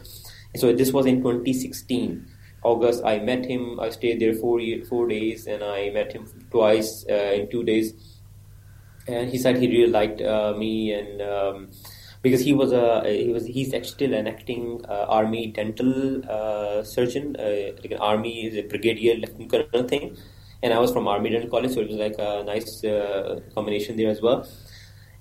And 0.53 0.61
so 0.61 0.73
this 0.73 0.93
was 0.93 1.07
in 1.07 1.23
2016. 1.23 2.27
August, 2.63 3.03
I 3.05 3.19
met 3.19 3.45
him. 3.45 3.81
I 3.81 3.91
stayed 3.91 4.21
there 4.21 4.35
four 4.35 4.61
four 4.89 5.09
days, 5.09 5.47
and 5.47 5.65
I 5.65 5.91
met 5.91 6.13
him 6.13 6.27
twice 6.51 7.05
uh, 7.09 7.33
in 7.39 7.51
two 7.51 7.65
days. 7.65 7.95
And 9.09 9.31
he 9.31 9.39
said 9.39 9.57
he 9.59 9.69
really 9.69 9.91
liked 9.91 10.21
uh, 10.21 10.55
me, 10.57 10.93
and 10.93 11.21
um, 11.23 11.71
because 12.23 12.41
he 12.41 12.53
was 12.53 12.73
a 12.73 13.03
he 13.09 13.33
was 13.33 13.47
he's 13.47 13.75
still 13.89 14.15
an 14.15 14.29
acting 14.29 14.85
uh, 14.89 15.07
army 15.09 15.49
dental 15.49 16.23
uh, 16.31 16.83
surgeon, 16.85 17.37
uh, 17.39 17.73
like 17.83 17.91
an 17.91 17.99
army 17.99 18.47
is 18.47 18.57
a 18.57 18.63
brigadier 18.63 19.15
lieutenant 19.17 19.51
colonel 19.51 19.89
thing 19.89 20.17
and 20.63 20.73
I 20.73 20.79
was 20.79 20.93
from 20.93 21.09
Army 21.09 21.31
Dental 21.31 21.51
College, 21.51 21.73
so 21.73 21.81
it 21.81 21.89
was 21.89 21.97
like 21.97 22.15
a 22.19 22.45
nice 22.45 22.85
uh, 22.85 23.41
combination 23.55 23.97
there 23.97 24.11
as 24.11 24.23
well. 24.23 24.47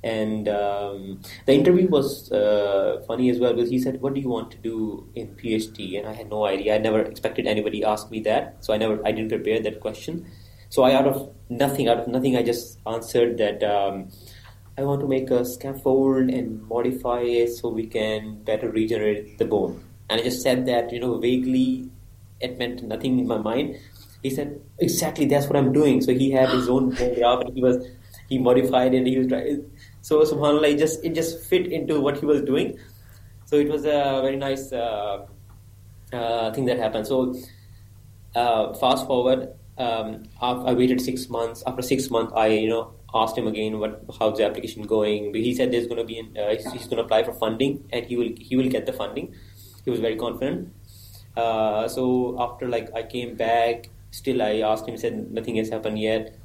And 0.04 0.48
um, 0.50 1.22
the 1.46 1.54
interview 1.54 1.88
was 1.88 2.32
uh, 2.32 3.04
funny 3.08 3.30
as 3.30 3.40
well 3.40 3.54
because 3.54 3.70
he 3.70 3.80
said, 3.80 4.02
"What 4.02 4.14
do 4.16 4.20
you 4.22 4.30
want 4.30 4.52
to 4.52 4.58
do 4.58 5.08
in 5.16 5.36
PhD?" 5.36 5.98
And 6.00 6.08
I 6.08 6.14
had 6.14 6.30
no 6.30 6.46
idea. 6.46 6.76
I 6.76 6.78
never 6.80 7.02
expected 7.02 7.46
anybody 7.48 7.84
ask 7.84 8.10
me 8.10 8.20
that, 8.22 8.58
so 8.62 8.74
I 8.74 8.78
never 8.78 9.00
I 9.06 9.12
didn't 9.12 9.30
prepare 9.30 9.60
that 9.62 9.80
question. 9.80 10.26
So 10.72 10.82
I 10.82 10.96
out 10.96 11.06
of 11.06 11.36
nothing, 11.50 11.88
out 11.88 12.00
of 12.00 12.08
nothing, 12.08 12.36
I 12.36 12.42
just 12.42 12.80
answered 12.88 13.38
that. 13.38 13.62
Um, 13.64 14.10
I 14.78 14.84
want 14.84 15.02
to 15.02 15.08
make 15.08 15.30
a 15.30 15.46
scaffold 15.46 16.30
and 16.32 16.64
modify 16.68 17.20
it 17.20 17.50
so 17.50 17.70
we 17.70 17.86
can 17.86 18.42
better 18.44 18.72
regenerate 18.72 19.38
the 19.38 19.46
bone. 19.46 19.84
And 20.10 20.22
I 20.22 20.24
just 20.24 20.42
said 20.42 20.66
that, 20.66 20.92
you 20.92 21.00
know, 21.00 21.20
vaguely. 21.20 21.92
It 22.40 22.58
meant 22.58 22.82
nothing 22.82 23.20
in 23.20 23.28
my 23.28 23.38
mind 23.38 23.78
he 24.24 24.30
said, 24.30 24.62
exactly, 24.80 25.26
that's 25.26 25.48
what 25.48 25.56
I'm 25.56 25.74
doing. 25.74 26.02
So 26.02 26.14
he 26.14 26.32
had 26.32 26.50
his 26.50 26.70
own 26.70 26.90
graft 26.90 27.46
and 27.46 27.56
he 27.56 27.62
was, 27.62 27.88
he 28.30 28.38
modified 28.38 28.94
it. 28.94 29.08
He 29.08 29.18
was 29.18 29.28
trying. 29.28 29.72
So 30.02 30.22
subhanAllah, 30.22 30.74
it 30.74 30.78
just, 30.78 31.04
it 31.04 31.16
just 31.16 31.44
fit 31.46 31.68
into 31.68 32.00
what 32.00 32.18
he 32.20 32.26
was 32.26 32.42
doing. 32.42 32.78
So 33.46 33.56
it 33.58 33.68
was 33.68 33.86
a 33.86 34.22
very 34.22 34.38
nice 34.38 34.72
uh, 34.72 35.26
uh, 36.14 36.52
thing 36.54 36.66
that 36.66 36.78
happened. 36.78 37.08
So 37.08 37.36
uh, 38.36 38.74
fast 38.74 39.08
forward, 39.08 39.54
um, 39.82 40.24
I 40.42 40.74
waited 40.74 41.02
six 41.02 41.30
months. 41.30 41.64
After 41.66 41.82
six 41.82 42.10
months, 42.10 42.34
I, 42.36 42.48
you 42.48 42.70
know, 42.70 42.94
asked 43.14 43.38
him 43.38 43.48
again 43.48 43.80
what 43.80 44.04
how's 44.20 44.38
the 44.38 44.46
application 44.46 44.84
going. 44.84 45.34
He 45.34 45.54
said 45.54 45.72
there's 45.72 45.88
going 45.88 45.98
to 45.98 46.06
be 46.06 46.20
an, 46.20 46.38
uh, 46.38 46.50
he's 46.50 46.88
going 46.90 46.98
to 46.98 47.04
apply 47.04 47.24
for 47.24 47.34
funding 47.34 47.84
and 47.92 48.06
he 48.06 48.16
will 48.16 48.30
he 48.38 48.56
will 48.56 48.70
get 48.70 48.86
the 48.86 48.94
funding. 48.94 49.34
He 49.86 49.92
was 49.92 50.00
very 50.00 50.16
confident. 50.16 50.74
Uh, 51.36 51.88
so 51.88 52.38
after 52.40 52.68
like 52.68 52.94
I 52.94 53.04
came 53.04 53.36
back 53.36 53.90
still 54.12 54.42
I 54.42 54.60
asked 54.60 54.88
him, 54.88 54.98
said 54.98 55.32
nothing 55.32 55.56
has 55.56 55.70
happened 55.70 56.00
yet. 56.00 56.38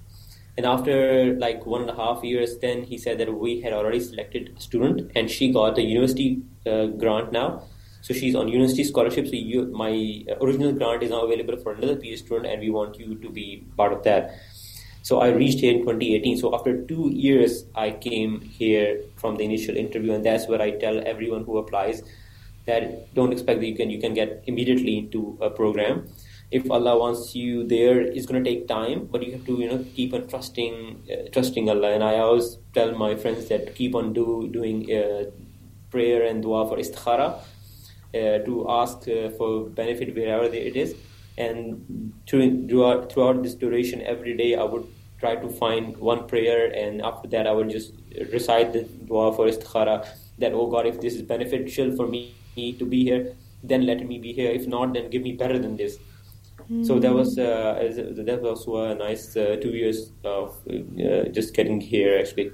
And 0.56 0.64
after 0.64 1.36
like 1.36 1.66
one 1.66 1.82
and 1.82 1.90
a 1.90 1.94
half 1.94 2.24
years, 2.24 2.58
then 2.58 2.84
he 2.84 2.96
said 2.96 3.18
that 3.18 3.32
we 3.38 3.60
had 3.60 3.74
already 3.74 4.00
selected 4.00 4.54
a 4.56 4.60
student 4.60 5.10
and 5.14 5.30
she 5.30 5.52
got 5.52 5.74
the 5.74 5.82
university 5.82 6.42
uh, 6.66 6.86
grant 6.86 7.32
now. 7.32 7.64
So 8.06 8.14
she's 8.14 8.36
on 8.36 8.46
university 8.46 8.84
scholarship. 8.84 9.26
So 9.26 9.32
you, 9.32 9.64
my 9.66 9.90
original 10.40 10.72
grant 10.72 11.02
is 11.02 11.10
now 11.10 11.22
available 11.22 11.56
for 11.56 11.72
another 11.72 11.96
PhD 11.96 12.18
student 12.18 12.46
and 12.46 12.60
we 12.60 12.70
want 12.70 13.00
you 13.00 13.16
to 13.16 13.28
be 13.28 13.64
part 13.76 13.92
of 13.92 14.04
that. 14.04 14.30
So 15.02 15.18
I 15.18 15.30
reached 15.30 15.58
here 15.58 15.72
in 15.72 15.80
2018. 15.80 16.36
So 16.36 16.54
after 16.54 16.84
two 16.84 17.10
years, 17.12 17.64
I 17.74 17.90
came 17.90 18.42
here 18.42 19.00
from 19.16 19.34
the 19.34 19.44
initial 19.44 19.76
interview, 19.76 20.12
and 20.12 20.24
that's 20.24 20.46
where 20.46 20.62
I 20.62 20.70
tell 20.70 21.02
everyone 21.04 21.42
who 21.44 21.58
applies 21.58 22.04
that 22.66 23.12
don't 23.14 23.32
expect 23.32 23.58
that 23.60 23.66
you 23.66 23.74
can 23.76 23.90
you 23.90 24.00
can 24.00 24.14
get 24.14 24.42
immediately 24.46 24.98
into 24.98 25.38
a 25.40 25.50
program 25.50 26.08
if 26.50 26.70
Allah 26.70 26.96
wants 26.98 27.34
you 27.34 27.66
there, 27.66 28.00
it's 28.00 28.26
going 28.26 28.42
to 28.42 28.48
take 28.48 28.68
time, 28.68 29.08
but 29.10 29.24
you 29.26 29.32
have 29.32 29.44
to 29.46 29.58
you 29.58 29.68
know 29.68 29.84
keep 29.94 30.14
on 30.14 30.28
trusting 30.28 31.02
uh, 31.10 31.28
trusting 31.32 31.68
Allah. 31.68 31.92
And 31.92 32.04
I 32.04 32.18
always 32.18 32.58
tell 32.72 32.94
my 32.94 33.16
friends 33.16 33.48
that 33.48 33.74
keep 33.74 33.94
on 33.94 34.12
do 34.12 34.48
doing 34.52 34.86
uh, 34.92 35.30
prayer 35.90 36.22
and 36.22 36.42
dua 36.42 36.68
for 36.68 36.76
istikhara 36.76 37.40
to 38.48 38.66
ask 38.68 39.08
uh, 39.08 39.30
for 39.30 39.64
benefit 39.80 40.14
wherever 40.14 40.44
it 40.44 40.76
is. 40.76 40.94
And 41.38 42.12
throughout 42.26 43.12
throughout 43.12 43.42
this 43.42 43.54
duration, 43.54 44.02
every 44.02 44.36
day 44.36 44.54
I 44.54 44.64
would 44.64 44.86
try 45.20 45.36
to 45.36 45.48
find 45.48 45.96
one 45.98 46.26
prayer, 46.26 46.72
and 46.72 47.02
after 47.02 47.28
that 47.28 47.46
I 47.46 47.52
would 47.52 47.70
just 47.70 47.92
recite 48.32 48.72
the 48.72 48.82
dua 48.82 49.32
for 49.34 49.46
istikhara. 49.46 50.06
That 50.38 50.52
oh 50.52 50.66
God, 50.70 50.86
if 50.86 51.00
this 51.00 51.14
is 51.14 51.22
beneficial 51.22 51.94
for 51.96 52.06
me 52.06 52.34
to 52.78 52.84
be 52.84 53.04
here, 53.04 53.34
then 53.62 53.86
let 53.86 54.06
me 54.06 54.18
be 54.18 54.32
here. 54.32 54.50
If 54.50 54.66
not, 54.66 54.94
then 54.94 55.10
give 55.10 55.22
me 55.22 55.32
better 55.32 55.58
than 55.58 55.76
this. 55.76 55.98
So 56.82 56.98
that 56.98 57.12
was 57.14 57.38
uh, 57.38 57.92
that 58.26 58.40
was 58.42 58.66
also 58.66 58.90
a 58.90 58.94
nice 58.94 59.36
uh, 59.36 59.56
two 59.62 59.70
years 59.70 60.10
of 60.24 60.56
uh, 60.68 61.28
just 61.28 61.54
getting 61.54 61.80
here 61.80 62.18
actually. 62.18 62.50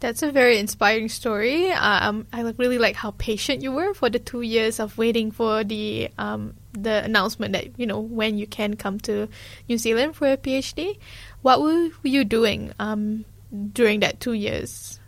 That's 0.00 0.22
a 0.22 0.30
very 0.30 0.58
inspiring 0.58 1.08
story. 1.08 1.72
Um, 1.72 2.26
I 2.32 2.42
really 2.56 2.78
like 2.78 2.94
how 2.94 3.12
patient 3.12 3.62
you 3.62 3.72
were 3.72 3.94
for 3.94 4.08
the 4.08 4.20
two 4.20 4.42
years 4.42 4.78
of 4.78 4.96
waiting 4.96 5.32
for 5.32 5.64
the 5.64 6.10
um, 6.18 6.54
the 6.72 7.02
announcement 7.02 7.52
that 7.54 7.78
you 7.78 7.86
know 7.86 7.98
when 7.98 8.38
you 8.38 8.46
can 8.46 8.74
come 8.74 9.00
to 9.00 9.28
New 9.68 9.76
Zealand 9.76 10.14
for 10.14 10.30
a 10.30 10.36
PhD. 10.36 10.98
What 11.42 11.60
were 11.60 11.90
you 12.04 12.24
doing 12.24 12.72
um, 12.78 13.24
during 13.72 14.00
that 14.00 14.20
two 14.20 14.34
years? 14.34 15.00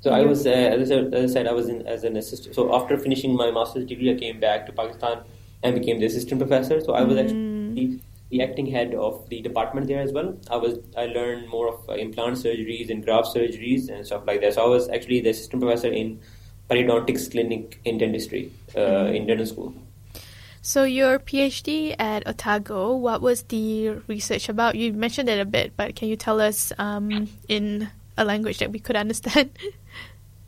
So 0.00 0.12
I 0.12 0.20
was, 0.20 0.46
uh, 0.46 0.50
as, 0.50 0.92
I, 0.92 0.96
as 0.96 1.30
I 1.30 1.34
said, 1.34 1.46
I 1.48 1.52
was 1.52 1.68
in 1.68 1.86
as 1.86 2.04
an 2.04 2.16
assistant. 2.16 2.54
So 2.54 2.74
after 2.74 2.96
finishing 2.98 3.34
my 3.34 3.50
master's 3.50 3.86
degree, 3.86 4.14
I 4.14 4.18
came 4.18 4.38
back 4.38 4.66
to 4.66 4.72
Pakistan 4.72 5.18
and 5.62 5.74
became 5.74 5.98
the 5.98 6.06
assistant 6.06 6.40
professor. 6.40 6.80
So 6.80 6.92
I 6.92 7.02
was 7.02 7.16
actually 7.16 7.34
mm. 7.34 8.00
The 8.36 8.44
acting 8.44 8.66
head 8.66 8.94
of 8.94 9.28
the 9.28 9.40
department 9.40 9.86
there 9.86 10.00
as 10.00 10.12
well. 10.12 10.36
I 10.50 10.56
was 10.56 10.78
I 10.96 11.06
learned 11.06 11.48
more 11.48 11.68
of 11.68 11.88
uh, 11.88 11.94
implant 11.94 12.36
surgeries 12.36 12.90
and 12.90 13.04
graft 13.04 13.34
surgeries 13.34 13.88
and 13.88 14.06
stuff 14.06 14.26
like 14.26 14.40
that. 14.42 14.54
So 14.54 14.64
I 14.64 14.68
was 14.68 14.88
actually 14.88 15.20
the 15.20 15.30
assistant 15.30 15.62
professor 15.62 15.88
in 15.88 16.20
periodontics 16.70 17.30
clinic 17.30 17.80
in 17.84 17.98
dentistry 17.98 18.52
uh, 18.74 18.78
mm. 18.78 19.16
in 19.16 19.26
dental 19.26 19.46
school. 19.46 19.74
So 20.62 20.82
your 20.82 21.20
PhD 21.20 21.94
at 21.98 22.26
Otago, 22.26 22.96
what 22.96 23.22
was 23.22 23.44
the 23.44 24.02
research 24.08 24.48
about? 24.48 24.74
You 24.74 24.92
mentioned 24.92 25.28
it 25.28 25.38
a 25.38 25.44
bit, 25.44 25.76
but 25.76 25.94
can 25.94 26.08
you 26.08 26.16
tell 26.16 26.40
us 26.40 26.72
um, 26.76 27.28
in 27.48 27.88
a 28.18 28.24
language 28.24 28.58
that 28.58 28.72
we 28.72 28.80
could 28.80 28.96
understand? 28.96 29.50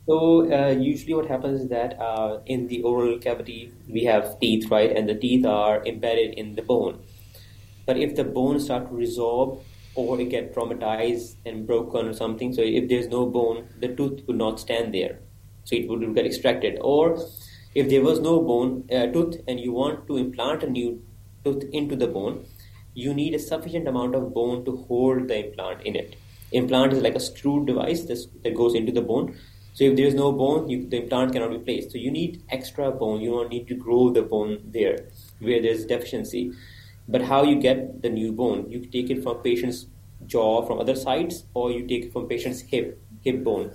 So 0.09 0.51
uh, 0.51 0.71
usually 0.71 1.13
what 1.13 1.27
happens 1.27 1.61
is 1.61 1.69
that 1.69 2.01
uh, 2.01 2.39
in 2.47 2.65
the 2.67 2.81
oral 2.81 3.19
cavity 3.19 3.71
we 3.87 4.05
have 4.05 4.39
teeth, 4.39 4.71
right, 4.71 4.89
and 4.89 5.07
the 5.07 5.13
teeth 5.13 5.45
are 5.45 5.85
embedded 5.85 6.33
in 6.33 6.55
the 6.55 6.63
bone. 6.63 6.97
But 7.89 7.97
if 7.97 8.15
the 8.15 8.23
bone 8.23 8.59
start 8.59 8.87
to 8.89 8.93
resorb 8.95 9.63
or 9.95 10.21
it 10.21 10.29
get 10.29 10.53
traumatized 10.53 11.37
and 11.43 11.65
broken 11.65 12.09
or 12.09 12.13
something, 12.13 12.53
so 12.53 12.61
if 12.61 12.87
there's 12.87 13.07
no 13.07 13.25
bone, 13.25 13.67
the 13.79 13.87
tooth 13.87 14.21
would 14.27 14.37
not 14.37 14.59
stand 14.59 14.93
there, 14.93 15.21
so 15.63 15.75
it 15.75 15.89
would 15.89 16.13
get 16.13 16.27
extracted. 16.27 16.77
Or 16.81 17.17
if 17.73 17.89
there 17.89 18.03
was 18.03 18.19
no 18.19 18.41
bone 18.41 18.87
uh, 18.91 19.07
tooth 19.07 19.37
and 19.47 19.59
you 19.59 19.71
want 19.71 20.05
to 20.05 20.17
implant 20.17 20.61
a 20.61 20.69
new 20.69 21.01
tooth 21.43 21.63
into 21.73 21.95
the 21.95 22.05
bone, 22.05 22.45
you 22.93 23.15
need 23.15 23.33
a 23.33 23.39
sufficient 23.39 23.87
amount 23.87 24.13
of 24.13 24.35
bone 24.35 24.63
to 24.65 24.77
hold 24.87 25.27
the 25.27 25.47
implant 25.47 25.81
in 25.81 25.95
it. 25.95 26.15
Implant 26.51 26.93
is 26.93 27.01
like 27.01 27.15
a 27.15 27.19
screw 27.19 27.65
device 27.65 28.03
that 28.03 28.53
goes 28.55 28.75
into 28.75 28.91
the 28.91 29.01
bone 29.01 29.35
so 29.79 29.85
if 29.85 29.95
there 29.95 30.07
is 30.07 30.13
no 30.13 30.33
bone, 30.33 30.67
you, 30.69 30.89
the 30.89 30.97
implant 31.03 31.31
cannot 31.31 31.51
be 31.51 31.59
placed. 31.59 31.91
So 31.91 31.97
you 31.97 32.11
need 32.11 32.43
extra 32.49 32.91
bone. 32.91 33.21
You 33.21 33.29
don't 33.31 33.49
need 33.49 33.67
to 33.69 33.75
grow 33.75 34.09
the 34.09 34.23
bone 34.23 34.59
there 34.65 35.05
where 35.39 35.61
there's 35.61 35.85
deficiency. 35.85 36.51
But 37.09 37.23
how 37.23 37.43
you 37.43 37.59
get 37.59 38.01
the 38.03 38.09
new 38.09 38.31
bone? 38.31 38.69
You 38.69 38.85
take 38.85 39.09
it 39.09 39.23
from 39.23 39.37
patient's 39.37 39.87
jaw 40.25 40.65
from 40.65 40.79
other 40.79 40.95
sides, 40.95 41.45
or 41.53 41.71
you 41.71 41.87
take 41.87 42.05
it 42.05 42.13
from 42.13 42.27
patient's 42.27 42.61
hip 42.61 43.01
hip 43.21 43.43
bone. 43.43 43.71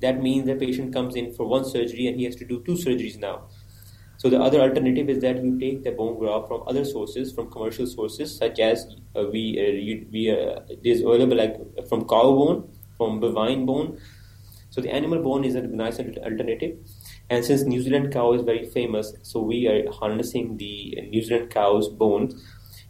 That 0.00 0.22
means 0.22 0.46
the 0.46 0.54
patient 0.54 0.94
comes 0.94 1.16
in 1.16 1.32
for 1.34 1.46
one 1.46 1.64
surgery 1.64 2.06
and 2.06 2.18
he 2.18 2.24
has 2.24 2.36
to 2.36 2.46
do 2.46 2.62
two 2.64 2.72
surgeries 2.72 3.18
now. 3.18 3.48
So 4.18 4.30
the 4.30 4.40
other 4.40 4.60
alternative 4.60 5.08
is 5.08 5.20
that 5.22 5.42
you 5.42 5.58
take 5.58 5.82
the 5.82 5.92
bone 5.92 6.18
graft 6.18 6.48
from 6.48 6.62
other 6.66 6.84
sources, 6.84 7.32
from 7.32 7.50
commercial 7.50 7.86
sources 7.86 8.36
such 8.36 8.60
as 8.60 8.86
uh, 9.16 9.24
we 9.32 9.44
uh, 9.64 10.08
we 10.12 10.30
uh, 10.30 10.60
there's 10.84 11.00
available 11.00 11.36
like 11.36 11.56
from 11.88 12.06
cow 12.06 12.32
bone, 12.40 12.68
from 12.96 13.18
bovine 13.20 13.66
bone, 13.66 13.98
so 14.70 14.80
the 14.80 14.92
animal 14.92 15.20
bone 15.22 15.44
is 15.44 15.56
a 15.56 15.62
nice 15.62 15.98
alternative. 15.98 16.78
And 17.28 17.44
since 17.44 17.62
New 17.62 17.82
Zealand 17.82 18.12
cow 18.12 18.32
is 18.34 18.42
very 18.42 18.64
famous, 18.66 19.14
so 19.22 19.40
we 19.40 19.66
are 19.66 19.90
harnessing 19.90 20.56
the 20.56 21.08
New 21.10 21.22
Zealand 21.22 21.50
cow's 21.50 21.88
bones 21.88 22.34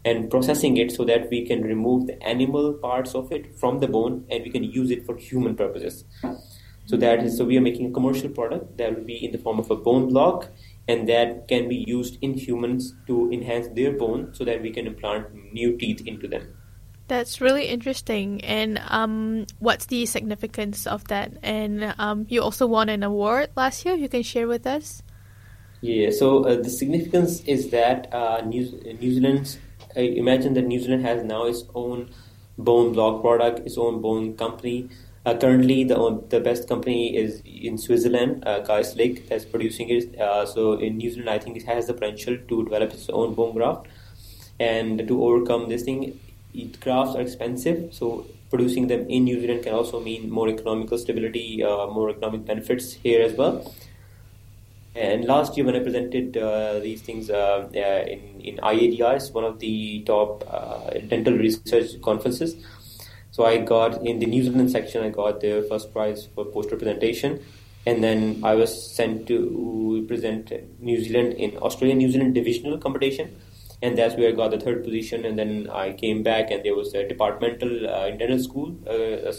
and 0.03 0.29
processing 0.29 0.77
it 0.77 0.91
so 0.91 1.05
that 1.05 1.29
we 1.29 1.45
can 1.45 1.61
remove 1.61 2.07
the 2.07 2.21
animal 2.23 2.73
parts 2.73 3.13
of 3.13 3.31
it 3.31 3.57
from 3.59 3.79
the 3.79 3.87
bone 3.87 4.25
and 4.29 4.43
we 4.43 4.49
can 4.49 4.63
use 4.63 4.89
it 4.89 5.05
for 5.05 5.15
human 5.17 5.55
purposes. 5.55 6.03
So 6.85 6.97
that 6.97 7.23
is 7.23 7.37
so 7.37 7.45
we 7.45 7.57
are 7.57 7.61
making 7.61 7.89
a 7.89 7.91
commercial 7.91 8.29
product 8.29 8.77
that 8.77 8.95
will 8.95 9.03
be 9.03 9.23
in 9.23 9.31
the 9.31 9.37
form 9.37 9.59
of 9.59 9.69
a 9.69 9.75
bone 9.75 10.09
block 10.09 10.49
and 10.87 11.07
that 11.07 11.47
can 11.47 11.69
be 11.69 11.85
used 11.87 12.17
in 12.21 12.33
humans 12.33 12.95
to 13.07 13.31
enhance 13.31 13.67
their 13.69 13.91
bone 13.91 14.33
so 14.33 14.43
that 14.43 14.61
we 14.61 14.71
can 14.71 14.87
implant 14.87 15.27
new 15.53 15.77
teeth 15.77 16.01
into 16.05 16.27
them. 16.27 16.57
That's 17.07 17.41
really 17.41 17.65
interesting. 17.65 18.43
And 18.43 18.81
um, 18.87 19.45
what's 19.59 19.85
the 19.85 20.05
significance 20.05 20.87
of 20.87 21.07
that? 21.09 21.33
And 21.43 21.93
um, 21.97 22.25
you 22.29 22.41
also 22.41 22.65
won 22.65 22.89
an 22.89 23.03
award 23.03 23.49
last 23.55 23.85
year. 23.85 23.95
You 23.95 24.09
can 24.09 24.23
share 24.23 24.47
with 24.47 24.65
us. 24.65 25.03
Yeah. 25.81 26.11
So 26.11 26.45
uh, 26.45 26.61
the 26.61 26.69
significance 26.69 27.41
is 27.41 27.69
that 27.71 28.13
uh, 28.13 28.41
New, 28.45 28.63
New 28.99 29.11
Zealand. 29.93 30.17
imagine 30.17 30.53
that 30.53 30.65
New 30.65 30.79
Zealand 30.79 31.05
has 31.05 31.23
now 31.23 31.45
its 31.45 31.63
own 31.75 32.09
bone 32.57 32.93
block 32.93 33.21
product, 33.21 33.59
its 33.59 33.77
own 33.77 34.01
bone 34.01 34.35
company. 34.35 34.89
Uh, 35.25 35.37
currently, 35.37 35.83
the 35.83 36.23
the 36.29 36.39
best 36.39 36.67
company 36.67 37.15
is 37.15 37.41
in 37.45 37.77
Switzerland, 37.77 38.43
uh, 38.45 38.59
that's 39.29 39.45
producing 39.45 39.89
it. 39.89 40.19
Uh, 40.19 40.45
so 40.45 40.73
in 40.73 40.97
New 40.97 41.11
Zealand, 41.11 41.29
I 41.29 41.37
think 41.37 41.57
it 41.57 41.63
has 41.63 41.87
the 41.87 41.93
potential 41.93 42.37
to 42.47 42.63
develop 42.63 42.91
its 42.91 43.09
own 43.09 43.35
bone 43.35 43.53
graft, 43.53 43.87
and 44.59 45.07
to 45.07 45.23
overcome 45.23 45.69
this 45.69 45.83
thing, 45.83 46.19
grafts 46.79 47.15
are 47.15 47.21
expensive. 47.21 47.93
So 47.93 48.25
producing 48.49 48.87
them 48.87 49.07
in 49.09 49.23
New 49.23 49.39
Zealand 49.39 49.63
can 49.63 49.73
also 49.73 49.99
mean 49.99 50.29
more 50.29 50.49
economical 50.49 50.97
stability, 50.97 51.63
uh, 51.63 51.87
more 51.87 52.09
economic 52.09 52.45
benefits 52.45 52.93
here 52.93 53.21
as 53.21 53.33
well. 53.33 53.73
And 54.93 55.23
last 55.23 55.55
year, 55.55 55.65
when 55.65 55.75
I 55.75 55.79
presented 55.79 56.35
uh, 56.35 56.79
these 56.79 57.01
things 57.01 57.29
uh, 57.29 57.69
in 57.73 58.41
in 58.41 58.57
IADR, 58.57 59.33
one 59.33 59.45
of 59.45 59.59
the 59.59 60.03
top 60.05 60.43
uh, 60.49 60.89
dental 61.07 61.33
research 61.33 62.01
conferences, 62.01 62.55
so 63.31 63.45
I 63.45 63.57
got 63.59 64.05
in 64.05 64.19
the 64.19 64.25
New 64.25 64.43
Zealand 64.43 64.69
section, 64.69 65.03
I 65.03 65.09
got 65.09 65.39
the 65.39 65.65
first 65.69 65.93
prize 65.93 66.27
for 66.35 66.43
poster 66.43 66.75
presentation, 66.75 67.39
and 67.85 68.03
then 68.03 68.41
I 68.43 68.55
was 68.55 68.71
sent 68.95 69.27
to 69.27 70.03
present 70.09 70.51
New 70.81 71.01
Zealand 71.01 71.33
in 71.33 71.55
Australian 71.57 71.99
New 71.99 72.11
Zealand 72.11 72.35
divisional 72.35 72.77
competition, 72.77 73.33
and 73.81 73.97
that's 73.97 74.15
where 74.15 74.27
I 74.27 74.33
got 74.33 74.51
the 74.51 74.59
third 74.59 74.83
position. 74.83 75.23
And 75.23 75.39
then 75.39 75.69
I 75.69 75.93
came 75.93 76.21
back, 76.21 76.51
and 76.51 76.65
there 76.65 76.75
was 76.75 76.93
a 76.93 77.07
departmental 77.07 77.89
uh, 77.89 78.07
internal 78.07 78.39
school, 78.39 78.75
uh, 78.85 79.31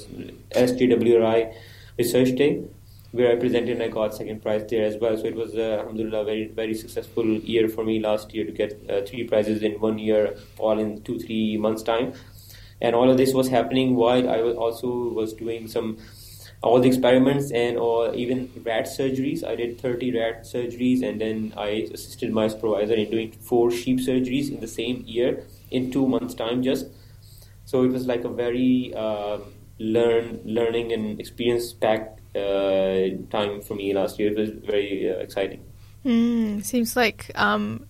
Research 1.98 2.34
Day, 2.36 2.64
where 3.12 3.30
I 3.30 3.36
presented 3.36 3.70
and 3.74 3.82
I 3.82 3.88
got 3.88 4.14
second 4.14 4.42
prize 4.42 4.64
there 4.68 4.84
as 4.84 4.96
well. 4.96 5.16
So 5.16 5.24
it 5.26 5.36
was, 5.36 5.54
uh, 5.54 5.78
alhamdulillah, 5.80 6.24
very 6.24 6.48
very 6.48 6.74
successful 6.74 7.26
year 7.26 7.68
for 7.68 7.84
me 7.84 8.00
last 8.00 8.34
year 8.34 8.44
to 8.44 8.52
get 8.52 8.78
uh, 8.90 9.02
three 9.06 9.24
prizes 9.24 9.62
in 9.62 9.80
one 9.80 9.98
year, 9.98 10.36
all 10.58 10.78
in 10.78 11.02
two 11.02 11.18
three 11.18 11.56
months 11.56 11.82
time 11.82 12.14
and 12.82 12.96
all 12.96 13.08
of 13.08 13.16
this 13.16 13.32
was 13.32 13.48
happening 13.48 13.94
while 13.94 14.28
I 14.28 14.40
was 14.42 14.56
also 14.56 14.88
was 15.20 15.32
doing 15.32 15.68
some 15.68 15.98
all 16.62 16.80
the 16.80 16.88
experiments 16.88 17.50
and 17.50 17.76
or 17.76 18.14
even 18.14 18.50
rat 18.64 18.86
surgeries. 18.86 19.44
I 19.44 19.54
did 19.56 19.80
30 19.80 20.16
rat 20.18 20.42
surgeries 20.42 21.02
and 21.02 21.20
then 21.20 21.52
I 21.56 21.88
assisted 21.94 22.32
my 22.32 22.48
supervisor 22.48 22.94
in 22.94 23.10
doing 23.10 23.32
four 23.32 23.70
sheep 23.70 23.98
surgeries 23.98 24.50
in 24.50 24.60
the 24.60 24.68
same 24.68 25.04
year 25.06 25.44
in 25.70 25.90
two 25.90 26.06
months 26.06 26.34
time 26.34 26.62
just. 26.62 26.86
So 27.64 27.84
it 27.84 27.92
was 27.92 28.06
like 28.06 28.24
a 28.24 28.28
very 28.28 28.92
uh, 28.96 29.38
learn 29.78 30.40
learning 30.44 30.92
and 30.92 31.20
experience 31.20 31.72
packed 31.72 32.20
uh, 32.20 32.21
time 32.34 33.60
for 33.60 33.74
me 33.74 33.92
last 33.94 34.18
year. 34.18 34.30
It 34.32 34.38
was 34.38 34.50
very 34.50 35.10
uh, 35.10 35.18
exciting. 35.18 35.64
Mm, 36.04 36.64
seems 36.64 36.96
like 36.96 37.30
um, 37.34 37.86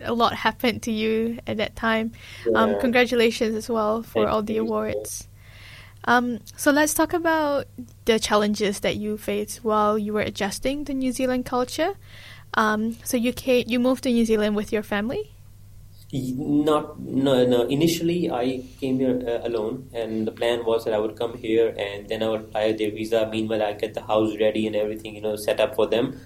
a 0.00 0.12
lot 0.12 0.34
happened 0.34 0.82
to 0.84 0.92
you 0.92 1.38
at 1.46 1.56
that 1.56 1.76
time. 1.76 2.12
Um, 2.46 2.52
yeah. 2.52 2.60
Um, 2.76 2.80
congratulations 2.80 3.54
as 3.54 3.68
well 3.68 4.02
for 4.02 4.24
Thank 4.24 4.28
all 4.28 4.42
the 4.42 4.58
awards. 4.58 5.28
Um, 6.04 6.38
so 6.56 6.70
let's 6.70 6.94
talk 6.94 7.12
about 7.12 7.66
the 8.04 8.20
challenges 8.20 8.80
that 8.80 8.96
you 8.96 9.18
faced 9.18 9.64
while 9.64 9.98
you 9.98 10.12
were 10.12 10.20
adjusting 10.20 10.84
to 10.84 10.94
New 10.94 11.10
Zealand 11.10 11.46
culture. 11.46 11.94
Um, 12.54 12.96
so 13.02 13.16
you 13.16 13.32
came, 13.32 13.64
you 13.66 13.80
moved 13.80 14.04
to 14.04 14.10
New 14.10 14.24
Zealand 14.24 14.54
with 14.54 14.72
your 14.72 14.84
family. 14.84 15.32
Not 16.12 17.00
no 17.00 17.44
no. 17.46 17.66
Initially, 17.66 18.30
I 18.30 18.62
came 18.80 18.98
here 19.00 19.20
uh, 19.26 19.46
alone, 19.46 19.90
and 19.92 20.26
the 20.26 20.30
plan 20.30 20.64
was 20.64 20.84
that 20.84 20.94
I 20.94 20.98
would 20.98 21.16
come 21.18 21.36
here 21.36 21.74
and 21.76 22.08
then 22.08 22.22
I 22.22 22.28
would 22.28 22.40
apply 22.42 22.72
their 22.72 22.92
visa. 22.92 23.28
Meanwhile, 23.30 23.62
I 23.62 23.72
get 23.72 23.94
the 23.94 24.02
house 24.02 24.36
ready 24.40 24.66
and 24.68 24.76
everything, 24.76 25.16
you 25.16 25.20
know, 25.20 25.34
set 25.36 25.58
up 25.58 25.74
for 25.74 25.86
them 25.86 26.20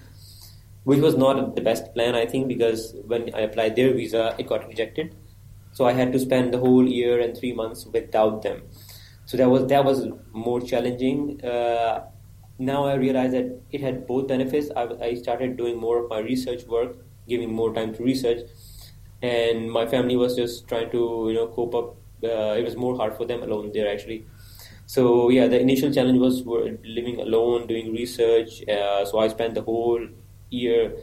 which 0.83 0.99
was 0.99 1.15
not 1.15 1.55
the 1.55 1.61
best 1.61 1.93
plan, 1.93 2.15
I 2.15 2.25
think, 2.25 2.47
because 2.47 2.95
when 3.05 3.33
I 3.35 3.41
applied 3.41 3.75
their 3.75 3.93
visa, 3.93 4.35
it 4.37 4.47
got 4.47 4.67
rejected. 4.67 5.15
So 5.73 5.85
I 5.85 5.93
had 5.93 6.11
to 6.13 6.19
spend 6.19 6.53
the 6.53 6.57
whole 6.57 6.87
year 6.87 7.19
and 7.19 7.37
three 7.37 7.53
months 7.53 7.85
without 7.85 8.41
them. 8.41 8.63
So 9.25 9.37
that 9.37 9.49
was 9.49 9.67
that 9.67 9.85
was 9.85 10.07
more 10.33 10.59
challenging. 10.59 11.43
Uh, 11.43 12.07
now 12.59 12.85
I 12.85 12.95
realize 12.95 13.31
that 13.31 13.61
it 13.71 13.81
had 13.81 14.05
both 14.07 14.27
benefits. 14.27 14.69
I, 14.75 14.89
I 15.01 15.13
started 15.15 15.55
doing 15.55 15.79
more 15.79 16.03
of 16.03 16.09
my 16.09 16.19
research 16.19 16.65
work, 16.65 16.97
giving 17.27 17.53
more 17.53 17.73
time 17.73 17.93
to 17.95 18.03
research, 18.03 18.41
and 19.21 19.71
my 19.71 19.85
family 19.85 20.15
was 20.15 20.35
just 20.35 20.67
trying 20.67 20.89
to 20.91 21.25
you 21.29 21.33
know 21.33 21.47
cope 21.47 21.75
up. 21.75 21.95
Uh, 22.23 22.55
it 22.59 22.63
was 22.63 22.75
more 22.75 22.95
hard 22.95 23.15
for 23.17 23.25
them 23.25 23.43
alone 23.43 23.71
there 23.73 23.91
actually. 23.91 24.25
So 24.85 25.29
yeah, 25.29 25.47
the 25.47 25.59
initial 25.59 25.91
challenge 25.91 26.19
was 26.19 26.43
living 26.83 27.21
alone, 27.21 27.67
doing 27.67 27.93
research. 27.93 28.67
Uh, 28.67 29.05
so 29.05 29.19
I 29.19 29.27
spent 29.29 29.55
the 29.55 29.61
whole 29.61 30.05
year 30.49 30.93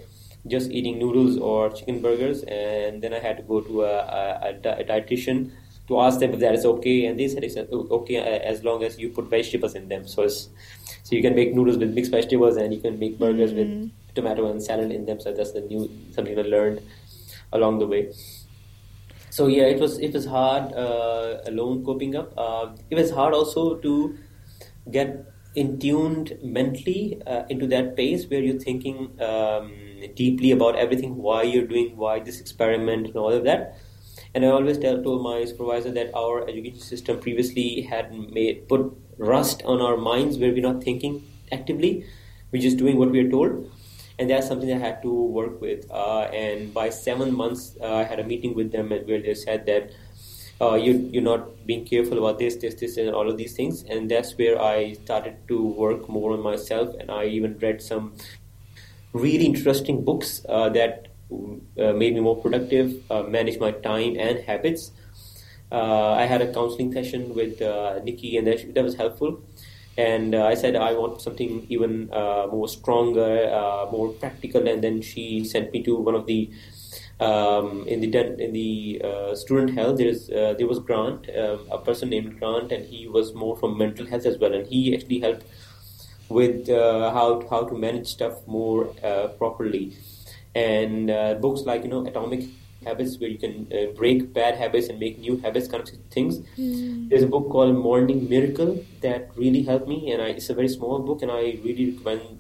just 0.47 0.71
eating 0.71 0.99
noodles 0.99 1.39
or 1.39 1.71
chicken 1.71 2.01
burgers, 2.01 2.43
and 2.43 3.03
then 3.03 3.15
I 3.15 3.19
had 3.19 3.39
to 3.39 3.43
go 3.43 3.61
to 3.61 3.83
a, 3.85 3.97
a, 3.97 4.51
a 4.51 4.85
dietitian 4.85 5.51
to 5.89 6.01
ask 6.01 6.21
them 6.21 6.35
if 6.35 6.41
that 6.41 6.55
is 6.55 6.67
okay, 6.67 7.07
and 7.07 7.19
they 7.19 7.29
said 7.29 7.45
it's 7.45 7.57
okay 7.57 8.17
as 8.17 8.63
long 8.63 8.85
as 8.85 8.99
you 8.99 9.09
put 9.09 9.31
vegetables 9.31 9.75
in 9.75 9.89
them. 9.89 10.07
So 10.07 10.29
so 10.29 11.17
you 11.17 11.23
can 11.23 11.35
make 11.35 11.55
noodles 11.55 11.79
with 11.79 11.95
mixed 11.95 12.11
vegetables, 12.11 12.57
and 12.57 12.75
you 12.75 12.81
can 12.81 12.99
make 12.99 13.19
burgers 13.19 13.53
mm-hmm. 13.53 13.81
with 13.83 14.15
tomato 14.15 14.51
and 14.51 14.63
salad 14.63 14.91
in 14.91 15.07
them. 15.07 15.21
So 15.21 15.33
that's 15.33 15.53
the 15.53 15.63
new 15.63 15.91
something 16.13 16.39
I 16.39 16.43
learned 16.43 16.83
along 17.53 17.79
the 17.79 17.87
way. 17.87 18.11
So 19.31 19.47
yeah, 19.47 19.65
it 19.65 19.81
was 19.81 19.99
it 19.99 20.13
was 20.13 20.27
hard 20.27 20.73
uh, 20.73 21.39
alone 21.47 21.85
coping 21.85 22.17
up. 22.17 22.33
Uh, 22.37 22.71
it 22.91 22.97
was 22.97 23.11
hard 23.11 23.35
also 23.35 23.77
to 23.77 24.19
get 24.91 25.27
in 25.55 25.79
tuned 25.79 26.39
mentally 26.43 27.21
uh, 27.27 27.43
into 27.49 27.67
that 27.67 27.97
pace 27.97 28.27
where 28.29 28.41
you're 28.41 28.59
thinking 28.59 29.21
um, 29.21 29.73
deeply 30.15 30.51
about 30.53 30.77
everything, 30.77 31.17
why 31.17 31.43
you're 31.43 31.67
doing, 31.67 31.97
why 31.97 32.19
this 32.21 32.41
experiment, 32.41 33.07
and 33.09 33.17
all 33.17 33.33
of 33.33 33.45
that. 33.45 33.77
And 34.35 34.45
I 34.45 34.49
always 34.49 34.79
tell 34.79 35.03
told 35.03 35.23
my 35.23 35.45
supervisor 35.45 35.91
that 35.93 36.15
our 36.15 36.49
education 36.49 36.81
system 36.81 37.19
previously 37.19 37.83
had 37.83 38.13
made 38.13 38.69
put 38.69 38.93
rust 39.17 39.63
on 39.65 39.81
our 39.81 39.97
minds 39.97 40.39
where 40.39 40.53
we're 40.53 40.63
not 40.63 40.83
thinking 40.83 41.25
actively, 41.51 42.05
we're 42.53 42.63
just 42.63 42.77
doing 42.77 42.99
what 42.99 43.11
we're 43.11 43.31
told. 43.31 43.71
And 44.19 44.29
that's 44.29 44.49
something 44.49 44.73
I 44.73 44.79
had 44.79 45.01
to 45.03 45.13
work 45.13 45.61
with. 45.61 45.89
Uh, 45.91 46.23
and 46.23 46.75
by 46.75 46.91
seven 46.91 47.35
months, 47.35 47.77
uh, 47.81 47.95
I 47.95 48.05
had 48.05 48.19
a 48.19 48.25
meeting 48.25 48.55
with 48.55 48.73
them 48.73 48.89
where 48.91 49.23
they 49.23 49.35
said 49.35 49.67
that 49.67 49.93
uh, 50.61 50.75
you 50.75 51.09
you're 51.13 51.23
not 51.23 51.67
being 51.67 51.85
careful 51.85 52.19
about 52.19 52.41
this, 52.41 52.57
this, 52.57 52.75
this, 52.75 52.97
and 52.97 53.15
all 53.15 53.31
of 53.31 53.37
these 53.37 53.55
things. 53.55 53.85
And 53.85 54.11
that's 54.11 54.37
where 54.37 54.61
I 54.61 54.95
started 54.95 55.37
to 55.49 55.63
work 55.63 56.09
more 56.09 56.33
on 56.33 56.43
myself, 56.43 56.97
and 56.99 57.11
I 57.11 57.27
even 57.27 57.59
read 57.59 57.81
some 57.81 58.15
really 59.13 59.47
interesting 59.47 60.05
books 60.05 60.45
uh, 60.49 60.69
that 60.71 61.09
uh, 61.31 61.93
made 61.93 62.15
me 62.15 62.21
more 62.21 62.37
productive, 62.37 63.03
uh, 63.11 63.23
manage 63.23 63.59
my 63.59 63.71
time 63.71 64.17
and 64.19 64.41
habits. 64.41 64.91
I 65.71 66.25
had 66.25 66.41
a 66.41 66.53
counseling 66.53 66.93
session 66.93 67.35
with 67.35 67.61
Nikki, 68.03 68.37
and 68.37 68.47
that, 68.47 68.75
that 68.75 68.83
was 68.83 68.97
helpful. 68.97 69.43
And 69.99 70.35
I 70.35 70.55
said 70.55 70.77
I 70.77 70.95
want 70.95 71.21
something 71.21 71.67
even 71.69 72.09
more 72.09 72.69
stronger, 72.69 73.87
more 73.93 74.09
practical. 74.13 74.69
And 74.69 74.83
then 74.83 75.03
she 75.03 75.45
sent 75.45 75.73
me 75.73 75.83
to 75.83 75.97
one 75.97 76.15
of 76.15 76.27
the 76.27 76.51
um, 77.21 77.87
in 77.89 78.01
the 78.01 78.43
in 78.43 78.53
the 78.53 79.03
uh, 79.05 79.35
student 79.35 79.77
health, 79.77 79.99
there 79.99 80.07
is 80.07 80.31
uh, 80.31 80.55
there 80.57 80.67
was 80.67 80.79
Grant, 80.79 81.29
uh, 81.29 81.59
a 81.71 81.79
person 81.79 82.11
named 82.11 82.39
Grant, 82.39 82.71
and 82.71 82.85
he 82.87 83.09
was 83.09 83.35
more 83.35 83.57
from 83.57 83.77
mental 83.77 84.07
health 84.07 84.25
as 84.27 84.39
well, 84.39 84.55
and 84.55 84.67
he 84.67 84.95
actually 84.95 85.19
helped 85.21 85.45
with 86.29 86.69
uh, 86.69 87.11
how 87.13 87.47
how 87.49 87.65
to 87.65 87.77
manage 87.77 88.07
stuff 88.07 88.47
more 88.47 88.95
uh, 89.03 89.29
properly. 89.39 89.97
And 90.55 91.11
uh, 91.11 91.35
books 91.35 91.63
like 91.63 91.83
you 91.83 91.89
know 91.91 92.07
Atomic 92.07 92.45
Habits, 92.85 93.19
where 93.19 93.29
you 93.29 93.39
can 93.39 93.69
break 93.97 94.33
bad 94.33 94.57
habits 94.57 94.89
and 94.89 94.99
make 94.99 95.19
new 95.19 95.37
habits, 95.39 95.69
kind 95.69 95.83
of 95.83 95.89
things. 96.11 96.39
Mm. 96.57 97.09
There's 97.09 97.23
a 97.23 97.27
book 97.27 97.51
called 97.51 97.75
Morning 97.77 98.29
Miracle 98.29 98.85
that 99.03 99.31
really 99.37 99.63
helped 99.63 99.89
me, 99.89 100.13
and 100.13 100.23
I, 100.23 100.29
it's 100.29 100.49
a 100.51 100.55
very 100.55 100.69
small 100.69 101.01
book, 101.01 101.23
and 101.23 101.31
I 101.31 101.59
really 101.65 101.91
recommend 101.91 102.39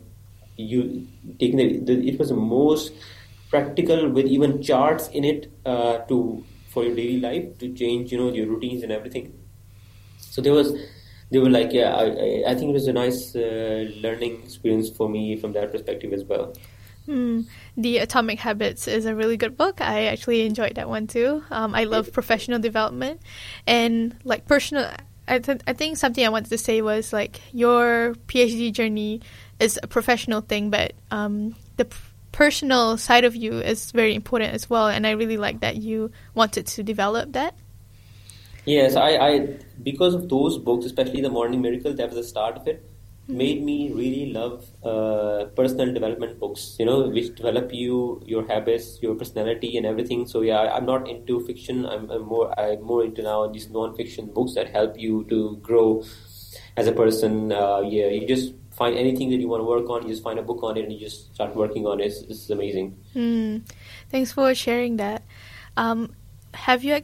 you 0.58 1.06
taking 1.38 1.56
the, 1.56 1.78
the 1.78 2.08
it 2.08 2.18
was 2.18 2.28
the 2.28 2.36
most 2.36 2.92
practical 3.50 4.08
with 4.08 4.26
even 4.26 4.62
charts 4.62 5.08
in 5.08 5.24
it 5.24 5.50
uh, 5.64 5.98
to 6.08 6.44
for 6.68 6.84
your 6.84 6.94
daily 6.94 7.20
life 7.20 7.58
to 7.58 7.72
change 7.74 8.12
you 8.12 8.18
know 8.18 8.32
your 8.32 8.46
routines 8.46 8.82
and 8.82 8.92
everything 8.92 9.32
so 10.18 10.42
there 10.42 10.52
was 10.52 10.72
they 11.30 11.38
were 11.38 11.48
like 11.48 11.72
yeah 11.72 11.94
i, 11.94 12.50
I 12.50 12.54
think 12.54 12.70
it 12.70 12.74
was 12.74 12.88
a 12.88 12.92
nice 12.92 13.34
uh, 13.34 13.88
learning 14.02 14.42
experience 14.42 14.90
for 14.90 15.08
me 15.08 15.36
from 15.36 15.52
that 15.52 15.72
perspective 15.72 16.12
as 16.12 16.24
well 16.24 16.52
Hmm. 17.08 17.40
The 17.74 17.98
Atomic 17.98 18.38
Habits 18.38 18.86
is 18.86 19.06
a 19.06 19.14
really 19.14 19.38
good 19.38 19.56
book. 19.56 19.80
I 19.80 20.04
actually 20.08 20.42
enjoyed 20.42 20.74
that 20.74 20.90
one 20.90 21.06
too. 21.06 21.42
Um, 21.50 21.74
I 21.74 21.84
love 21.84 22.12
professional 22.12 22.58
development 22.58 23.22
and 23.66 24.14
like 24.24 24.46
personal. 24.46 24.90
I, 25.26 25.38
th- 25.38 25.62
I 25.66 25.72
think 25.72 25.96
something 25.96 26.22
I 26.22 26.28
wanted 26.28 26.50
to 26.50 26.58
say 26.58 26.82
was 26.82 27.10
like 27.10 27.40
your 27.54 28.14
PhD 28.26 28.70
journey 28.74 29.22
is 29.58 29.80
a 29.82 29.86
professional 29.86 30.42
thing, 30.42 30.68
but 30.68 30.92
um, 31.10 31.56
the 31.78 31.86
personal 32.30 32.98
side 32.98 33.24
of 33.24 33.34
you 33.34 33.54
is 33.54 33.90
very 33.92 34.14
important 34.14 34.52
as 34.52 34.68
well. 34.68 34.88
And 34.88 35.06
I 35.06 35.12
really 35.12 35.38
like 35.38 35.60
that 35.60 35.76
you 35.76 36.12
wanted 36.34 36.66
to 36.66 36.82
develop 36.82 37.32
that. 37.32 37.54
Yes, 38.66 38.96
I, 38.96 39.16
I 39.16 39.56
because 39.82 40.12
of 40.12 40.28
those 40.28 40.58
books, 40.58 40.84
especially 40.84 41.22
the 41.22 41.30
Morning 41.30 41.62
Miracle, 41.62 41.94
that 41.94 42.08
was 42.08 42.16
the 42.16 42.22
start 42.22 42.56
of 42.56 42.68
it. 42.68 42.84
Made 43.28 43.62
me 43.62 43.92
really 43.92 44.32
love 44.32 44.64
uh, 44.82 45.44
personal 45.54 45.92
development 45.92 46.40
books. 46.40 46.76
You 46.78 46.86
know, 46.86 47.08
which 47.08 47.34
develop 47.34 47.74
you, 47.74 48.22
your 48.24 48.46
habits, 48.46 48.98
your 49.02 49.14
personality, 49.14 49.76
and 49.76 49.84
everything. 49.84 50.26
So 50.26 50.40
yeah, 50.40 50.60
I, 50.60 50.78
am 50.78 50.86
not 50.86 51.08
into 51.08 51.40
fiction. 51.46 51.84
I'm, 51.84 52.10
I'm, 52.10 52.22
more 52.22 52.58
I'm 52.58 52.82
more 52.82 53.04
into 53.04 53.22
now 53.22 53.46
these 53.46 53.68
non-fiction 53.68 54.32
books 54.32 54.54
that 54.54 54.70
help 54.70 54.98
you 54.98 55.24
to 55.28 55.58
grow 55.58 56.02
as 56.78 56.86
a 56.86 56.92
person, 56.92 57.52
uh, 57.52 57.80
yeah, 57.80 58.06
you 58.06 58.26
just 58.26 58.54
find 58.70 58.96
anything 58.96 59.30
that 59.30 59.40
you 59.40 59.48
want 59.48 59.60
to 59.60 59.64
work 59.64 59.90
on, 59.90 60.02
you 60.02 60.10
just 60.10 60.22
find 60.22 60.38
a 60.38 60.42
book 60.42 60.62
on 60.62 60.76
it, 60.76 60.84
and 60.84 60.92
you 60.92 60.98
just 60.98 61.34
start 61.34 61.54
working 61.56 61.86
on 61.86 62.00
it. 62.00 62.06
It's, 62.06 62.22
it's 62.22 62.50
amazing. 62.50 62.96
Mm. 63.14 63.62
Thanks 64.10 64.32
for 64.32 64.54
sharing 64.54 64.96
that. 64.98 65.22
Um, 65.76 66.14
have 66.54 66.84
you 66.84 66.94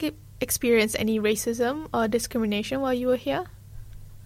experienced 0.41 0.97
any 0.99 1.19
racism 1.19 1.89
or 1.93 2.07
discrimination 2.07 2.81
while 2.81 2.95
you 2.95 3.09
were 3.09 3.17
here? 3.17 3.45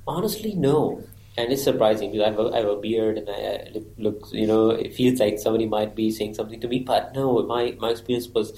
Honestly, 0.07 0.55
no. 0.55 1.03
And 1.39 1.53
it's 1.53 1.62
surprising 1.62 2.11
because 2.11 2.26
I 2.26 2.30
have 2.30 2.39
a, 2.41 2.49
I 2.53 2.59
have 2.59 2.68
a 2.68 2.76
beard 2.76 3.16
and 3.16 3.28
I 3.30 3.80
look, 3.97 4.28
you 4.32 4.47
know, 4.47 4.70
it 4.70 4.93
feels 4.93 5.20
like 5.20 5.39
somebody 5.39 5.66
might 5.66 5.95
be 5.95 6.11
saying 6.11 6.34
something 6.34 6.61
to 6.61 6.66
me, 6.66 6.80
but 6.80 7.14
no, 7.14 7.47
my, 7.47 7.76
my 7.78 7.91
experience 7.91 8.26
was 8.26 8.53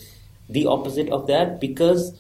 the 0.49 0.65
opposite 0.67 1.11
of 1.11 1.27
that 1.27 1.61
because 1.61 2.15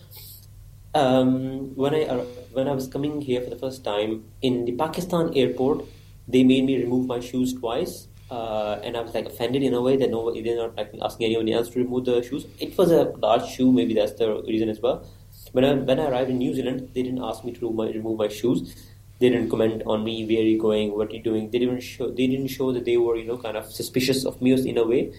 um, 0.95 1.75
when 1.77 1.95
I 1.95 2.03
uh, 2.05 2.25
when 2.53 2.69
I 2.69 2.73
was 2.73 2.89
coming 2.89 3.23
here 3.23 3.41
for 3.41 3.49
the 3.49 3.57
first 3.57 3.85
time 3.85 4.25
in 4.43 4.67
the 4.67 4.73
Pakistan 4.73 5.33
airport, 5.35 5.87
they 6.29 6.43
made 6.45 6.65
me 6.65 6.77
remove 6.77 7.07
my 7.07 7.21
shoes 7.21 7.55
twice, 7.55 8.09
uh, 8.31 8.81
and 8.83 8.97
I 8.97 9.01
was 9.01 9.15
like 9.15 9.27
offended 9.27 9.63
in 9.63 9.73
a 9.73 9.81
way 9.81 9.97
that 9.97 10.11
no, 10.11 10.31
they're 10.35 10.57
not 10.57 10.77
like, 10.77 10.93
asking 11.01 11.27
anyone 11.27 11.49
else 11.49 11.71
to 11.71 11.79
remove 11.79 12.05
the 12.05 12.23
shoes. 12.23 12.47
It 12.59 12.77
was 12.77 12.91
a 12.91 13.05
large 13.27 13.49
shoe, 13.49 13.73
maybe 13.73 13.95
that's 13.95 14.13
the 14.15 14.43
reason 14.43 14.69
as 14.69 14.81
well. 14.81 15.07
When 15.53 15.65
I 15.65 15.75
when 15.75 16.01
I 16.01 16.11
arrived 16.11 16.31
in 16.31 16.39
New 16.39 16.55
Zealand, 16.55 16.91
they 16.93 17.03
didn't 17.03 17.23
ask 17.23 17.45
me 17.45 17.53
to 17.53 17.61
remove 17.61 17.77
my, 17.77 17.87
remove 17.93 18.19
my 18.19 18.29
shoes. 18.29 18.90
They 19.21 19.29
didn't 19.29 19.51
comment 19.51 19.83
on 19.87 20.03
me. 20.03 20.25
Where 20.27 20.41
are 20.41 20.51
you 20.53 20.59
going? 20.59 20.97
What 20.97 21.11
are 21.11 21.15
you 21.15 21.23
doing? 21.23 21.51
They 21.51 21.59
didn't 21.59 21.81
show. 21.81 22.09
They 22.11 22.27
didn't 22.27 22.49
show 22.49 22.73
that 22.73 22.87
they 22.87 22.97
were 22.97 23.17
you 23.17 23.27
know 23.27 23.37
kind 23.37 23.57
of 23.57 23.67
suspicious 23.71 24.25
of 24.25 24.41
me 24.41 24.53
in 24.53 24.79
a 24.79 24.85
way, 24.85 25.13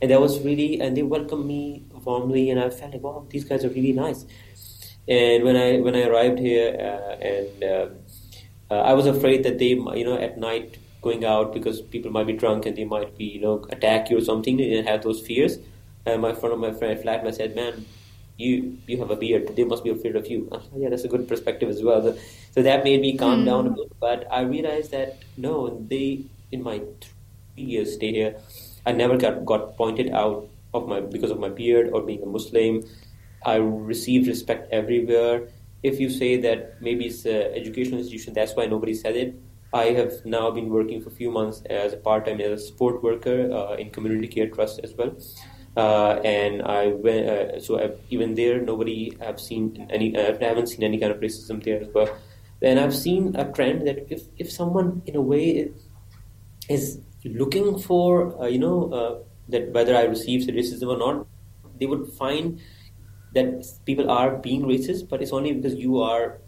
and 0.00 0.10
that 0.10 0.20
was 0.20 0.40
really 0.40 0.80
and 0.80 0.96
they 0.96 1.02
welcomed 1.02 1.44
me 1.46 1.84
warmly, 2.04 2.48
and 2.50 2.58
I 2.58 2.70
felt 2.70 2.94
like 2.94 3.02
wow, 3.02 3.26
these 3.28 3.44
guys 3.44 3.64
are 3.64 3.68
really 3.68 3.92
nice. 3.92 4.24
And 5.06 5.44
when 5.44 5.56
I 5.56 5.80
when 5.80 5.94
I 5.94 6.04
arrived 6.04 6.38
here, 6.38 6.68
uh, 6.80 7.14
and 7.32 7.64
uh, 7.64 7.86
uh, 8.70 8.80
I 8.80 8.94
was 8.94 9.06
afraid 9.06 9.42
that 9.44 9.58
they, 9.58 9.74
you 9.74 10.04
know, 10.04 10.16
at 10.16 10.38
night 10.38 10.78
going 11.02 11.24
out 11.24 11.52
because 11.52 11.82
people 11.82 12.10
might 12.10 12.26
be 12.26 12.32
drunk 12.32 12.64
and 12.64 12.76
they 12.76 12.84
might 12.84 13.18
be, 13.18 13.24
you 13.24 13.40
know, 13.40 13.66
attack 13.68 14.08
you 14.08 14.16
or 14.16 14.20
something. 14.20 14.60
And 14.60 14.88
have 14.88 15.02
those 15.02 15.20
fears. 15.20 15.58
And 16.06 16.22
my 16.22 16.32
friend 16.32 16.54
of 16.54 16.60
my 16.60 16.72
friend 16.72 16.98
flatmate 16.98 17.34
said, 17.34 17.54
"Man, 17.54 17.84
you 18.36 18.78
you 18.86 18.98
have 18.98 19.10
a 19.10 19.16
beard. 19.16 19.54
They 19.56 19.64
must 19.64 19.84
be 19.84 19.90
afraid 19.90 20.16
of 20.16 20.26
you." 20.26 20.48
Said, 20.50 20.62
yeah, 20.76 20.88
that's 20.88 21.04
a 21.04 21.08
good 21.08 21.28
perspective 21.28 21.68
as 21.68 21.82
well. 21.82 22.02
So, 22.02 22.18
so 22.52 22.62
that 22.62 22.84
made 22.84 23.00
me 23.00 23.16
calm 23.16 23.42
mm. 23.42 23.46
down 23.46 23.66
a 23.66 23.70
bit. 23.70 23.92
But 24.00 24.26
I 24.30 24.42
realized 24.42 24.90
that 24.92 25.18
no, 25.36 25.78
they 25.88 26.24
in 26.50 26.62
my 26.62 26.82
three 27.00 27.64
years 27.64 27.94
stay 27.94 28.12
here, 28.12 28.36
I 28.86 28.92
never 28.92 29.16
got 29.16 29.44
got 29.44 29.76
pointed 29.76 30.10
out 30.10 30.48
of 30.74 30.88
my 30.88 31.00
because 31.00 31.30
of 31.30 31.38
my 31.38 31.48
beard 31.48 31.90
or 31.92 32.02
being 32.02 32.22
a 32.22 32.26
Muslim 32.26 32.82
I 33.44 33.56
received 33.56 34.28
respect 34.28 34.72
everywhere. 34.72 35.48
If 35.82 35.98
you 35.98 36.10
say 36.10 36.36
that 36.42 36.80
maybe 36.80 37.06
it's 37.06 37.24
an 37.24 37.54
educational 37.54 37.98
institution, 37.98 38.34
that's 38.34 38.54
why 38.54 38.66
nobody 38.66 38.94
said 38.94 39.16
it. 39.16 39.34
I 39.74 39.86
have 39.86 40.24
now 40.24 40.50
been 40.50 40.68
working 40.68 41.00
for 41.02 41.08
a 41.08 41.12
few 41.12 41.30
months 41.30 41.62
as 41.68 41.92
a 41.92 41.96
part-time 41.96 42.40
as 42.40 42.62
a 42.62 42.66
support 42.66 43.02
worker 43.02 43.50
uh, 43.50 43.74
in 43.74 43.90
community 43.90 44.28
care 44.28 44.48
trust 44.48 44.80
as 44.84 44.94
well. 44.94 45.16
Uh, 45.76 46.20
and 46.24 46.62
I 46.62 46.88
went, 46.88 47.28
uh, 47.28 47.60
so 47.60 47.80
I've, 47.82 47.98
even 48.10 48.34
there, 48.34 48.60
nobody 48.60 49.16
I've 49.24 49.40
seen 49.40 49.86
any, 49.90 50.16
I 50.16 50.36
haven't 50.44 50.68
seen 50.68 50.82
any 50.82 50.98
kind 50.98 51.12
of 51.12 51.20
racism 51.20 51.64
there 51.64 51.80
as 51.80 51.88
well. 51.94 52.14
And 52.60 52.78
I've 52.78 52.94
seen 52.94 53.34
a 53.36 53.50
trend 53.50 53.86
that 53.86 54.06
if, 54.12 54.22
if 54.38 54.52
someone 54.52 55.02
in 55.06 55.16
a 55.16 55.20
way 55.20 55.70
is 56.68 57.00
looking 57.24 57.78
for, 57.78 58.40
uh, 58.40 58.46
you 58.46 58.58
know, 58.58 58.92
uh, 58.92 59.18
that 59.48 59.72
whether 59.72 59.96
I 59.96 60.02
received 60.02 60.48
racism 60.50 60.88
or 60.88 60.98
not, 60.98 61.26
they 61.78 61.86
would 61.86 62.06
find 62.12 62.60
that 63.34 63.64
people 63.86 64.10
are 64.10 64.36
being 64.36 64.62
racist, 64.62 65.08
but 65.08 65.22
it's 65.22 65.32
only 65.32 65.52
because 65.52 65.74
you 65.74 66.00
are 66.00 66.38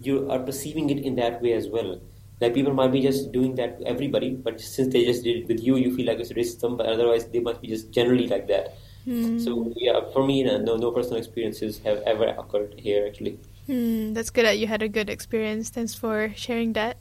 you 0.00 0.30
are 0.30 0.38
perceiving 0.38 0.88
it 0.88 0.98
in 1.04 1.16
that 1.16 1.42
way 1.42 1.52
as 1.52 1.68
well. 1.68 2.00
Like 2.40 2.54
people 2.54 2.72
might 2.72 2.92
be 2.92 3.02
just 3.02 3.32
doing 3.32 3.54
that 3.56 3.78
to 3.78 3.86
everybody, 3.86 4.30
but 4.30 4.60
since 4.60 4.92
they 4.92 5.04
just 5.04 5.24
did 5.24 5.42
it 5.42 5.48
with 5.48 5.62
you, 5.62 5.76
you 5.76 5.94
feel 5.94 6.06
like 6.06 6.18
it's 6.18 6.30
a 6.30 6.34
racism. 6.34 6.76
But 6.76 6.86
otherwise, 6.86 7.26
they 7.26 7.40
must 7.40 7.60
be 7.60 7.68
just 7.68 7.90
generally 7.90 8.26
like 8.28 8.48
that. 8.48 8.76
Mm. 9.06 9.42
So 9.42 9.72
yeah, 9.76 10.00
for 10.12 10.26
me, 10.26 10.42
no, 10.42 10.76
no 10.76 10.90
personal 10.90 11.18
experiences 11.18 11.78
have 11.80 11.98
ever 12.02 12.26
occurred 12.26 12.74
here 12.78 13.06
actually. 13.06 13.38
Mm, 13.68 14.14
that's 14.14 14.30
good 14.30 14.44
that 14.46 14.58
you 14.58 14.66
had 14.66 14.82
a 14.82 14.88
good 14.88 15.08
experience. 15.08 15.70
Thanks 15.70 15.94
for 15.94 16.32
sharing 16.34 16.72
that. 16.74 16.96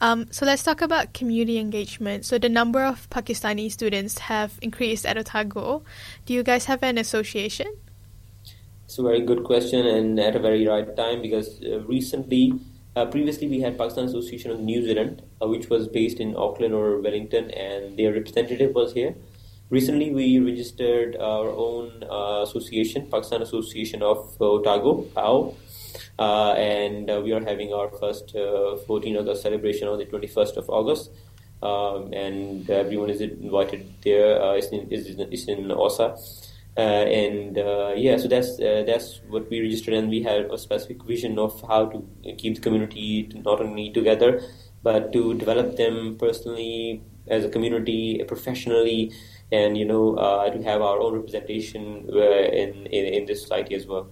Um, 0.00 0.28
so 0.30 0.46
let's 0.46 0.62
talk 0.62 0.80
about 0.80 1.12
community 1.12 1.58
engagement. 1.58 2.24
So 2.24 2.38
the 2.38 2.48
number 2.48 2.82
of 2.82 3.08
Pakistani 3.10 3.70
students 3.70 4.18
have 4.18 4.58
increased 4.62 5.04
at 5.04 5.18
Otago. 5.18 5.82
Do 6.24 6.32
you 6.32 6.42
guys 6.42 6.64
have 6.66 6.82
an 6.82 6.98
association? 6.98 7.66
It's 8.86 8.98
a 8.98 9.02
very 9.02 9.20
good 9.20 9.44
question 9.44 9.84
and 9.84 10.18
at 10.18 10.36
a 10.36 10.38
very 10.38 10.66
right 10.66 10.96
time 10.96 11.20
because 11.20 11.60
uh, 11.62 11.80
recently, 11.80 12.54
previously 13.04 13.46
we 13.46 13.60
had 13.60 13.76
Pakistan 13.76 14.06
Association 14.06 14.50
of 14.50 14.60
New 14.60 14.82
Zealand, 14.82 15.22
uh, 15.42 15.46
which 15.46 15.68
was 15.68 15.86
based 15.86 16.18
in 16.18 16.34
Auckland 16.34 16.72
or 16.72 16.98
Wellington, 16.98 17.50
and 17.50 17.98
their 17.98 18.12
representative 18.12 18.74
was 18.74 18.94
here. 18.94 19.14
Recently, 19.68 20.10
we 20.10 20.38
registered 20.38 21.16
our 21.16 21.50
own 21.50 22.04
uh, 22.10 22.42
association, 22.42 23.08
Pakistan 23.10 23.42
Association 23.42 24.02
of 24.02 24.40
Otago, 24.40 25.02
PAO, 25.14 25.54
uh, 26.18 26.52
and 26.52 27.10
uh, 27.10 27.20
we 27.22 27.32
are 27.32 27.44
having 27.44 27.74
our 27.74 27.90
first 28.00 28.34
14 28.86 29.16
August 29.18 29.42
celebration 29.42 29.88
on 29.88 29.98
the 29.98 30.06
21st 30.06 30.56
of 30.56 30.70
August. 30.70 31.10
Um, 31.62 32.12
and 32.12 32.68
everyone 32.70 33.10
is 33.10 33.20
invited 33.20 33.92
there. 34.04 34.56
it's, 34.56 34.68
in, 34.68 34.88
it's, 34.90 35.08
in, 35.08 35.20
it's 35.32 35.44
in 35.44 35.68
OUSA. 35.68 36.45
Uh, 36.76 37.08
and 37.08 37.56
uh, 37.56 37.94
yeah, 37.96 38.18
so 38.18 38.28
that's 38.28 38.60
uh, 38.60 38.84
that's 38.86 39.22
what 39.28 39.48
we 39.48 39.60
registered, 39.60 39.94
and 39.94 40.10
we 40.10 40.22
had 40.22 40.44
a 40.52 40.58
specific 40.58 41.02
vision 41.04 41.38
of 41.38 41.58
how 41.66 41.86
to 41.86 42.04
keep 42.36 42.54
the 42.54 42.60
community 42.60 43.32
not 43.44 43.60
only 43.60 43.90
together, 43.90 44.42
but 44.82 45.10
to 45.12 45.32
develop 45.34 45.76
them 45.76 46.16
personally 46.18 47.02
as 47.28 47.44
a 47.44 47.48
community, 47.48 48.22
professionally, 48.28 49.10
and 49.50 49.78
you 49.78 49.86
know 49.86 50.16
to 50.52 50.62
have 50.64 50.82
our 50.82 51.00
own 51.00 51.14
representation 51.14 52.08
in, 52.10 52.86
in, 52.86 53.04
in 53.14 53.26
this 53.26 53.40
society 53.40 53.74
as 53.74 53.86
well. 53.86 54.08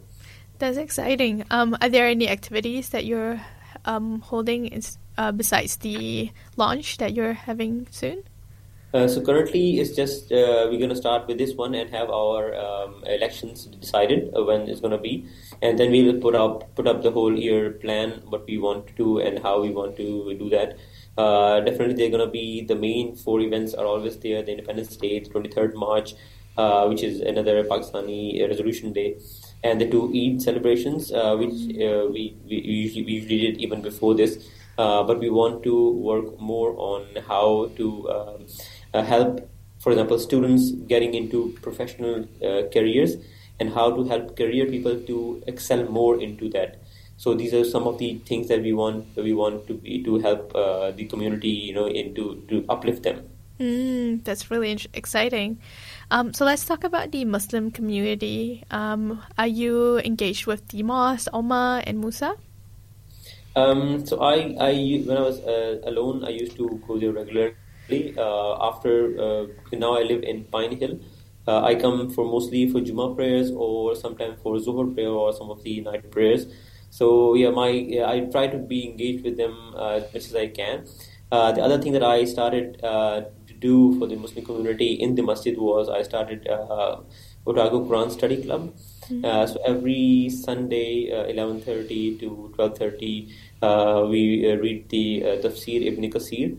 That's 0.59 0.79
exciting. 0.79 1.45
Um, 1.51 1.77
are 1.83 1.91
there 1.91 2.07
any 2.07 2.31
activities 2.31 2.89
that 2.91 3.05
you're 3.05 3.41
um, 3.85 4.21
holding 4.21 4.83
uh, 5.19 5.33
besides 5.33 5.77
the 5.77 6.31
launch 6.57 6.97
that 6.97 7.12
you're 7.12 7.35
having 7.35 7.89
soon? 7.91 8.25
Uh, 8.95 9.09
so 9.09 9.20
currently, 9.20 9.80
it's 9.80 9.90
just 9.97 10.30
uh, 10.30 10.68
we're 10.70 10.78
going 10.78 10.88
to 10.88 10.95
start 10.95 11.26
with 11.26 11.36
this 11.36 11.53
one 11.55 11.74
and 11.74 11.90
have 11.90 12.11
our 12.11 12.55
um, 12.55 13.03
elections 13.07 13.66
decided 13.66 14.32
uh, 14.36 14.45
when 14.45 14.68
it's 14.68 14.78
going 14.78 14.92
to 14.92 14.99
be, 14.99 15.26
and 15.62 15.76
then 15.80 15.90
we 15.90 16.05
will 16.05 16.20
put 16.20 16.36
up 16.36 16.72
put 16.76 16.86
up 16.86 17.03
the 17.03 17.11
whole 17.11 17.36
year 17.36 17.72
plan, 17.72 18.22
what 18.26 18.47
we 18.47 18.57
want 18.57 18.86
to 18.86 18.92
do 18.92 19.18
and 19.18 19.40
how 19.40 19.61
we 19.61 19.70
want 19.70 19.97
to 19.97 20.36
do 20.38 20.49
that. 20.49 20.78
Uh, 21.18 21.59
definitely, 21.59 21.95
they're 21.95 22.16
going 22.16 22.24
to 22.24 22.30
be 22.30 22.62
the 22.62 22.76
main 22.76 23.16
four 23.16 23.40
events 23.40 23.74
are 23.74 23.84
always 23.84 24.16
there: 24.18 24.45
the 24.45 24.53
Independence 24.53 24.97
Day, 24.97 25.20
23rd 25.22 25.74
March, 25.74 26.14
uh, 26.57 26.86
which 26.86 27.03
is 27.03 27.20
another 27.20 27.64
Pakistani 27.64 28.49
Resolution 28.49 28.92
Day, 28.92 29.16
and 29.64 29.80
the 29.80 29.90
two 29.90 30.05
Eid 30.14 30.40
celebrations, 30.40 31.11
which 31.11 31.66
we, 32.14 32.36
we 32.47 32.62
usually 32.62 33.05
we 33.07 33.12
usually 33.14 33.40
did 33.40 33.59
even 33.59 33.82
before 33.82 34.14
this. 34.14 34.38
but 34.76 35.18
we 35.22 35.28
want 35.30 35.59
to 35.64 35.74
work 36.05 36.30
more 36.47 36.70
on 36.84 37.05
how 37.26 37.42
to 37.76 37.90
um, 38.14 38.47
uh, 38.47 38.84
help, 39.03 39.49
for 39.78 39.92
example, 39.92 40.18
students 40.18 40.70
getting 40.70 41.14
into 41.14 41.57
professional 41.62 42.22
uh, 42.42 42.68
careers 42.72 43.16
and 43.61 43.72
how 43.72 43.90
to 43.95 44.05
help 44.05 44.36
career 44.36 44.66
people 44.66 44.99
to 45.01 45.42
excel 45.47 45.84
more 45.84 46.20
into 46.20 46.49
that. 46.51 46.80
So 47.16 47.34
these 47.34 47.55
are 47.55 47.64
some 47.64 47.86
of 47.86 47.99
the 47.99 48.18
things 48.26 48.49
that 48.49 48.62
we 48.62 48.72
want 48.72 49.07
we 49.16 49.32
want 49.32 49.66
to 49.68 49.74
be 49.74 50.03
to 50.03 50.18
help 50.18 50.55
uh, 50.55 50.90
the 50.90 51.05
community, 51.05 51.49
you 51.49 51.72
know, 51.72 51.86
into 51.86 52.42
to 52.49 52.64
uplift 52.68 53.05
them. 53.05 53.28
Mm, 53.61 54.24
that's 54.24 54.51
really 54.51 54.76
exciting. 54.95 55.59
Um, 56.11 56.34
so 56.34 56.45
let's 56.45 56.64
talk 56.64 56.82
about 56.82 57.12
the 57.12 57.24
Muslim 57.24 57.70
community. 57.70 58.64
Um, 58.70 59.22
are 59.38 59.47
you 59.47 59.99
engaged 59.99 60.47
with 60.47 60.66
the 60.68 60.82
mosque, 60.82 61.28
Omar, 61.32 61.82
and 61.86 62.01
Musa? 62.01 62.34
Um, 63.55 64.05
so 64.05 64.20
I, 64.20 64.57
I, 64.59 65.03
when 65.07 65.16
I 65.16 65.20
was 65.20 65.38
uh, 65.38 65.78
alone, 65.84 66.24
I 66.24 66.30
used 66.30 66.57
to 66.57 66.82
go 66.88 66.99
there 66.99 67.12
regularly 67.12 67.55
uh, 67.91 68.68
after 68.68 68.93
uh, 69.20 69.47
now 69.72 69.97
I 69.97 70.03
live 70.03 70.22
in 70.22 70.45
Pine 70.45 70.76
Hill. 70.76 71.01
Uh, 71.47 71.62
I 71.62 71.74
come 71.74 72.11
for 72.11 72.24
mostly 72.24 72.70
for 72.70 72.80
Juma 72.80 73.14
prayers 73.14 73.51
or 73.51 73.95
sometimes 73.95 74.41
for 74.43 74.57
Zuhur 74.57 74.95
prayer 74.95 75.11
or 75.11 75.32
some 75.32 75.51
of 75.51 75.62
the 75.62 75.80
night 75.80 76.11
prayers. 76.11 76.47
So 76.91 77.35
yeah, 77.35 77.51
my 77.51 77.68
yeah, 77.68 78.09
I 78.09 78.20
try 78.20 78.47
to 78.47 78.59
be 78.59 78.89
engaged 78.89 79.24
with 79.24 79.37
them 79.37 79.74
as 79.78 80.05
much 80.14 80.24
as 80.26 80.35
I 80.35 80.49
can. 80.49 80.87
the 81.30 81.62
other 81.66 81.78
thing 81.82 81.93
that 81.93 82.05
I 82.05 82.24
started 82.24 82.78
to 82.82 83.55
do 83.64 83.99
for 83.99 84.07
the 84.07 84.16
Muslim 84.16 84.45
community 84.45 84.93
in 84.95 85.14
the 85.14 85.22
masjid 85.22 85.57
was 85.59 85.89
I 85.89 86.03
started 86.03 86.49
uh, 86.49 87.01
Otago 87.47 87.85
Quran 87.87 88.11
Study 88.11 88.43
Club. 88.43 88.74
Mm-hmm. 88.74 89.24
Uh, 89.24 89.47
so 89.47 89.61
every 89.66 90.30
Sunday, 90.30 91.11
uh, 91.12 91.24
11:30 91.32 92.20
to 92.20 92.53
12:30, 92.57 93.32
uh, 93.62 94.07
we 94.09 94.22
read 94.64 94.89
the 94.89 95.05
Tafsir 95.45 95.87
Ibn 95.93 96.11
Kasir 96.11 96.57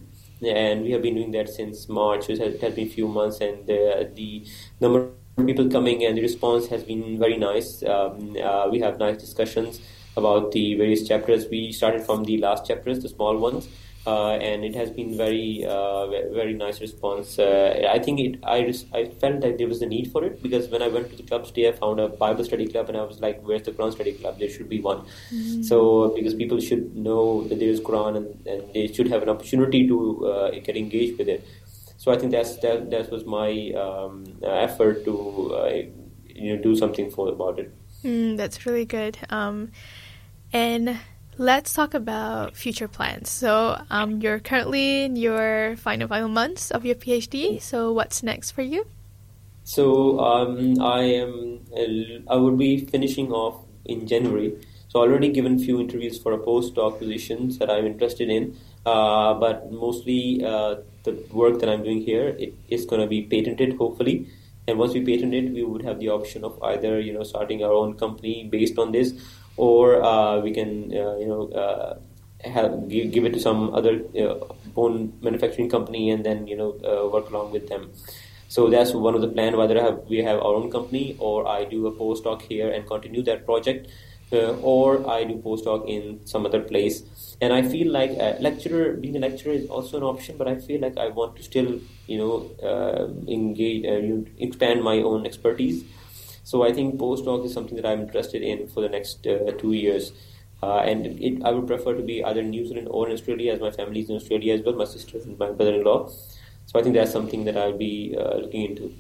and 0.48 0.84
we 0.84 0.91
have 0.91 1.02
been 1.02 1.16
doing 1.16 1.32
that 1.32 1.50
since 1.50 1.89
March. 1.89 2.30
It 2.30 2.39
has, 2.39 2.56
it 2.56 2.62
has 2.62 2.74
been 2.74 2.88
a 2.88 2.89
few 2.89 3.08
months, 3.08 3.41
and 3.41 3.66
the, 3.68 4.10
the 4.14 4.46
number 4.80 5.10
of 5.38 5.46
people 5.46 5.70
coming 5.70 6.06
and 6.06 6.18
the 6.18 6.22
response 6.22 6.68
has 6.68 6.84
been 6.84 7.20
very 7.20 7.38
nice. 7.38 7.84
Um, 7.84 8.38
uh, 8.41 8.68
we 8.70 8.80
have 8.80 9.00
nice 9.00 9.18
discussions. 9.18 9.82
about 10.18 10.52
the 10.52 10.76
various 10.76 11.08
chapters. 11.08 11.48
We 11.50 11.72
started 11.72 12.04
from 12.04 12.24
the 12.24 12.38
last 12.38 12.66
chapters, 12.66 13.02
the 13.02 13.10
small 13.10 13.38
ones, 13.38 13.68
uh, 13.68 13.70
and 14.08 14.64
it 14.64 14.76
has 14.76 14.91
been 14.91 15.18
very 15.18 15.66
uh, 15.68 16.08
very 16.08 16.53
nice 16.53 16.80
response. 16.80 17.39
Uh, 17.39 17.88
I 17.89 17.99
think 17.99 18.20
it. 18.20 18.39
I 18.43 18.62
just, 18.64 18.86
I 18.93 19.06
felt 19.06 19.41
that 19.41 19.58
there 19.58 19.68
was 19.68 19.82
a 19.82 19.88
need 19.88 20.12
for 20.12 20.24
it 20.24 20.43
because 20.43 20.68
when 20.70 20.84
I 20.84 20.88
went 20.88 21.10
to 21.10 21.16
the 21.16 21.24
club 21.24 21.45
today, 21.45 21.70
I 21.70 21.72
found 21.72 21.99
a 21.99 22.08
Bible 22.08 22.45
study 22.45 22.68
club, 22.68 22.89
and 22.89 22.97
I 22.97 23.03
was 23.03 23.20
like, 23.20 23.41
"Where's 23.41 23.64
the 23.64 23.72
Quran 23.72 23.91
study 23.93 24.14
club? 24.14 24.38
There 24.38 24.49
should 24.49 24.70
be 24.70 24.80
one." 24.80 24.99
Mm-hmm. 25.34 25.64
So 25.64 26.10
because 26.10 26.36
people 26.36 26.60
should 26.60 26.95
know 26.95 27.47
that 27.47 27.60
there 27.60 27.70
is 27.70 27.82
Quran, 27.82 28.18
and, 28.18 28.47
and 28.47 28.74
they 28.74 28.88
should 28.88 29.08
have 29.08 29.24
an 29.24 29.30
opportunity 29.30 29.88
to 29.88 30.28
uh, 30.28 30.51
get 30.51 30.78
engaged 30.78 31.18
with 31.18 31.28
it. 31.28 31.47
So 31.97 32.12
I 32.12 32.18
think 32.18 32.32
that's 32.32 32.58
that 32.58 32.91
that 32.91 33.12
was 33.12 33.26
my 33.26 33.72
um, 33.72 34.24
effort 34.43 35.03
to 35.06 35.56
uh, 35.56 35.82
you 36.26 36.56
know 36.56 36.62
do 36.62 36.76
something 36.76 37.10
for 37.10 37.30
about 37.30 37.58
it. 37.58 37.74
Mm, 38.03 38.38
that's 38.38 38.68
really 38.68 38.86
good. 38.86 39.18
Um, 39.32 39.72
and 40.53 40.99
Let's 41.38 41.73
talk 41.73 41.93
about 41.93 42.55
future 42.55 42.88
plans. 42.88 43.29
So, 43.29 43.77
um, 43.89 44.21
you're 44.21 44.39
currently 44.39 45.03
in 45.03 45.17
your 45.17 45.75
final 45.75 46.07
final 46.07 46.29
months 46.29 46.71
of 46.71 46.86
your 46.86 46.95
PhD. 46.95 47.61
So, 47.61 47.91
what's 47.91 48.23
next 48.23 48.51
for 48.51 48.61
you? 48.61 48.88
So, 49.65 50.19
um, 50.19 50.81
I 50.81 51.01
am. 51.01 51.59
Uh, 51.75 52.31
I 52.31 52.38
will 52.38 52.55
be 52.55 52.86
finishing 52.86 53.33
off 53.33 53.65
in 53.83 54.07
January. 54.07 54.55
So, 54.88 55.01
already 55.01 55.27
given 55.27 55.59
few 55.59 55.81
interviews 55.81 56.17
for 56.17 56.31
a 56.31 56.38
postdoc 56.38 56.99
positions 56.99 57.57
that 57.57 57.69
I'm 57.69 57.86
interested 57.86 58.29
in. 58.29 58.55
Uh, 58.86 59.33
but 59.33 59.69
mostly 59.73 60.41
uh, 60.41 60.75
the 61.03 61.21
work 61.33 61.59
that 61.59 61.67
I'm 61.67 61.83
doing 61.83 62.01
here 62.01 62.29
it 62.39 62.53
is 62.69 62.86
going 62.86 63.01
to 63.01 63.07
be 63.07 63.23
patented, 63.23 63.75
hopefully. 63.75 64.27
And 64.69 64.79
once 64.79 64.93
we 64.93 65.03
patent 65.03 65.33
it, 65.33 65.51
we 65.51 65.63
would 65.63 65.83
have 65.83 65.99
the 65.99 66.09
option 66.09 66.45
of 66.45 66.63
either 66.63 66.97
you 66.97 67.11
know 67.11 67.23
starting 67.23 67.61
our 67.61 67.73
own 67.73 67.95
company 67.95 68.47
based 68.49 68.79
on 68.79 68.93
this 68.93 69.13
or 69.58 70.03
uh, 70.03 70.39
we 70.39 70.51
can 70.53 70.91
uh, 70.91 71.16
you 71.18 71.28
know 71.28 71.49
uh, 71.49 71.99
have, 72.47 72.88
give, 72.89 73.12
give 73.12 73.26
it 73.26 73.34
to 73.34 73.39
some 73.39 73.74
other 73.74 73.99
bone 74.74 75.14
manufacturing 75.22 75.70
company 75.70 76.10
and 76.10 76.26
then 76.26 76.47
you 76.47 76.56
know 76.56 76.72
work 77.12 77.30
along 77.30 77.51
with 77.51 77.68
them. 77.68 77.91
So 78.47 78.70
that's 78.70 78.93
one 78.93 79.16
of 79.16 79.22
the 79.22 79.28
plan. 79.28 79.58
Whether 79.58 79.82
have, 79.82 79.99
we 80.08 80.18
have 80.20 80.39
our 80.39 80.53
own 80.53 80.72
company 80.72 81.16
or 81.20 81.47
I 81.47 81.66
do 81.66 81.88
a 81.88 81.91
postdoc 81.91 82.43
here 82.43 82.70
and 82.70 82.86
continue 82.86 83.24
that 83.24 83.45
project, 83.45 83.88
uh, 84.32 84.53
or 84.62 85.10
I 85.10 85.24
do 85.24 85.36
postdoc 85.36 85.89
in 85.89 86.26
some 86.26 86.45
other 86.45 86.62
place. 86.62 87.03
And 87.41 87.51
I 87.51 87.64
feel 87.64 87.91
like 87.91 88.12
a 88.12 88.38
lecturer, 88.39 88.93
being 88.93 89.16
a 89.16 89.20
lecturer 89.20 89.53
is 89.53 89.68
also 89.68 89.97
an 89.97 90.03
option, 90.03 90.38
but 90.38 90.47
I 90.47 90.56
feel 90.56 90.80
like 90.80 90.97
I 90.97 91.08
want 91.10 91.36
to 91.38 91.43
still, 91.43 91.80
you 92.08 92.18
know, 92.18 92.51
uh, 92.64 93.08
engage, 93.30 93.86
uh, 93.86 94.30
expand 94.38 94.84
my 94.84 94.97
own 94.97 95.26
expertise. 95.26 95.84
So 96.46 96.62
I 96.62 96.72
think 96.72 97.00
postdoc 97.00 97.43
is 97.43 97.54
something 97.54 97.76
that 97.76 97.88
I'm 97.88 98.02
interested 98.02 98.43
in 98.43 98.68
for 98.68 98.82
the 98.82 98.89
next 98.89 99.26
uh, 99.26 99.52
two 99.58 99.74
years. 99.74 100.12
Uh, 100.62 100.78
and 100.78 101.08
it, 101.08 101.43
I 101.43 101.50
would 101.50 101.66
prefer 101.66 101.96
to 101.96 102.04
be 102.04 102.24
either 102.24 102.39
in 102.39 102.52
New 102.52 102.66
Zealand 102.68 102.88
or 102.91 103.08
in 103.08 103.14
Australia, 103.14 103.52
as 103.54 103.60
my 103.60 103.72
family 103.72 104.02
is 104.02 104.10
in 104.12 104.16
Australia 104.16 104.54
as 104.54 104.62
well, 104.62 104.76
my 104.76 104.86
sister 104.86 105.18
and 105.18 105.39
my 105.39 105.50
brother-in-law. 105.50 106.08
So 106.68 106.80
I 106.80 106.84
think 106.84 106.96
that's 106.96 107.12
something 107.12 107.46
that 107.46 107.58
I'll 107.58 107.78
be 107.78 108.16
uh, 108.18 108.38
looking 108.38 108.62
into. 108.62 108.93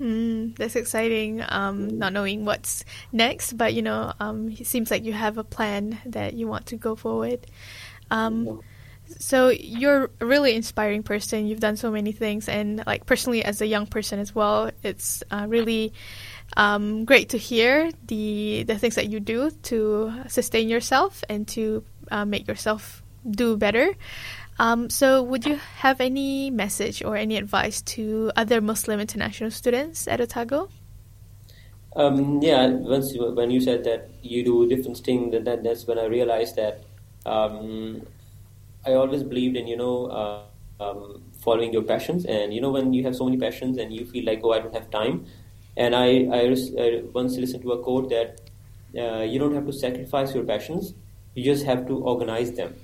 Mm, 0.00 0.56
that's 0.56 0.74
exciting. 0.74 1.44
Um, 1.48 1.96
not 1.96 2.12
knowing 2.12 2.44
what's 2.44 2.84
next, 3.12 3.52
but 3.52 3.72
you 3.72 3.82
know, 3.82 4.12
um, 4.18 4.50
it 4.50 4.66
seems 4.66 4.90
like 4.90 5.04
you 5.04 5.12
have 5.12 5.38
a 5.38 5.44
plan 5.44 6.00
that 6.06 6.34
you 6.34 6.48
want 6.48 6.66
to 6.66 6.76
go 6.76 6.96
forward. 6.96 7.46
Um, 8.10 8.60
so 9.18 9.48
you're 9.48 10.10
a 10.20 10.26
really 10.26 10.56
inspiring 10.56 11.04
person. 11.04 11.46
You've 11.46 11.60
done 11.60 11.76
so 11.76 11.90
many 11.90 12.10
things, 12.10 12.48
and 12.48 12.82
like 12.84 13.06
personally, 13.06 13.44
as 13.44 13.60
a 13.60 13.66
young 13.66 13.86
person 13.86 14.18
as 14.18 14.34
well, 14.34 14.70
it's 14.82 15.22
uh, 15.30 15.46
really 15.48 15.92
um, 16.56 17.04
great 17.04 17.30
to 17.30 17.38
hear 17.38 17.90
the 18.06 18.64
the 18.64 18.78
things 18.78 18.94
that 18.94 19.08
you 19.08 19.20
do 19.20 19.50
to 19.70 20.12
sustain 20.28 20.68
yourself 20.68 21.22
and 21.28 21.46
to 21.48 21.84
uh, 22.10 22.24
make 22.24 22.48
yourself 22.48 23.02
do 23.28 23.56
better. 23.56 23.94
Um, 24.58 24.90
so, 24.90 25.22
would 25.22 25.46
you 25.46 25.56
have 25.80 26.00
any 26.00 26.50
message 26.50 27.02
or 27.02 27.16
any 27.16 27.36
advice 27.36 27.80
to 27.96 28.30
other 28.36 28.60
Muslim 28.60 29.00
international 29.00 29.50
students 29.50 30.06
at 30.06 30.20
Otago? 30.20 30.68
Um, 31.96 32.42
yeah, 32.42 32.68
once 32.68 33.14
you, 33.14 33.32
when 33.32 33.50
you 33.50 33.60
said 33.60 33.84
that 33.84 34.10
you 34.22 34.44
do 34.44 34.68
different 34.68 34.98
things, 34.98 35.32
that 35.32 35.64
that's 35.64 35.86
when 35.86 35.98
I 35.98 36.04
realized 36.04 36.56
that 36.56 36.84
um, 37.24 38.06
I 38.86 38.92
always 38.92 39.22
believed 39.22 39.56
in 39.56 39.66
you 39.66 39.76
know 39.76 40.06
uh, 40.06 40.42
um, 40.78 41.22
following 41.40 41.72
your 41.72 41.82
passions, 41.82 42.26
and 42.26 42.52
you 42.52 42.60
know 42.60 42.70
when 42.70 42.92
you 42.92 43.02
have 43.04 43.16
so 43.16 43.24
many 43.24 43.38
passions 43.38 43.78
and 43.78 43.92
you 43.92 44.04
feel 44.04 44.24
like 44.24 44.40
oh 44.44 44.52
I 44.52 44.60
don't 44.60 44.74
have 44.74 44.90
time, 44.90 45.26
and 45.76 45.94
I, 45.94 46.26
I, 46.32 46.56
I 46.78 47.02
once 47.12 47.36
listened 47.36 47.62
to 47.62 47.72
a 47.72 47.82
quote 47.82 48.10
that 48.10 48.40
uh, 48.98 49.22
you 49.22 49.38
don't 49.38 49.54
have 49.54 49.66
to 49.66 49.72
sacrifice 49.72 50.34
your 50.34 50.44
passions, 50.44 50.94
you 51.34 51.44
just 51.44 51.64
have 51.64 51.86
to 51.86 51.98
organize 51.98 52.52
them. 52.52 52.74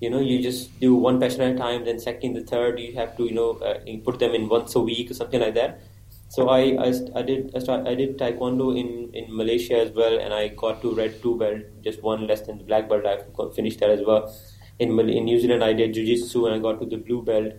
You 0.00 0.10
know, 0.10 0.20
you 0.20 0.42
just 0.42 0.78
do 0.80 0.94
one 0.94 1.20
passion 1.20 1.42
at 1.42 1.54
a 1.54 1.58
time, 1.58 1.84
then 1.84 1.98
second, 1.98 2.34
the 2.34 2.42
third, 2.42 2.78
you 2.80 2.94
have 2.94 3.16
to, 3.16 3.24
you 3.24 3.34
know, 3.34 3.52
uh, 3.58 3.78
put 4.04 4.18
them 4.18 4.34
in 4.34 4.48
once 4.48 4.74
a 4.74 4.80
week 4.80 5.10
or 5.10 5.14
something 5.14 5.40
like 5.40 5.54
that. 5.54 5.80
So 6.28 6.48
I, 6.48 6.76
I, 6.86 6.92
I 7.14 7.22
did 7.22 7.52
I, 7.54 7.58
start, 7.58 7.86
I 7.86 7.94
did 7.94 8.18
taekwondo 8.18 8.78
in, 8.78 9.10
in 9.14 9.36
Malaysia 9.36 9.76
as 9.76 9.92
well, 9.92 10.18
and 10.18 10.32
I 10.32 10.48
got 10.48 10.80
to 10.82 10.94
red 10.94 11.22
two 11.22 11.36
belt, 11.38 11.60
just 11.84 12.02
one 12.02 12.26
less 12.26 12.40
than 12.40 12.58
the 12.58 12.64
black 12.64 12.88
belt. 12.88 13.04
I 13.06 13.18
finished 13.54 13.80
that 13.80 13.90
as 13.90 14.00
well. 14.04 14.34
In 14.78 14.98
in 14.98 15.24
New 15.24 15.38
Zealand, 15.38 15.62
I 15.62 15.74
did 15.74 15.94
jiu-jitsu 15.94 16.46
and 16.46 16.54
I 16.54 16.58
got 16.58 16.80
to 16.80 16.86
the 16.86 16.96
blue 16.96 17.22
belt. 17.22 17.52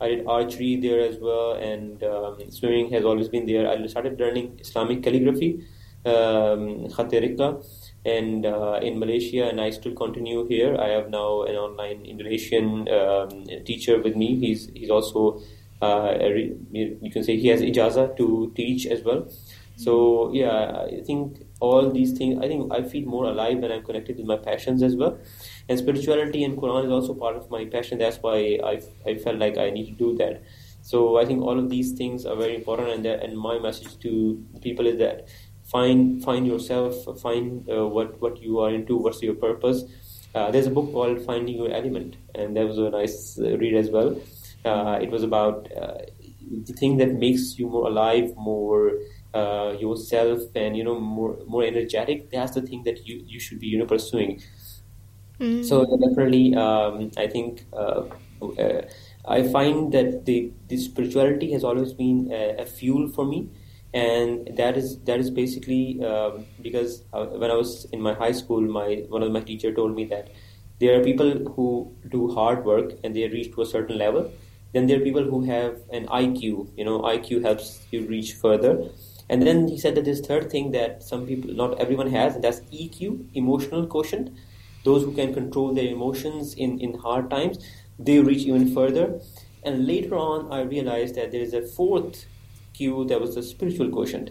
I 0.00 0.08
did 0.08 0.26
archery 0.26 0.76
there 0.76 1.00
as 1.00 1.18
well, 1.18 1.52
and 1.54 2.02
um, 2.04 2.38
swimming 2.50 2.90
has 2.92 3.04
always 3.04 3.28
been 3.28 3.46
there. 3.46 3.68
I 3.68 3.84
started 3.86 4.18
learning 4.20 4.58
Islamic 4.60 5.02
calligraphy, 5.02 5.64
um, 6.04 6.86
and 8.04 8.46
uh, 8.46 8.78
in 8.82 8.98
Malaysia, 8.98 9.48
and 9.48 9.60
I 9.60 9.70
still 9.70 9.94
continue 9.94 10.46
here. 10.46 10.76
I 10.78 10.88
have 10.88 11.10
now 11.10 11.42
an 11.42 11.56
online 11.56 12.06
Indonesian 12.06 12.88
um, 12.88 13.44
teacher 13.64 14.00
with 14.00 14.16
me. 14.16 14.36
He's 14.36 14.70
he's 14.74 14.90
also 14.90 15.40
uh, 15.82 16.16
re, 16.20 16.54
you 16.72 17.10
can 17.10 17.24
say 17.24 17.36
he 17.36 17.48
has 17.48 17.60
ijaza 17.60 18.16
to 18.16 18.52
teach 18.54 18.86
as 18.86 19.02
well. 19.02 19.28
So 19.76 20.32
yeah, 20.32 20.86
I 20.90 21.02
think 21.06 21.42
all 21.60 21.90
these 21.90 22.12
things. 22.12 22.38
I 22.42 22.48
think 22.48 22.72
I 22.72 22.82
feel 22.82 23.06
more 23.06 23.24
alive 23.24 23.58
when 23.58 23.72
I'm 23.72 23.84
connected 23.84 24.16
with 24.16 24.26
my 24.26 24.36
passions 24.36 24.82
as 24.82 24.96
well 24.96 25.18
and 25.68 25.78
spirituality 25.78 26.44
and 26.44 26.56
Quran 26.56 26.86
is 26.86 26.90
also 26.90 27.14
part 27.14 27.36
of 27.36 27.50
my 27.50 27.64
passion. 27.66 27.98
That's 27.98 28.18
why 28.18 28.58
I, 28.64 28.80
I 29.06 29.16
felt 29.16 29.38
like 29.38 29.58
I 29.58 29.70
need 29.70 29.86
to 29.86 29.92
do 29.92 30.16
that. 30.16 30.42
So 30.82 31.18
I 31.18 31.24
think 31.26 31.42
all 31.42 31.58
of 31.58 31.68
these 31.68 31.92
things 31.92 32.24
are 32.24 32.36
very 32.36 32.54
important, 32.54 32.88
and 32.88 33.06
and 33.06 33.38
my 33.38 33.58
message 33.58 33.98
to 34.00 34.42
people 34.62 34.86
is 34.86 34.98
that 34.98 35.28
find 35.64 36.22
find 36.24 36.46
yourself, 36.46 36.94
find 37.20 37.68
uh, 37.70 37.86
what 37.86 38.20
what 38.20 38.40
you 38.40 38.60
are 38.60 38.70
into, 38.70 38.96
what's 38.96 39.22
your 39.22 39.34
purpose. 39.34 39.84
Uh, 40.34 40.50
there's 40.50 40.66
a 40.66 40.70
book 40.70 40.92
called 40.92 41.20
Finding 41.24 41.56
Your 41.56 41.70
Element, 41.70 42.16
and 42.34 42.56
that 42.56 42.66
was 42.66 42.78
a 42.78 42.90
nice 42.90 43.38
uh, 43.38 43.56
read 43.58 43.74
as 43.74 43.90
well. 43.90 44.20
Uh, 44.64 44.98
it 45.00 45.10
was 45.10 45.22
about 45.22 45.70
uh, 45.76 45.98
the 46.64 46.72
thing 46.72 46.96
that 46.98 47.12
makes 47.14 47.58
you 47.58 47.68
more 47.68 47.86
alive, 47.86 48.34
more 48.36 48.92
uh, 49.34 49.74
yourself, 49.78 50.40
and 50.54 50.76
you 50.76 50.84
know 50.84 50.98
more 50.98 51.38
more 51.46 51.64
energetic. 51.64 52.30
That's 52.30 52.52
the 52.54 52.62
thing 52.62 52.82
that 52.84 53.06
you 53.06 53.22
you 53.26 53.40
should 53.40 53.60
be 53.60 53.66
you 53.66 53.78
know 53.78 53.86
pursuing. 53.86 54.42
Mm. 55.40 55.64
So 55.64 55.84
definitely, 55.84 56.54
um, 56.54 57.10
I 57.16 57.26
think 57.28 57.64
uh, 57.72 58.04
uh, 58.42 58.82
I 59.26 59.42
find 59.48 59.92
that 59.92 60.24
the, 60.24 60.52
the 60.68 60.76
spirituality 60.76 61.52
has 61.52 61.64
always 61.64 61.92
been 61.92 62.30
a, 62.32 62.62
a, 62.62 62.66
fuel 62.66 63.08
for 63.08 63.24
me, 63.24 63.48
and 63.94 64.50
that 64.56 64.76
is 64.76 64.98
that 65.00 65.20
is 65.20 65.30
basically 65.30 66.02
um, 66.04 66.44
because 66.60 67.04
uh, 67.12 67.26
when 67.26 67.50
I 67.50 67.54
was 67.54 67.84
in 67.92 68.00
my 68.00 68.14
high 68.14 68.32
school, 68.32 68.60
my 68.60 69.04
one 69.08 69.22
of 69.22 69.30
my 69.30 69.40
teacher 69.40 69.72
told 69.72 69.94
me 69.94 70.06
that 70.06 70.28
there 70.80 70.98
are 70.98 71.04
people 71.04 71.30
who 71.54 71.94
do 72.08 72.32
hard 72.34 72.64
work 72.64 72.92
and 73.04 73.14
they 73.14 73.28
reach 73.28 73.52
to 73.54 73.62
a 73.62 73.66
certain 73.66 73.98
level. 73.98 74.32
Then 74.72 74.86
there 74.86 75.00
are 75.00 75.04
people 75.04 75.24
who 75.24 75.42
have 75.44 75.80
an 75.92 76.06
IQ. 76.06 76.68
You 76.76 76.84
know, 76.84 77.00
IQ 77.00 77.42
helps 77.42 77.86
you 77.90 78.06
reach 78.06 78.34
further. 78.34 78.90
And 79.30 79.42
then 79.42 79.68
he 79.68 79.78
said 79.78 79.94
that 79.96 80.04
this 80.04 80.20
third 80.20 80.50
thing 80.50 80.70
that 80.72 81.02
some 81.02 81.26
people, 81.26 81.52
not 81.52 81.78
everyone 81.80 82.10
has, 82.10 82.34
and 82.34 82.44
that's 82.44 82.60
EQ, 82.72 83.28
emotional 83.34 83.86
quotient 83.86 84.30
those 84.88 85.04
who 85.04 85.12
can 85.12 85.34
control 85.34 85.74
their 85.74 85.90
emotions 85.92 86.54
in, 86.54 86.80
in 86.80 86.94
hard 86.98 87.28
times, 87.30 87.58
they 87.98 88.18
reach 88.20 88.44
even 88.46 88.72
further. 88.74 89.20
And 89.62 89.86
later 89.86 90.16
on, 90.16 90.52
I 90.52 90.62
realized 90.62 91.14
that 91.16 91.32
there 91.32 91.42
is 91.42 91.52
a 91.52 91.62
fourth 91.62 92.24
Q 92.74 93.04
that 93.06 93.20
was 93.20 93.34
the 93.34 93.42
spiritual 93.42 93.90
quotient. 93.90 94.30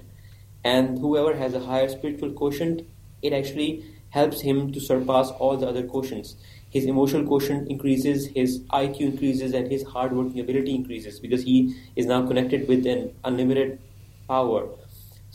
And 0.64 0.98
whoever 1.00 1.36
has 1.36 1.54
a 1.54 1.60
higher 1.60 1.90
spiritual 1.90 2.32
quotient, 2.32 2.82
it 3.22 3.34
actually 3.34 3.86
helps 4.10 4.42
him 4.42 4.72
to 4.72 4.80
surpass 4.80 5.30
all 5.32 5.58
the 5.58 5.68
other 5.68 5.84
quotients. 5.84 6.36
His 6.70 6.86
emotional 6.86 7.26
quotient 7.26 7.70
increases, 7.70 8.28
his 8.28 8.60
IQ 8.72 9.00
increases, 9.02 9.54
and 9.54 9.72
his 9.72 9.84
hard 9.84 10.14
working 10.14 10.40
ability 10.40 10.74
increases 10.74 11.20
because 11.20 11.44
he 11.44 11.76
is 11.96 12.06
now 12.06 12.26
connected 12.26 12.68
with 12.68 12.86
an 12.88 13.14
unlimited 13.24 13.80
power 14.28 14.68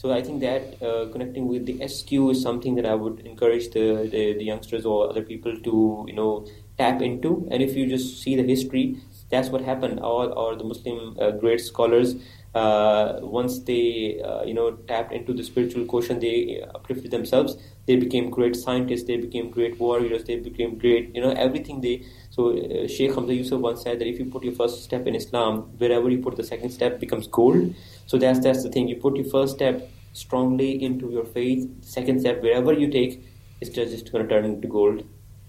so 0.02 0.10
I 0.12 0.20
think 0.20 0.40
that 0.40 0.82
uh, 0.82 1.06
connecting 1.12 1.46
with 1.46 1.64
the 1.64 1.86
SQ 1.86 2.12
is 2.32 2.42
something 2.42 2.74
that 2.74 2.84
I 2.84 2.94
would 2.96 3.20
encourage 3.20 3.70
the, 3.70 4.08
the, 4.10 4.32
the, 4.36 4.44
youngsters 4.44 4.84
or 4.84 5.08
other 5.08 5.22
people 5.22 5.56
to 5.56 6.04
you 6.08 6.12
know 6.12 6.44
tap 6.76 7.00
into. 7.00 7.46
And 7.52 7.62
if 7.62 7.76
you 7.76 7.86
just 7.86 8.20
see 8.20 8.34
the 8.34 8.42
history, 8.42 8.96
that's 9.30 9.48
what 9.50 9.60
happened. 9.60 10.00
All 10.00 10.32
or 10.36 10.56
the 10.56 10.64
Muslim 10.64 11.16
uh, 11.20 11.30
great 11.30 11.60
scholars 11.60 12.16
uh, 12.52 13.20
once 13.22 13.60
they 13.60 14.20
uh, 14.20 14.42
you 14.42 14.54
know 14.54 14.72
tapped 14.88 15.12
into 15.12 15.32
the 15.32 15.44
spiritual 15.44 15.84
quotient, 15.84 16.20
they 16.20 16.64
uplifted 16.74 17.12
themselves. 17.12 17.56
They 17.86 17.94
became 17.94 18.28
great 18.28 18.56
scientists. 18.56 19.04
They 19.04 19.18
became 19.18 19.50
great 19.50 19.78
warriors. 19.78 20.24
They 20.24 20.36
became 20.36 20.78
great 20.78 21.14
you 21.14 21.22
know 21.22 21.30
everything 21.30 21.80
they. 21.80 22.04
So 22.32 22.56
uh, 22.56 22.88
Sheikh 22.88 23.14
Hamza 23.14 23.34
Yusuf 23.34 23.60
once 23.60 23.82
said 23.82 23.98
that 23.98 24.08
if 24.08 24.18
you 24.18 24.24
put 24.24 24.42
your 24.42 24.54
first 24.54 24.82
step 24.82 25.06
in 25.06 25.14
Islam, 25.14 25.64
wherever 25.76 26.08
you 26.08 26.18
put 26.18 26.36
the 26.36 26.42
second 26.42 26.70
step 26.70 26.98
becomes 26.98 27.26
gold. 27.26 27.74
So 28.06 28.16
that's 28.16 28.40
that's 28.40 28.62
the 28.62 28.70
thing. 28.70 28.88
You 28.88 28.96
put 28.96 29.16
your 29.16 29.26
first 29.26 29.56
step 29.56 29.90
strongly 30.14 30.82
into 30.82 31.10
your 31.10 31.26
faith. 31.26 31.68
Second 31.82 32.20
step, 32.20 32.40
wherever 32.42 32.72
you 32.72 32.88
take, 32.88 33.22
it's 33.60 33.68
just, 33.68 33.92
just 33.92 34.10
going 34.10 34.26
to 34.26 34.34
turn 34.34 34.46
into 34.46 34.66
gold. 34.66 35.04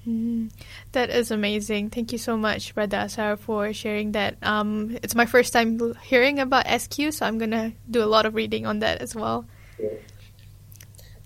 Mm, 0.05 0.51
that 0.91 1.09
is 1.09 1.31
amazing. 1.31 1.89
Thank 1.89 2.11
you 2.11 2.17
so 2.17 2.35
much, 2.35 2.75
Brother 2.75 2.97
Asar, 2.97 3.37
for 3.37 3.71
sharing 3.71 4.11
that. 4.11 4.35
Um, 4.41 4.97
it's 5.01 5.15
my 5.15 5.25
first 5.25 5.53
time 5.53 5.79
hearing 6.03 6.39
about 6.39 6.67
SQ, 6.67 7.13
so 7.13 7.25
I'm 7.25 7.37
going 7.37 7.51
to 7.51 7.71
do 7.89 8.03
a 8.03 8.11
lot 8.11 8.25
of 8.25 8.35
reading 8.35 8.65
on 8.65 8.79
that 8.79 8.99
as 8.99 9.15
well. 9.15 9.45
Yeah. 9.79 9.95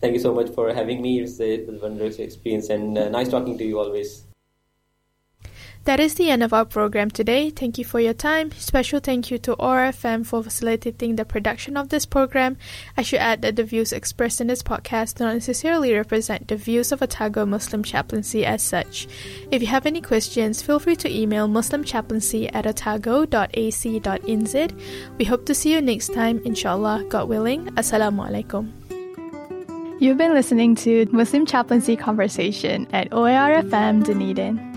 Thank 0.02 0.14
you 0.14 0.20
so 0.20 0.36
much 0.36 0.54
for 0.54 0.72
having 0.72 1.02
me. 1.02 1.20
It's 1.20 1.40
a, 1.40 1.56
it 1.56 1.68
was 1.68 1.82
a 1.82 1.86
wondrous 1.86 2.20
experience 2.20 2.70
and 2.70 2.96
uh, 2.96 3.10
nice 3.10 3.30
talking 3.30 3.58
to 3.58 3.66
you 3.66 3.80
always. 3.80 4.27
That 5.88 6.02
is 6.02 6.16
the 6.16 6.30
end 6.30 6.44
of 6.44 6.52
our 6.52 6.66
program 6.66 7.10
today. 7.10 7.50
Thank 7.50 7.78
you 7.78 7.86
for 7.86 8.02
your 8.02 8.14
time. 8.14 8.52
Special 8.52 9.00
thank 9.00 9.32
you 9.32 9.38
to 9.38 9.56
OARFM 9.56 10.26
for 10.26 10.44
facilitating 10.44 11.16
the 11.16 11.24
production 11.24 11.78
of 11.78 11.88
this 11.88 12.06
program. 12.06 12.58
I 12.98 13.04
should 13.04 13.20
add 13.20 13.42
that 13.44 13.56
the 13.56 13.64
views 13.64 13.94
expressed 13.94 14.42
in 14.42 14.48
this 14.48 14.62
podcast 14.62 15.16
do 15.16 15.24
not 15.24 15.36
necessarily 15.36 15.94
represent 15.94 16.50
the 16.50 16.58
views 16.58 16.92
of 16.92 17.02
Otago 17.02 17.46
Muslim 17.46 17.84
Chaplaincy 17.84 18.46
as 18.46 18.62
such. 18.62 19.08
If 19.50 19.62
you 19.62 19.70
have 19.70 19.86
any 19.86 20.02
questions, 20.02 20.62
feel 20.62 20.80
free 20.80 20.98
to 20.98 21.10
email 21.10 21.48
muslimchaplaincy 21.48 22.52
at 22.54 22.68
otago.ac.nz. 22.68 23.62
We 25.18 25.24
hope 25.24 25.46
to 25.46 25.56
see 25.56 25.72
you 25.72 25.82
next 25.82 26.14
time, 26.14 26.42
inshallah, 26.44 27.06
God 27.08 27.30
willing. 27.30 27.68
Assalamu 27.78 28.28
alaikum. 28.28 28.74
You've 30.02 30.18
been 30.18 30.34
listening 30.34 30.76
to 30.84 31.08
Muslim 31.14 31.46
Chaplaincy 31.46 31.96
Conversation 31.96 32.88
at 32.92 33.10
OARFM 33.12 34.04
Dunedin. 34.04 34.77